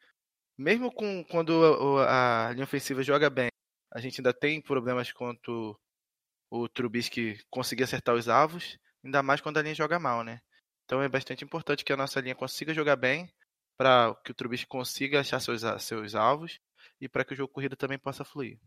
mesmo 0.59 0.93
com 0.93 1.25
quando 1.25 1.99
a, 2.05 2.49
a 2.49 2.53
linha 2.53 2.65
ofensiva 2.65 3.03
joga 3.03 3.31
bem, 3.31 3.49
a 3.93 4.01
gente 4.01 4.21
ainda 4.21 4.35
tem 4.35 4.61
problemas 4.61 5.13
quanto 5.13 5.79
o 6.51 6.69
Trubisky 6.69 7.41
conseguir 7.49 7.85
acertar 7.85 8.15
os 8.15 8.29
alvos, 8.29 8.77
ainda 9.05 9.23
mais 9.23 9.41
quando 9.41 9.59
a 9.59 9.63
linha 9.63 9.75
joga 9.75 9.99
mal, 9.99 10.25
né? 10.25 10.41
Então 10.85 11.01
é 11.01 11.09
bastante 11.09 11.45
importante 11.45 11.85
que 11.85 11.93
a 11.93 11.97
nossa 11.97 12.21
linha 12.21 12.35
consiga 12.35 12.75
jogar 12.75 12.97
bem 12.97 13.33
para 13.79 14.15
que 14.25 14.33
o 14.33 14.35
Trubisky 14.35 14.67
consiga 14.67 15.21
achar 15.21 15.41
seus, 15.41 15.63
seus 15.83 16.15
alvos 16.17 16.59
e 17.01 17.09
para 17.09 17.25
que 17.25 17.33
o 17.33 17.37
jogo 17.37 17.53
corrido 17.53 17.77
também 17.77 17.99
possa 17.99 18.25
fluir. 18.25 18.59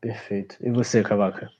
Perfeito. 0.00 0.56
E 0.60 0.70
você, 0.70 1.02
Cavaca? 1.02 1.50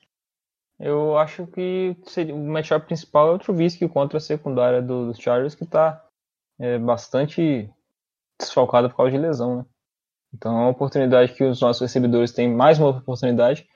Eu 0.79 1.17
acho 1.17 1.47
que 1.47 1.97
seria, 2.05 2.35
o 2.35 2.47
matchup 2.47 2.87
principal 2.87 3.31
é 3.31 3.35
o 3.35 3.39
Trubisky 3.39 3.89
contra 3.89 4.19
a 4.19 4.21
secundária 4.21 4.83
do, 4.83 5.07
dos 5.07 5.19
Chargers, 5.19 5.55
que 5.55 5.65
está 5.65 6.05
é, 6.59 6.79
bastante 6.79 7.71
desfalcada 8.39 8.89
por 8.89 8.97
causa 8.97 9.13
de 9.13 9.19
lesão, 9.19 9.59
né? 9.59 9.67
Então 10.35 10.55
é 10.55 10.61
uma 10.61 10.69
oportunidade 10.69 11.33
que 11.33 11.45
os 11.45 11.61
nossos 11.61 11.81
recebedores 11.81 12.33
têm 12.33 12.53
mais 12.53 12.79
uma 12.79 12.91
oportunidade 12.91 13.67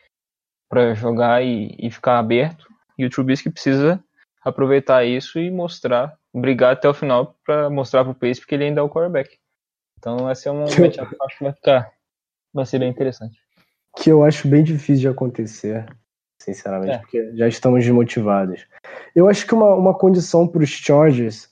para 0.69 0.95
jogar 0.95 1.43
e, 1.43 1.75
e, 1.79 1.91
ficar 1.91 2.19
aberto. 2.19 2.69
E 2.99 3.07
o 3.07 3.11
Trubisky 3.11 3.49
precisa 3.49 4.03
aproveitar 4.43 5.05
isso 5.05 5.39
e 5.39 5.51
mostrar, 5.51 6.19
brigar 6.35 6.75
até 6.75 6.87
o 6.87 6.95
final 6.95 7.35
para 7.45 7.71
mostrar 7.71 8.05
para 8.05 8.13
o 8.13 8.15
Pace 8.15 8.47
que 8.47 8.55
ele 8.55 8.65
ainda 8.65 8.81
é 8.81 8.85
o 8.85 8.91
quarterback. 8.91 9.39
Então 9.99 10.29
essa 10.29 10.51
é 10.51 10.53
uma 10.53 10.65
matchup 10.79 11.09
que 11.09 11.15
eu 11.15 11.25
acho 11.25 11.39
que 11.39 11.45
vai 11.45 11.53
ficar 11.55 11.93
vai 12.53 12.67
ser 12.67 12.79
bem 12.79 12.91
interessante. 12.91 13.39
Que 13.97 14.11
eu 14.11 14.25
acho 14.25 14.49
bem 14.49 14.63
difícil 14.63 15.01
de 15.03 15.09
acontecer, 15.09 15.87
sinceramente, 16.41 16.93
é. 16.93 16.99
porque 16.99 17.33
já 17.35 17.49
estamos 17.49 17.85
desmotivados. 17.85 18.67
Eu 19.15 19.29
acho 19.29 19.47
que 19.47 19.55
uma, 19.55 19.75
uma 19.75 19.95
condição 19.95 20.47
para 20.47 20.63
os 20.63 20.71
Chargers 20.71 21.51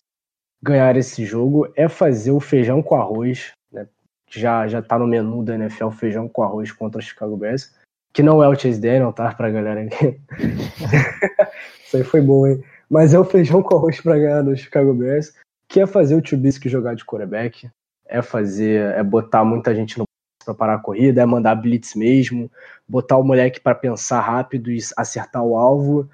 ganhar 0.63 0.97
esse 0.97 1.25
jogo 1.25 1.71
é 1.77 1.89
fazer 1.89 2.33
o 2.33 2.41
feijão 2.41 2.83
com 2.83 2.97
arroz, 2.97 3.53
né? 3.73 3.87
Já, 4.31 4.67
já 4.69 4.83
tá 4.83 4.99
no 4.99 5.07
menu 5.07 5.43
da 5.43 5.55
NFL 5.55 5.91
feijão 5.91 6.29
com 6.29 6.43
arroz 6.43 6.73
contra 6.73 7.01
o 7.01 7.03
Chicago 7.03 7.37
Bears, 7.37 7.75
que 8.13 8.23
não 8.23 8.43
é 8.43 8.49
o 8.49 8.55
Chase 8.55 8.81
Daniel, 8.81 9.13
tá? 9.13 9.33
Pra 9.35 9.51
galera 9.51 9.83
aqui. 9.83 10.21
Isso 11.85 11.97
aí 11.97 12.05
foi 12.05 12.21
bom, 12.21 12.47
hein? 12.47 12.63
Mas 12.91 13.15
é 13.15 13.19
o 13.19 13.25
feijão 13.25 13.63
com 13.63 13.77
arroz 13.77 14.01
pra 14.01 14.19
ganhar 14.19 14.43
no 14.43 14.57
Chicago 14.57 14.95
Bears, 14.95 15.35
que 15.69 15.81
é 15.81 15.87
fazer 15.87 16.15
o 16.15 16.23
Trubisky 16.23 16.69
jogar 16.69 16.95
de 16.95 17.05
quarterback, 17.05 17.71
é 18.07 18.23
fazer, 18.23 18.95
é 18.95 19.03
botar 19.03 19.45
muita 19.45 19.75
gente 19.75 19.99
no 19.99 20.05
para 20.49 20.55
parar 20.55 20.75
a 20.75 20.79
corrida, 20.79 21.23
é 21.23 21.27
mandar 21.27 21.55
blitz 21.55 21.95
mesmo, 21.95 22.51
botar 22.89 23.17
o 23.17 23.25
moleque 23.25 23.61
para 23.61 23.75
pensar 23.75 24.21
rápido 24.21 24.71
e 24.71 24.79
acertar 24.97 25.43
o 25.43 25.57
alvo. 25.57 26.09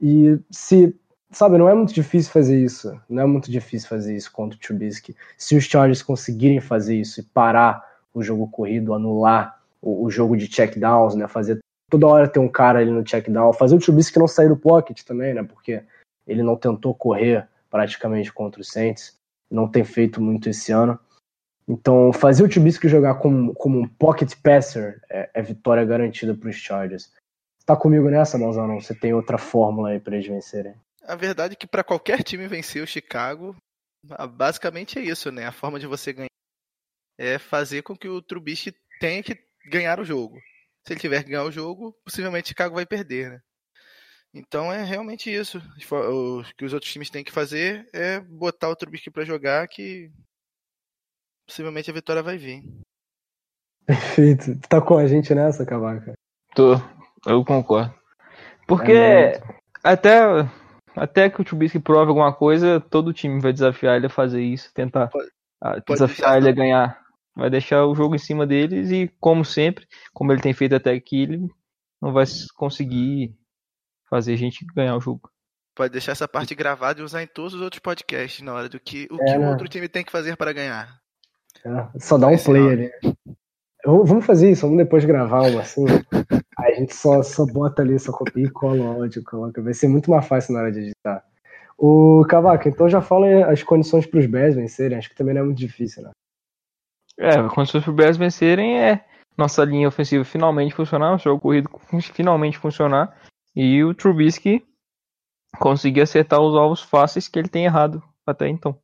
E 0.00 0.38
se, 0.50 0.94
sabe, 1.30 1.58
não 1.58 1.68
é 1.68 1.74
muito 1.74 1.94
difícil 1.94 2.32
fazer 2.32 2.58
isso. 2.58 2.98
Não 3.08 3.22
é 3.22 3.26
muito 3.26 3.50
difícil 3.50 3.88
fazer 3.88 4.16
isso 4.16 4.32
contra 4.32 4.56
o 4.56 4.60
Trubisky. 4.60 5.14
Se 5.38 5.56
os 5.56 5.64
Chargers 5.64 6.02
conseguirem 6.02 6.60
fazer 6.60 6.96
isso 6.96 7.20
e 7.20 7.22
parar 7.22 7.84
o 8.12 8.22
jogo 8.22 8.48
corrido, 8.48 8.94
anular 8.94 9.60
o, 9.80 10.04
o 10.04 10.10
jogo 10.10 10.36
de 10.36 10.48
check 10.48 10.78
downs, 10.78 11.14
né, 11.14 11.28
fazer 11.28 11.58
toda 11.90 12.06
hora 12.06 12.28
ter 12.28 12.40
um 12.40 12.48
cara 12.48 12.80
ali 12.80 12.90
no 12.90 13.04
check 13.04 13.28
down, 13.28 13.52
fazer 13.52 13.76
o 13.76 13.78
Trubisky 13.78 14.18
não 14.18 14.26
sair 14.26 14.48
do 14.48 14.56
pocket 14.56 15.02
também, 15.02 15.34
né? 15.34 15.42
Porque 15.42 15.82
ele 16.26 16.42
não 16.42 16.56
tentou 16.56 16.92
correr 16.94 17.46
praticamente 17.70 18.32
contra 18.32 18.60
o 18.60 18.64
Saints, 18.64 19.16
não 19.50 19.68
tem 19.68 19.84
feito 19.84 20.20
muito 20.20 20.48
esse 20.48 20.72
ano. 20.72 20.98
Então, 21.68 22.12
fazer 22.12 22.44
o 22.44 22.48
Trubisky 22.48 22.88
jogar 22.88 23.16
como, 23.16 23.52
como 23.54 23.80
um 23.80 23.88
pocket 23.88 24.34
passer 24.40 25.00
é, 25.10 25.30
é 25.34 25.42
vitória 25.42 25.84
garantida 25.84 26.34
para 26.34 26.48
os 26.48 26.56
Chargers. 26.56 27.12
Tá 27.64 27.76
comigo 27.76 28.08
nessa, 28.08 28.38
Malzão? 28.38 28.80
Você 28.80 28.94
tem 28.94 29.12
outra 29.12 29.36
fórmula 29.36 29.90
aí 29.90 29.98
para 29.98 30.14
eles 30.14 30.28
vencerem? 30.28 30.74
A 31.02 31.16
verdade 31.16 31.54
é 31.54 31.56
que 31.56 31.66
para 31.66 31.82
qualquer 31.82 32.22
time 32.22 32.46
vencer 32.46 32.82
o 32.82 32.86
Chicago, 32.86 33.56
basicamente 34.36 34.98
é 34.98 35.02
isso, 35.02 35.32
né? 35.32 35.46
A 35.46 35.52
forma 35.52 35.80
de 35.80 35.86
você 35.86 36.12
ganhar 36.12 36.28
é 37.18 37.38
fazer 37.38 37.82
com 37.82 37.96
que 37.96 38.08
o 38.08 38.22
Trubisky 38.22 38.72
tenha 39.00 39.22
que 39.22 39.36
ganhar 39.68 39.98
o 39.98 40.04
jogo. 40.04 40.38
Se 40.86 40.92
ele 40.92 41.00
tiver 41.00 41.24
que 41.24 41.30
ganhar 41.30 41.44
o 41.44 41.50
jogo, 41.50 41.96
possivelmente 42.04 42.44
o 42.44 42.48
Chicago 42.48 42.76
vai 42.76 42.86
perder, 42.86 43.30
né? 43.30 43.40
Então 44.32 44.72
é 44.72 44.84
realmente 44.84 45.34
isso. 45.34 45.58
O 45.58 46.44
que 46.56 46.64
os 46.64 46.72
outros 46.72 46.92
times 46.92 47.10
têm 47.10 47.24
que 47.24 47.32
fazer 47.32 47.88
é 47.92 48.20
botar 48.20 48.68
o 48.68 48.76
Trubisky 48.76 49.10
para 49.10 49.24
jogar 49.24 49.66
que 49.66 50.12
possivelmente 51.46 51.90
a 51.90 51.94
vitória 51.94 52.22
vai 52.22 52.36
vir. 52.36 52.62
Perfeito. 53.86 54.58
Tu 54.58 54.68
tá 54.68 54.80
com 54.80 54.98
a 54.98 55.06
gente 55.06 55.34
nessa, 55.34 55.64
Cavaca? 55.64 56.14
Tô, 56.54 56.74
eu 57.26 57.44
concordo. 57.44 57.94
Porque 58.66 58.92
é 58.92 59.40
até, 59.82 60.20
até 60.96 61.30
que 61.30 61.40
o 61.40 61.44
Trubisky 61.44 61.78
prove 61.78 62.08
alguma 62.08 62.32
coisa, 62.32 62.80
todo 62.80 63.12
time 63.12 63.40
vai 63.40 63.52
desafiar 63.52 63.96
ele 63.96 64.06
a 64.06 64.10
fazer 64.10 64.42
isso, 64.42 64.72
tentar 64.74 65.08
pode, 65.08 65.30
desafiar 65.88 66.32
pode 66.32 66.44
ele 66.44 66.50
a 66.50 66.52
ganhar. 66.52 67.06
Vai 67.36 67.50
deixar 67.50 67.86
o 67.86 67.94
jogo 67.94 68.14
em 68.14 68.18
cima 68.18 68.46
deles 68.46 68.90
e, 68.90 69.08
como 69.20 69.44
sempre, 69.44 69.86
como 70.12 70.32
ele 70.32 70.40
tem 70.40 70.54
feito 70.54 70.74
até 70.74 70.92
aqui, 70.92 71.22
ele 71.22 71.48
não 72.00 72.12
vai 72.12 72.24
conseguir 72.56 73.36
fazer 74.08 74.32
a 74.32 74.36
gente 74.36 74.64
ganhar 74.74 74.96
o 74.96 75.00
jogo. 75.00 75.30
Pode 75.74 75.92
deixar 75.92 76.12
essa 76.12 76.26
parte 76.26 76.54
gravada 76.54 77.00
e 77.00 77.04
usar 77.04 77.22
em 77.22 77.26
todos 77.26 77.52
os 77.52 77.60
outros 77.60 77.80
podcasts 77.80 78.42
na 78.42 78.54
hora 78.54 78.68
do 78.68 78.80
que 78.80 79.06
o 79.10 79.20
é, 79.20 79.24
que 79.26 79.36
o 79.36 79.40
né? 79.40 79.50
outro 79.50 79.68
time 79.68 79.88
tem 79.88 80.02
que 80.02 80.10
fazer 80.10 80.34
para 80.36 80.52
ganhar. 80.52 80.98
É, 81.66 81.98
só 81.98 82.16
dá 82.16 82.28
um 82.28 82.38
play 82.38 82.70
ali. 82.70 82.90
Vamos 83.84 84.24
fazer 84.24 84.50
isso, 84.50 84.62
vamos 84.62 84.78
depois 84.78 85.04
gravar 85.04 85.50
uma 85.50 85.60
assim. 85.60 85.84
A 86.58 86.72
gente 86.72 86.94
só, 86.94 87.22
só 87.22 87.44
bota 87.44 87.82
ali, 87.82 87.98
só 87.98 88.12
copia 88.12 88.46
e 88.46 88.50
cola 88.50 88.82
o 88.82 89.02
áudio, 89.02 89.22
coloca. 89.22 89.60
Vai 89.62 89.74
ser 89.74 89.88
muito 89.88 90.10
mais 90.10 90.26
fácil 90.26 90.54
na 90.54 90.60
hora 90.60 90.72
de 90.72 90.80
editar. 90.80 91.22
O 91.76 92.24
Cavaco, 92.28 92.68
então 92.68 92.88
já 92.88 93.02
fala 93.02 93.52
as 93.52 93.62
condições 93.62 94.06
para 94.06 94.20
os 94.20 94.26
Bears 94.26 94.54
vencerem. 94.54 94.96
Acho 94.96 95.10
que 95.10 95.14
também 95.14 95.34
não 95.34 95.42
é 95.42 95.44
muito 95.44 95.58
difícil, 95.58 96.02
né? 96.02 96.10
É, 97.18 97.38
as 97.38 97.52
condições 97.52 97.84
para 97.84 97.90
os 97.90 97.96
Bears 97.96 98.16
vencerem 98.16 98.80
é 98.80 99.04
nossa 99.36 99.64
linha 99.64 99.86
ofensiva 99.86 100.24
finalmente 100.24 100.74
funcionar, 100.74 101.14
o 101.14 101.18
jogo 101.18 101.40
corrido 101.40 101.68
finalmente 102.14 102.58
funcionar 102.58 103.14
e 103.54 103.84
o 103.84 103.94
Trubisky 103.94 104.66
conseguir 105.58 106.00
acertar 106.00 106.40
os 106.40 106.54
alvos 106.54 106.82
fáceis 106.82 107.28
que 107.28 107.38
ele 107.38 107.48
tem 107.48 107.66
errado 107.66 108.02
até 108.26 108.48
então. 108.48 108.78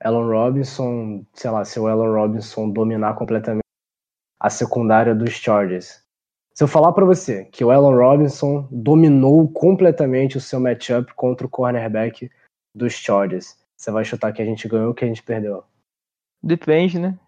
Alan 0.00 0.26
Robinson, 0.26 1.24
sei 1.32 1.50
lá, 1.50 1.64
se 1.64 1.78
o 1.80 1.86
Alan 1.86 2.12
Robinson 2.12 2.70
dominar 2.70 3.14
completamente 3.14 3.62
a 4.40 4.50
secundária 4.50 5.14
dos 5.14 5.30
Chargers. 5.30 6.04
Se 6.54 6.64
eu 6.64 6.68
falar 6.68 6.92
para 6.92 7.04
você 7.04 7.44
que 7.46 7.64
o 7.64 7.70
Alan 7.70 7.96
Robinson 7.96 8.66
dominou 8.70 9.48
completamente 9.48 10.36
o 10.36 10.40
seu 10.40 10.60
matchup 10.60 11.12
contra 11.14 11.46
o 11.46 11.50
cornerback 11.50 12.30
dos 12.74 12.94
Chargers, 12.94 13.56
você 13.76 13.90
vai 13.90 14.04
chutar 14.04 14.32
que 14.32 14.40
a 14.40 14.44
gente 14.44 14.68
ganhou 14.68 14.88
ou 14.88 14.94
que 14.94 15.04
a 15.04 15.08
gente 15.08 15.22
perdeu? 15.22 15.64
Depende, 16.42 16.98
né? 16.98 17.18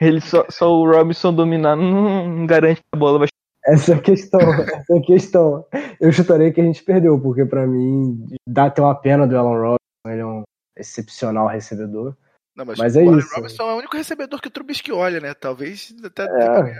Ele 0.00 0.20
só, 0.20 0.44
só 0.50 0.70
o 0.70 0.90
Robinson 0.90 1.32
dominar 1.32 1.74
não 1.74 2.46
garante 2.46 2.80
que 2.80 2.86
a 2.92 2.98
bola 2.98 3.20
vai 3.20 3.28
essa 3.66 3.92
é 3.92 3.96
a 3.96 4.00
questão, 4.00 4.40
essa 4.40 4.94
é 4.94 4.98
a 4.98 5.02
questão. 5.02 5.66
Eu 6.00 6.12
chutarei 6.12 6.52
que 6.52 6.60
a 6.60 6.64
gente 6.64 6.84
perdeu, 6.84 7.20
porque 7.20 7.44
para 7.44 7.66
mim 7.66 8.24
dá 8.46 8.66
até 8.66 8.80
uma 8.80 8.94
pena 8.94 9.26
do 9.26 9.36
Alan 9.36 9.58
Robinson, 9.58 9.78
ele 10.06 10.20
é 10.20 10.26
um 10.26 10.42
excepcional 10.76 11.46
recebedor. 11.46 12.16
Não, 12.54 12.64
mas, 12.64 12.78
mas 12.78 12.96
é 12.96 13.02
o 13.02 13.08
Alan 13.08 13.18
isso. 13.18 13.34
Robinson 13.34 13.62
é 13.62 13.74
o 13.74 13.78
único 13.78 13.96
recebedor 13.96 14.40
que 14.40 14.48
o 14.48 14.50
Trubisky 14.50 14.92
olha, 14.92 15.20
né? 15.20 15.34
Talvez 15.34 15.94
até. 16.02 16.24
É. 16.24 16.78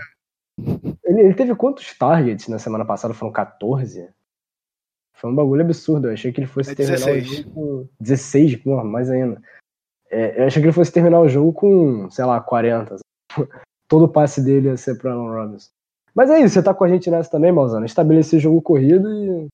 Ele, 1.05 1.21
ele, 1.21 1.33
teve 1.35 1.55
quantos 1.55 1.93
targets 1.95 2.47
na 2.47 2.57
semana 2.57 2.83
passada? 2.83 3.13
Foram 3.13 3.31
14? 3.31 4.09
Foi 5.13 5.29
um 5.29 5.35
bagulho 5.35 5.61
absurdo. 5.61 6.07
Eu 6.07 6.13
achei 6.13 6.31
que 6.31 6.39
ele 6.39 6.47
fosse 6.47 6.71
é 6.71 6.75
terminar 6.75 6.97
16. 6.97 7.29
o 7.29 7.35
jogo 7.35 7.51
com 7.51 7.89
16, 7.99 8.55
porra, 8.57 8.83
mais 8.83 9.09
ainda. 9.09 9.41
É, 10.09 10.41
eu 10.41 10.47
achei 10.47 10.61
que 10.61 10.67
ele 10.67 10.73
fosse 10.73 10.91
terminar 10.91 11.19
o 11.19 11.29
jogo 11.29 11.53
com, 11.53 12.09
sei 12.09 12.25
lá, 12.25 12.41
40. 12.41 12.97
Todo 13.87 14.05
o 14.05 14.09
passe 14.09 14.43
dele 14.43 14.69
ia 14.69 14.77
ser 14.77 14.97
pro 14.97 15.11
Alan 15.11 15.31
Robinson. 15.31 15.69
Mas 16.13 16.31
é 16.31 16.39
isso, 16.39 16.55
você 16.55 16.63
tá 16.63 16.73
com 16.73 16.83
a 16.83 16.89
gente 16.89 17.11
nessa 17.11 17.29
também, 17.29 17.51
Malzano. 17.51 17.85
Estabelecer 17.85 18.39
jogo 18.39 18.61
corrido 18.61 19.13
e. 19.13 19.47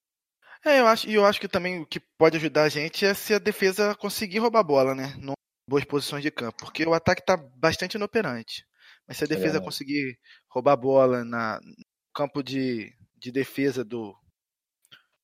É, 0.66 0.80
eu 0.80 0.88
acho, 0.88 1.10
e 1.10 1.14
eu 1.14 1.26
acho 1.26 1.42
que 1.42 1.48
também 1.48 1.82
o 1.82 1.86
que 1.86 2.00
pode 2.18 2.38
ajudar 2.38 2.64
a 2.64 2.70
gente 2.70 3.06
é 3.06 3.14
se 3.14 3.34
a 3.34 3.40
defesa 3.40 3.94
conseguir 3.96 4.40
roubar 4.40 4.60
a 4.60 4.64
bola, 4.64 4.96
né? 4.96 5.14
Em 5.18 5.34
boas 5.70 5.84
posições 5.84 6.24
de 6.24 6.32
campo. 6.32 6.58
Porque 6.60 6.86
o 6.86 6.94
ataque 6.94 7.26
tá 7.26 7.36
bastante 7.36 7.96
inoperante. 7.96 8.66
Mas 9.06 9.18
se 9.18 9.26
a 9.26 9.28
defesa 9.28 9.58
é. 9.58 9.62
conseguir 9.62 10.18
roubar 10.50 10.74
a 10.74 10.78
bola 10.78 11.26
na, 11.26 11.60
no 11.62 11.76
campo 12.16 12.42
de, 12.42 12.94
de 13.18 13.30
defesa 13.30 13.84
do, 13.84 14.16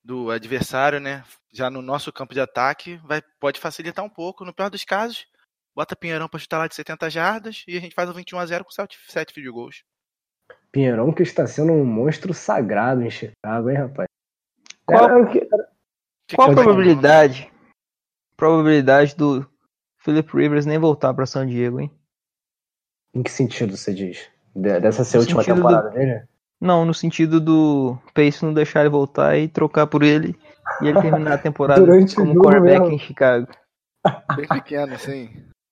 do 0.04 0.30
adversário, 0.30 1.00
né? 1.00 1.24
Já 1.54 1.70
no 1.70 1.82
nosso 1.82 2.12
campo 2.12 2.34
de 2.34 2.42
ataque, 2.42 2.98
vai, 3.06 3.22
pode 3.40 3.62
facilitar 3.62 4.04
um 4.04 4.10
pouco. 4.10 4.44
No 4.44 4.54
pior 4.54 4.70
dos 4.70 4.84
casos, 4.84 5.26
bota 5.74 5.96
Pinheirão 5.96 6.28
para 6.28 6.40
chutar 6.40 6.58
lá 6.58 6.68
de 6.68 6.76
70 6.76 7.10
jardas 7.10 7.64
e 7.66 7.78
a 7.78 7.80
gente 7.80 7.96
faz 7.96 8.10
o 8.10 8.14
21 8.14 8.40
a 8.40 8.46
0 8.46 8.66
com 8.66 8.72
7, 8.72 9.00
7 9.08 9.34
field 9.34 9.52
goals. 9.52 9.84
Pinheirão 10.70 11.14
que 11.14 11.24
está 11.24 11.48
sendo 11.48 11.72
um 11.72 11.86
monstro 11.86 12.34
sagrado 12.34 13.02
em 13.02 13.10
Chicago, 13.10 13.70
hein, 13.70 13.78
rapaz? 13.78 14.09
Qual, 14.90 15.04
era, 15.04 15.20
era, 15.20 15.68
qual 16.36 16.52
a 16.52 16.54
probabilidade, 16.54 17.52
probabilidade 18.36 19.16
do 19.16 19.48
Philip 20.00 20.30
Rivers 20.36 20.66
nem 20.66 20.78
voltar 20.78 21.14
para 21.14 21.26
São 21.26 21.46
Diego, 21.46 21.80
hein? 21.80 21.92
Em 23.14 23.24
que 23.24 23.32
sentido 23.32 23.76
você 23.76 23.94
diz? 23.94 24.30
Dessa 24.56 25.04
ser 25.04 25.18
a 25.18 25.20
última 25.22 25.44
temporada 25.44 25.90
do... 25.90 25.94
dele? 25.94 26.24
Não, 26.60 26.84
no 26.86 26.94
sentido 26.94 27.40
do 27.40 27.98
Pace 28.14 28.44
não 28.44 28.54
deixar 28.54 28.82
ele 28.82 28.90
voltar 28.90 29.38
e 29.38 29.48
trocar 29.48 29.88
por 29.88 30.04
ele 30.04 30.36
e 30.82 30.88
ele 30.88 31.02
terminar 31.02 31.34
a 31.34 31.38
temporada 31.38 31.82
como 32.16 32.36
quarterback 32.36 32.82
mesmo. 32.82 32.96
em 32.96 33.00
Chicago. 33.00 33.48
Bem 34.36 34.48
pequeno, 34.48 34.94
assim. 34.94 35.30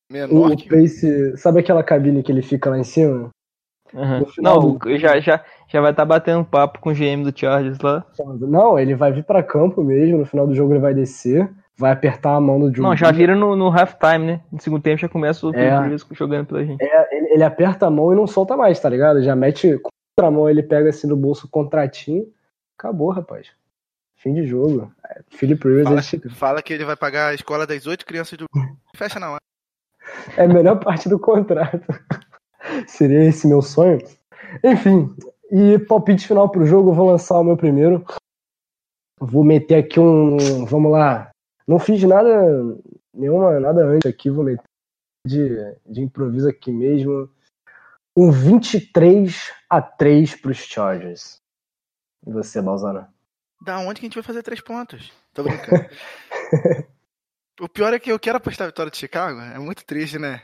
Menor 0.09 0.51
o 0.51 0.69
Pace, 0.69 1.35
sabe 1.37 1.59
aquela 1.59 1.83
cabine 1.83 2.23
que 2.23 2.31
ele 2.31 2.41
fica 2.41 2.69
lá 2.69 2.79
em 2.79 2.83
cima? 2.83 3.29
Uhum. 3.93 4.25
Não, 4.39 4.59
do... 4.59 4.97
já, 4.97 5.19
já, 5.19 5.43
já 5.67 5.81
vai 5.81 5.91
estar 5.91 6.03
tá 6.03 6.05
batendo 6.05 6.45
papo 6.45 6.79
com 6.79 6.89
o 6.89 6.93
GM 6.93 7.23
do 7.23 7.37
Chargers 7.37 7.79
lá. 7.79 8.05
Não, 8.39 8.77
ele 8.77 8.95
vai 8.95 9.11
vir 9.11 9.23
para 9.23 9.43
campo 9.43 9.83
mesmo, 9.83 10.17
no 10.17 10.25
final 10.25 10.47
do 10.47 10.55
jogo 10.55 10.73
ele 10.73 10.79
vai 10.79 10.93
descer, 10.93 11.49
vai 11.77 11.91
apertar 11.91 12.35
a 12.35 12.41
mão 12.41 12.59
do 12.59 12.71
Drew 12.71 12.83
Não, 12.83 12.95
já 12.95 13.11
vira 13.11 13.35
no, 13.35 13.55
no 13.55 13.69
halftime, 13.69 14.25
né? 14.25 14.41
No 14.51 14.61
segundo 14.61 14.81
tempo 14.81 14.99
já 14.99 15.07
começa 15.07 15.45
o 15.45 15.55
é, 15.55 15.97
jogando 16.11 16.47
pela 16.47 16.65
gente. 16.65 16.83
É, 16.83 17.17
ele, 17.17 17.33
ele, 17.33 17.43
aperta 17.43 17.85
a 17.85 17.89
mão 17.89 18.11
e 18.11 18.15
não 18.15 18.27
solta 18.27 18.57
mais, 18.57 18.79
tá 18.79 18.89
ligado? 18.89 19.21
Já 19.21 19.35
mete 19.35 19.77
contra 19.77 20.27
a 20.27 20.31
mão, 20.31 20.49
ele 20.49 20.63
pega 20.63 20.89
assim 20.89 21.07
no 21.07 21.15
bolso 21.15 21.47
o 21.47 21.49
contratinho. 21.49 22.25
Acabou, 22.77 23.09
rapaz. 23.09 23.47
Fim 24.15 24.33
de 24.33 24.47
jogo. 24.47 24.91
É, 25.07 25.21
Philip 25.29 25.63
Rivers 25.63 25.87
fala, 25.87 25.99
é 25.99 26.29
fala 26.29 26.61
que 26.61 26.73
ele 26.73 26.85
vai 26.85 26.95
pagar 26.95 27.29
a 27.29 27.33
escola 27.35 27.67
das 27.67 27.85
oito 27.85 28.05
crianças 28.05 28.37
do. 28.37 28.45
Fecha 28.95 29.19
na 29.19 29.31
hora. 29.31 29.41
É 30.35 30.43
a 30.43 30.47
melhor 30.47 30.79
parte 30.79 31.07
do 31.07 31.19
contrato. 31.19 31.85
Seria 32.87 33.25
esse 33.25 33.47
meu 33.47 33.61
sonho. 33.61 33.99
Enfim, 34.63 35.15
e 35.51 35.79
palpite 35.79 36.27
final 36.27 36.49
pro 36.49 36.65
jogo, 36.65 36.91
eu 36.91 36.93
vou 36.93 37.09
lançar 37.09 37.39
o 37.39 37.43
meu 37.43 37.57
primeiro. 37.57 38.05
Vou 39.19 39.43
meter 39.43 39.83
aqui 39.83 39.99
um. 39.99 40.65
Vamos 40.65 40.91
lá. 40.91 41.31
Não 41.67 41.79
fiz 41.79 42.01
nada, 42.03 42.29
nenhuma, 43.13 43.59
nada 43.59 43.83
antes 43.85 44.09
aqui, 44.09 44.29
vou 44.29 44.43
meter 44.43 44.63
de, 45.25 45.49
de 45.85 46.01
improviso 46.01 46.47
aqui 46.47 46.71
mesmo. 46.71 47.29
Um 48.15 48.31
23 48.31 49.51
a 49.69 49.81
3 49.81 50.35
pros 50.35 50.57
Chargers. 50.57 51.37
E 52.25 52.31
você, 52.31 52.61
Balzana? 52.61 53.13
Da 53.61 53.79
onde 53.79 53.99
que 53.99 54.05
a 54.05 54.07
gente 54.07 54.15
vai 54.15 54.23
fazer 54.23 54.43
três 54.43 54.61
pontos? 54.61 55.11
Tô 55.33 55.43
brincando. 55.43 55.87
o 57.59 57.69
pior 57.69 57.93
é 57.93 57.99
que 57.99 58.11
eu 58.11 58.19
quero 58.19 58.37
apostar 58.37 58.65
a 58.65 58.69
vitória 58.69 58.91
de 58.91 58.97
Chicago. 58.97 59.39
É 59.39 59.59
muito 59.59 59.85
triste, 59.85 60.17
né? 60.17 60.41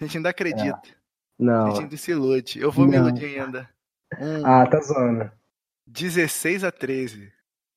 A 0.00 0.04
gente 0.04 0.16
ainda 0.16 0.30
acredita. 0.30 0.80
É. 0.88 0.99
Não. 1.40 1.68
A 1.68 1.74
gente 1.74 1.96
se 1.96 2.10
ilude. 2.10 2.60
Eu 2.60 2.70
vou 2.70 2.84
não. 2.84 2.90
me 2.90 2.96
iludir 2.98 3.40
ainda. 3.40 3.68
Um, 4.20 4.44
ah, 4.44 4.66
tá 4.66 4.78
zoando. 4.80 5.30
16 5.86 6.64
a 6.64 6.70
13. 6.70 7.32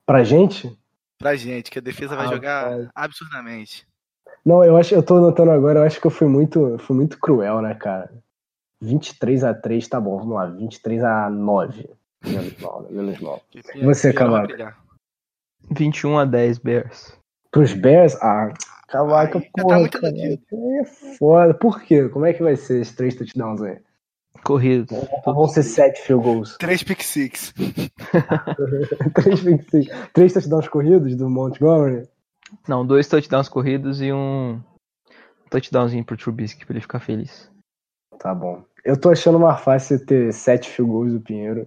Pra 0.06 0.22
gente? 0.22 0.78
Pra 1.18 1.34
gente, 1.34 1.70
que 1.70 1.78
a 1.78 1.82
defesa 1.82 2.14
vai 2.14 2.26
ah, 2.26 2.30
jogar 2.30 2.64
pai. 2.68 2.88
absurdamente. 2.94 3.86
Não, 4.44 4.62
eu 4.62 4.76
acho, 4.76 4.94
eu 4.94 5.02
tô 5.02 5.20
notando 5.20 5.52
agora, 5.52 5.80
eu 5.80 5.84
acho 5.84 5.98
que 5.98 6.06
eu 6.06 6.10
fui 6.10 6.28
muito, 6.28 6.76
fui 6.80 6.94
muito 6.94 7.18
cruel, 7.18 7.62
né, 7.62 7.74
cara? 7.74 8.12
23 8.82 9.42
a 9.42 9.54
3 9.54 9.88
tá 9.88 9.98
bom, 9.98 10.18
vamos 10.18 10.34
lá, 10.34 10.46
23 10.46 11.02
a 11.02 11.30
9. 11.30 11.88
Menos 12.26 12.56
mal, 12.60 12.82
né? 12.82 12.88
Menos 12.90 13.18
mal. 13.20 13.42
E 13.74 13.82
você, 13.82 14.12
Cavaca? 14.12 14.76
21 15.70 16.18
a 16.18 16.24
10 16.26 16.58
Bears. 16.58 17.16
Pros 17.50 17.72
Bears? 17.72 18.14
Ah, 18.16 18.52
Cavaca, 18.94 19.40
tá 19.40 19.62
porra, 19.62 19.74
tá 19.74 19.80
muito 19.80 20.00
cara, 20.00 20.14
é 20.16 20.84
foda. 21.18 21.52
Por 21.52 21.82
quê? 21.82 22.08
Como 22.08 22.26
é 22.26 22.32
que 22.32 22.44
vai 22.44 22.54
ser 22.54 22.80
esses 22.80 22.94
três 22.94 23.16
touchdowns 23.16 23.60
aí? 23.60 23.80
Corridos. 24.44 24.96
Vão 25.24 25.48
ser 25.48 25.64
sete 25.64 26.00
field 26.00 26.22
goals. 26.22 26.56
Três 26.60 26.84
pick 26.84 27.02
six. 27.02 27.52
três 29.14 29.40
pick 29.42 29.68
six. 29.68 29.90
Três 30.12 30.32
touchdowns 30.32 30.68
corridos 30.68 31.16
do 31.16 31.28
Montgomery? 31.28 32.06
Não, 32.68 32.86
dois 32.86 33.08
touchdowns 33.08 33.48
corridos 33.48 34.00
e 34.00 34.12
um 34.12 34.60
touchdownzinho 35.50 36.04
pro 36.04 36.16
Trubisky 36.16 36.64
pra 36.64 36.74
ele 36.74 36.80
ficar 36.80 37.00
feliz. 37.00 37.50
Tá 38.20 38.32
bom. 38.32 38.62
Eu 38.84 38.96
tô 38.96 39.10
achando 39.10 39.40
mais 39.40 39.60
fácil 39.60 40.06
ter 40.06 40.32
sete 40.32 40.70
field 40.70 40.92
goals 40.92 41.12
do 41.12 41.20
Pinheiro. 41.20 41.66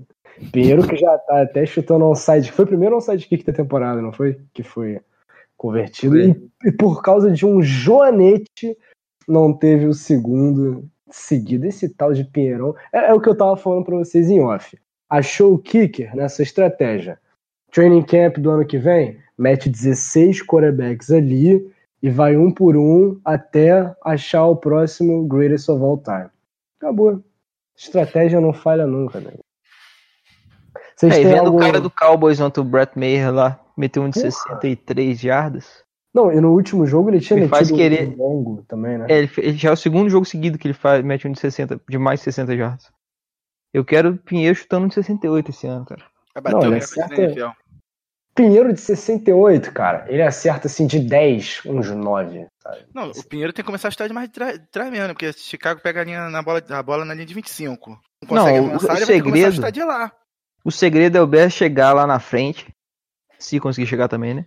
Pinheiro 0.54 0.88
que 0.88 0.96
já 0.96 1.18
tá 1.18 1.42
até 1.42 1.66
chutando 1.66 2.10
um 2.10 2.16
side. 2.16 2.54
Foi 2.54 2.64
o 2.64 2.68
primeiro 2.70 2.96
um 2.96 3.02
sidekick 3.02 3.44
da 3.44 3.52
temporada, 3.52 4.02
não 4.02 4.14
foi? 4.14 4.40
Que 4.54 4.64
foi 4.64 5.02
convertido. 5.58 6.18
E, 6.18 6.50
e, 6.66 6.72
por 6.72 7.02
causa 7.02 7.32
de 7.32 7.46
um 7.46 7.62
joanete, 7.62 8.78
não 9.28 9.52
teve 9.52 9.88
o 9.88 9.94
segundo 9.94 10.88
seguido. 11.10 11.66
Esse 11.66 11.90
tal 11.90 12.14
de 12.14 12.24
Pinheirão. 12.24 12.76
É, 12.94 13.10
é 13.10 13.14
o 13.14 13.20
que 13.20 13.28
eu 13.28 13.36
tava 13.36 13.58
falando 13.58 13.86
pra 13.86 13.98
vocês 13.98 14.30
em 14.30 14.42
off. 14.42 14.78
Achou 15.10 15.54
o 15.54 15.60
kicker 15.60 16.16
nessa 16.16 16.44
estratégia. 16.44 17.20
Training 17.72 18.04
camp 18.04 18.38
do 18.38 18.50
ano 18.50 18.66
que 18.66 18.78
vem, 18.78 19.18
mete 19.38 19.70
16 19.70 20.46
quarterbacks 20.46 21.12
ali 21.12 21.70
e 22.02 22.10
vai 22.10 22.38
um 22.38 22.52
por 22.52 22.78
um 22.78 23.20
até 23.26 23.94
achar 24.04 24.46
o 24.46 24.56
próximo 24.56 25.26
greatest 25.28 25.68
of 25.70 25.84
all 25.84 25.98
time. 25.98 26.30
Acabou. 26.80 27.24
Estratégia 27.76 28.42
não 28.42 28.54
falha 28.54 28.88
nunca, 28.88 29.20
né? 29.20 29.32
Vocês 30.98 31.14
é, 31.14 31.24
vendo 31.24 31.46
algum... 31.46 31.58
o 31.58 31.62
cara 31.62 31.80
do 31.80 31.92
Cowboys 31.92 32.40
ontem, 32.40 32.60
o 32.60 32.64
Brett 32.64 32.98
Mayer 32.98 33.32
lá, 33.32 33.60
meteu 33.78 34.02
um 34.02 34.10
de 34.10 34.20
Porra. 34.20 34.32
63 34.32 35.20
jardas. 35.20 35.84
Não, 36.14 36.32
e 36.32 36.42
no 36.42 36.52
último 36.54 36.88
jogo 36.88 37.12
ele 37.12 37.20
tinha 37.20 37.38
ele 37.38 37.48
metido 37.48 37.76
querer... 37.76 38.08
um 38.10 38.18
longo 38.18 38.64
também, 38.68 38.98
né? 38.98 39.06
É, 39.08 39.20
ele, 39.20 39.32
ele, 39.38 39.58
já 39.58 39.70
é 39.70 39.74
o 39.74 39.78
segundo 39.78 40.10
jogo 40.10 40.26
seguido 40.26 40.58
que 40.58 40.68
ele 40.68 40.74
faz, 40.74 41.04
mete 41.04 41.28
um 41.28 41.32
de 41.32 41.40
60, 41.40 41.80
de 41.88 41.98
mais 42.00 42.20
de 42.20 42.24
60 42.24 42.58
jardas. 42.58 42.92
Eu 43.72 43.86
quero 43.86 44.10
o 44.10 44.18
Pinheiro 44.18 44.56
chutando 44.56 44.86
um 44.86 44.88
de 44.88 44.96
68 44.96 45.52
esse 45.52 45.68
ano, 45.68 45.86
cara. 45.86 46.04
Não, 46.52 46.64
ele 46.64 46.78
acerta... 46.78 47.56
Pinheiro 48.34 48.72
de 48.72 48.80
68, 48.80 49.72
cara, 49.72 50.06
ele 50.08 50.22
acerta 50.22 50.68
assim 50.68 50.86
de 50.86 51.00
10, 51.00 51.64
uns 51.66 51.90
9. 51.90 52.48
Sabe? 52.62 52.86
Não, 52.94 53.10
o 53.10 53.24
Pinheiro 53.24 53.52
tem 53.52 53.64
que 53.64 53.66
começar 53.66 53.88
a 53.88 53.92
chutar 53.92 54.08
de 54.08 54.14
mais 54.14 54.30
de 54.30 54.60
trás 54.72 54.92
mesmo, 54.92 55.08
porque 55.08 55.34
Chicago 55.34 55.82
pega 55.82 56.02
a, 56.02 56.04
linha 56.04 56.30
na 56.30 56.44
bola, 56.44 56.64
a 56.70 56.84
bola 56.84 57.04
na 57.04 57.16
linha 57.16 57.26
de 57.26 57.34
25. 57.34 57.90
Não 57.90 58.00
consegue 58.28 58.60
não, 58.60 58.68
avançar, 58.68 58.92
o, 58.92 58.94
o 58.94 59.06
segredo, 59.06 59.72
de 59.72 59.84
lá. 59.84 60.12
O 60.68 60.72
segredo 60.72 61.18
é 61.18 61.22
o 61.22 61.26
Bear 61.26 61.50
chegar 61.50 61.94
lá 61.94 62.06
na 62.06 62.20
frente, 62.20 62.68
se 63.40 63.58
conseguir 63.58 63.88
chegar 63.88 64.10
também, 64.10 64.34
né? 64.34 64.46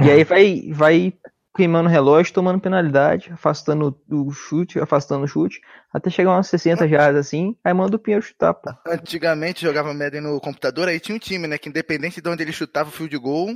E 0.00 0.10
aí 0.10 0.24
vai, 0.24 0.72
vai 0.72 1.12
queimando 1.54 1.90
o 1.90 1.92
relógio, 1.92 2.32
tomando 2.32 2.58
penalidade, 2.58 3.30
afastando 3.30 3.94
o 4.10 4.30
chute, 4.30 4.80
afastando 4.80 5.26
o 5.26 5.28
chute, 5.28 5.60
até 5.92 6.08
chegar 6.08 6.30
umas 6.30 6.46
60 6.46 6.88
jardas 6.88 7.26
assim, 7.26 7.54
aí 7.62 7.74
manda 7.74 7.96
o 7.96 7.98
Pinheiro 7.98 8.24
chutar, 8.24 8.54
pô. 8.54 8.70
Antigamente 8.86 9.60
jogava 9.60 9.92
Madden 9.92 10.22
no 10.22 10.40
computador, 10.40 10.88
aí 10.88 10.98
tinha 10.98 11.14
um 11.14 11.18
time, 11.18 11.46
né, 11.46 11.58
que 11.58 11.68
independente 11.68 12.22
de 12.22 12.30
onde 12.30 12.42
ele 12.42 12.52
chutava 12.52 12.88
o 12.88 12.92
fio 12.92 13.06
de 13.06 13.18
gol, 13.18 13.54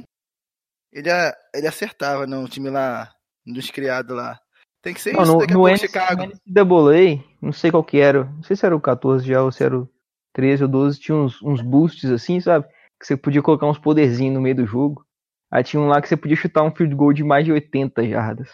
ele, 0.93 1.09
ele 1.55 1.67
acertava, 1.67 2.27
não, 2.27 2.45
o 2.45 2.49
time 2.49 2.69
lá, 2.69 3.11
dos 3.47 3.71
criados 3.71 4.15
lá. 4.15 4.39
Tem 4.83 4.93
que 4.93 5.01
ser 5.01 5.15
não, 5.15 5.23
isso, 5.23 5.33
no, 5.33 5.39
daqui 5.39 5.55
a 5.55 5.57
pouco 5.57 5.79
Chicago. 5.79 6.23
NCAA, 6.47 7.25
não 7.41 7.53
sei 7.55 7.71
qual 7.71 7.83
que 7.83 7.99
era, 7.99 8.25
não 8.25 8.43
sei 8.43 8.55
se 8.55 8.67
era 8.67 8.77
o 8.77 8.81
14 8.83 9.27
já 9.27 9.43
ou 9.43 9.51
se 9.51 9.65
era 9.65 9.79
o 9.79 9.89
13 10.33 10.65
ou 10.65 10.69
12, 10.69 11.01
tinha 11.01 11.17
uns, 11.17 11.43
uns 11.43 11.61
boosts 11.61 12.11
assim, 12.11 12.41
sabe? 12.41 12.67
Que 12.99 13.07
você 13.07 13.17
podia 13.17 13.43
colocar 13.43 13.67
uns 13.67 13.79
poderzinhos 13.79 14.35
no 14.35 14.41
meio 14.41 14.57
do 14.57 14.67
jogo. 14.67 15.05
Aí 15.51 15.63
tinha 15.63 15.81
um 15.81 15.87
lá 15.89 16.01
que 16.01 16.09
você 16.09 16.17
podia 16.17 16.37
chutar 16.37 16.63
um 16.63 16.75
field 16.75 16.95
goal 16.95 17.13
de 17.13 17.23
mais 17.23 17.45
de 17.45 17.53
80 17.53 18.09
jardas. 18.09 18.49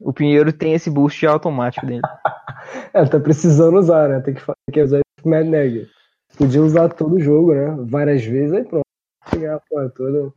O 0.00 0.12
Pinheiro 0.12 0.52
tem 0.52 0.74
esse 0.74 0.90
boost 0.90 1.24
automático 1.26 1.86
dele. 1.86 2.02
é, 2.92 3.04
tá 3.04 3.20
precisando 3.20 3.78
usar, 3.78 4.08
né? 4.08 4.20
Tem 4.20 4.34
que, 4.34 4.44
tem 4.44 4.54
que 4.72 4.82
usar 4.82 4.98
esse 4.98 5.28
Mad 5.28 5.46
Neg. 5.46 5.88
Podia 6.36 6.62
usar 6.62 6.88
todo 6.88 7.14
o 7.14 7.20
jogo, 7.20 7.54
né? 7.54 7.76
Várias 7.86 8.24
vezes, 8.24 8.52
aí 8.52 8.64
pronto. 8.64 8.84
A 9.24 9.88
toda. 9.90 10.32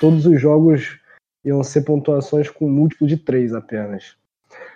Todos 0.00 0.26
os 0.26 0.40
jogos 0.40 0.98
iam 1.44 1.62
ser 1.62 1.82
pontuações 1.82 2.48
com 2.48 2.68
múltiplo 2.68 3.06
de 3.06 3.16
3 3.16 3.54
apenas. 3.54 4.16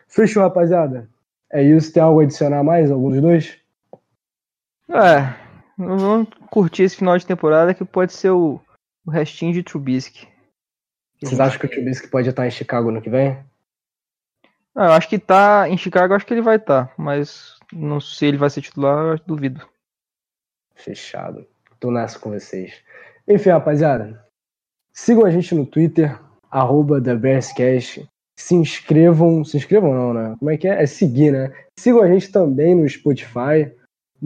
Fechou, 0.06 0.42
rapaziada? 0.42 1.08
É 1.50 1.62
isso. 1.62 1.92
Tem 1.92 2.02
algo 2.02 2.20
a 2.20 2.24
adicionar 2.24 2.62
mais? 2.62 2.90
Algum 2.90 3.10
dos 3.10 3.20
dois? 3.20 3.58
É. 4.88 5.46
Vamos 5.78 6.28
curtir 6.50 6.84
esse 6.84 6.96
final 6.96 7.18
de 7.18 7.26
temporada 7.26 7.74
que 7.74 7.84
pode 7.84 8.12
ser 8.12 8.30
o 8.30 8.60
o 9.06 9.10
restinho 9.10 9.52
de 9.52 9.62
Trubisky. 9.62 10.26
Vocês 11.22 11.38
acham 11.38 11.60
que 11.60 11.66
o 11.66 11.70
Trubisky 11.70 12.08
pode 12.08 12.28
estar 12.28 12.46
em 12.46 12.50
Chicago 12.50 12.90
no 12.90 13.00
que 13.00 13.08
vem? 13.08 13.38
Não, 14.74 14.84
eu 14.84 14.92
acho 14.92 15.08
que 15.08 15.18
tá 15.18 15.68
em 15.68 15.78
Chicago, 15.78 16.12
acho 16.12 16.26
que 16.26 16.34
ele 16.34 16.42
vai 16.42 16.56
estar, 16.56 16.92
mas 16.98 17.56
não 17.72 18.00
sei 18.00 18.18
se 18.18 18.26
ele 18.26 18.36
vai 18.36 18.50
ser 18.50 18.60
titular, 18.60 19.06
eu 19.06 19.20
duvido. 19.24 19.66
Fechado. 20.74 21.46
Tô 21.80 21.90
nessa 21.90 22.18
com 22.18 22.30
vocês. 22.30 22.82
Enfim, 23.26 23.50
rapaziada, 23.50 24.22
sigam 24.92 25.24
a 25.24 25.30
gente 25.30 25.54
no 25.54 25.64
Twitter, 25.64 26.20
arroba 26.50 27.00
TheBearsCast. 27.00 28.06
Se 28.38 28.54
inscrevam, 28.54 29.42
se 29.44 29.56
inscrevam 29.56 29.94
não, 29.94 30.12
né? 30.12 30.36
Como 30.38 30.50
é 30.50 30.58
que 30.58 30.68
é? 30.68 30.82
É 30.82 30.86
seguir, 30.86 31.32
né? 31.32 31.50
Sigam 31.78 32.02
a 32.02 32.08
gente 32.08 32.30
também 32.30 32.74
no 32.74 32.86
Spotify, 32.86 33.72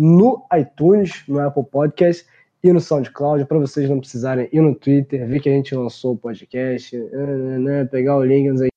no 0.01 0.47
iTunes, 0.59 1.23
no 1.29 1.39
Apple 1.39 1.63
Podcast 1.63 2.27
e 2.65 2.73
no 2.73 2.81
SoundCloud, 2.81 3.45
para 3.45 3.59
vocês 3.59 3.87
não 3.91 4.01
precisarem 4.01 4.49
ir 4.51 4.63
no 4.63 4.75
Twitter, 4.75 5.29
ver 5.29 5.41
que 5.41 5.49
a 5.51 5.53
gente 5.53 5.75
lançou 5.75 6.15
o 6.15 6.17
podcast, 6.17 6.97
né, 6.97 7.59
né, 7.59 7.85
pegar 7.85 8.17
o 8.17 8.25
link, 8.25 8.49
aí. 8.63 8.71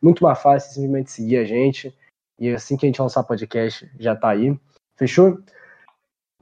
muito 0.00 0.22
mais 0.22 0.40
fácil 0.40 0.72
simplesmente 0.72 1.10
seguir 1.10 1.38
a 1.38 1.44
gente. 1.44 1.92
E 2.38 2.50
assim 2.50 2.76
que 2.76 2.86
a 2.86 2.88
gente 2.88 3.02
lançar 3.02 3.24
podcast, 3.24 3.90
já 3.98 4.14
tá 4.14 4.28
aí. 4.28 4.56
Fechou? 4.96 5.40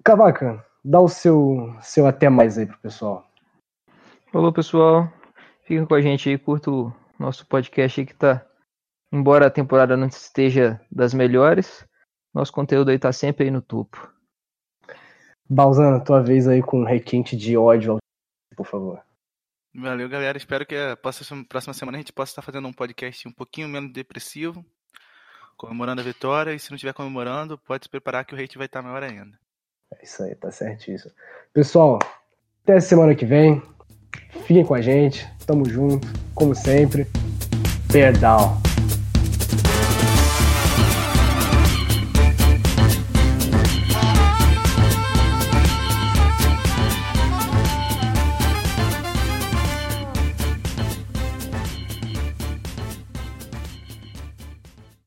Cavaca, 0.05 0.62
dá 0.84 1.01
o 1.01 1.09
seu, 1.09 1.74
seu 1.80 2.07
até 2.07 2.28
mais 2.28 2.59
aí 2.59 2.66
pro 2.66 2.76
pessoal. 2.76 3.26
Falou, 4.30 4.53
pessoal. 4.53 5.11
Fica 5.62 5.87
com 5.87 5.95
a 5.95 6.03
gente 6.03 6.28
aí, 6.28 6.37
curta 6.37 6.70
o 6.70 6.93
nosso 7.18 7.47
podcast 7.47 7.99
aí 7.99 8.07
que 8.07 8.14
tá. 8.14 8.45
Embora 9.11 9.47
a 9.47 9.51
temporada 9.51 9.97
não 9.97 10.09
esteja 10.09 10.78
das 10.93 11.14
melhores, 11.14 11.87
nosso 12.34 12.53
conteúdo 12.53 12.91
aí 12.91 12.99
tá 12.99 13.11
sempre 13.12 13.45
aí 13.45 13.51
no 13.51 13.62
topo. 13.62 14.14
Balzana, 15.49 16.01
tua 16.01 16.23
vez 16.23 16.49
aí 16.49 16.63
com 16.63 16.81
um 16.81 16.85
requinte 16.85 17.37
de 17.37 17.57
ódio, 17.57 17.99
por 18.57 18.67
favor. 18.67 19.01
Valeu, 19.75 20.09
galera. 20.09 20.39
Espero 20.39 20.65
que 20.65 20.75
a 20.75 20.97
próxima 20.97 21.75
semana 21.75 21.99
a 21.99 22.01
gente 22.01 22.13
possa 22.13 22.33
estar 22.33 22.43
fazendo 22.43 22.67
um 22.67 22.73
podcast 22.73 23.29
um 23.29 23.33
pouquinho 23.33 23.69
menos 23.69 23.93
depressivo, 23.93 24.65
comemorando 25.57 26.01
a 26.01 26.05
vitória. 26.05 26.55
E 26.55 26.59
se 26.59 26.71
não 26.71 26.77
estiver 26.77 26.95
comemorando, 26.95 27.59
pode 27.59 27.85
se 27.85 27.91
preparar 27.91 28.25
que 28.25 28.35
o 28.35 28.39
hate 28.39 28.57
vai 28.57 28.67
estar 28.67 28.83
maior 28.83 29.03
ainda. 29.03 29.39
É 29.93 30.03
isso 30.03 30.23
aí, 30.23 30.35
tá 30.35 30.51
certíssimo. 30.51 31.13
Pessoal, 31.53 31.99
até 32.65 32.81
semana 32.81 33.15
que 33.15 33.27
vem. 33.27 33.63
Fiquem 34.47 34.65
com 34.65 34.75
a 34.75 34.81
gente. 34.81 35.27
Tamo 35.47 35.69
junto, 35.69 36.09
como 36.35 36.55
sempre. 36.55 37.07
Down. 38.21 38.66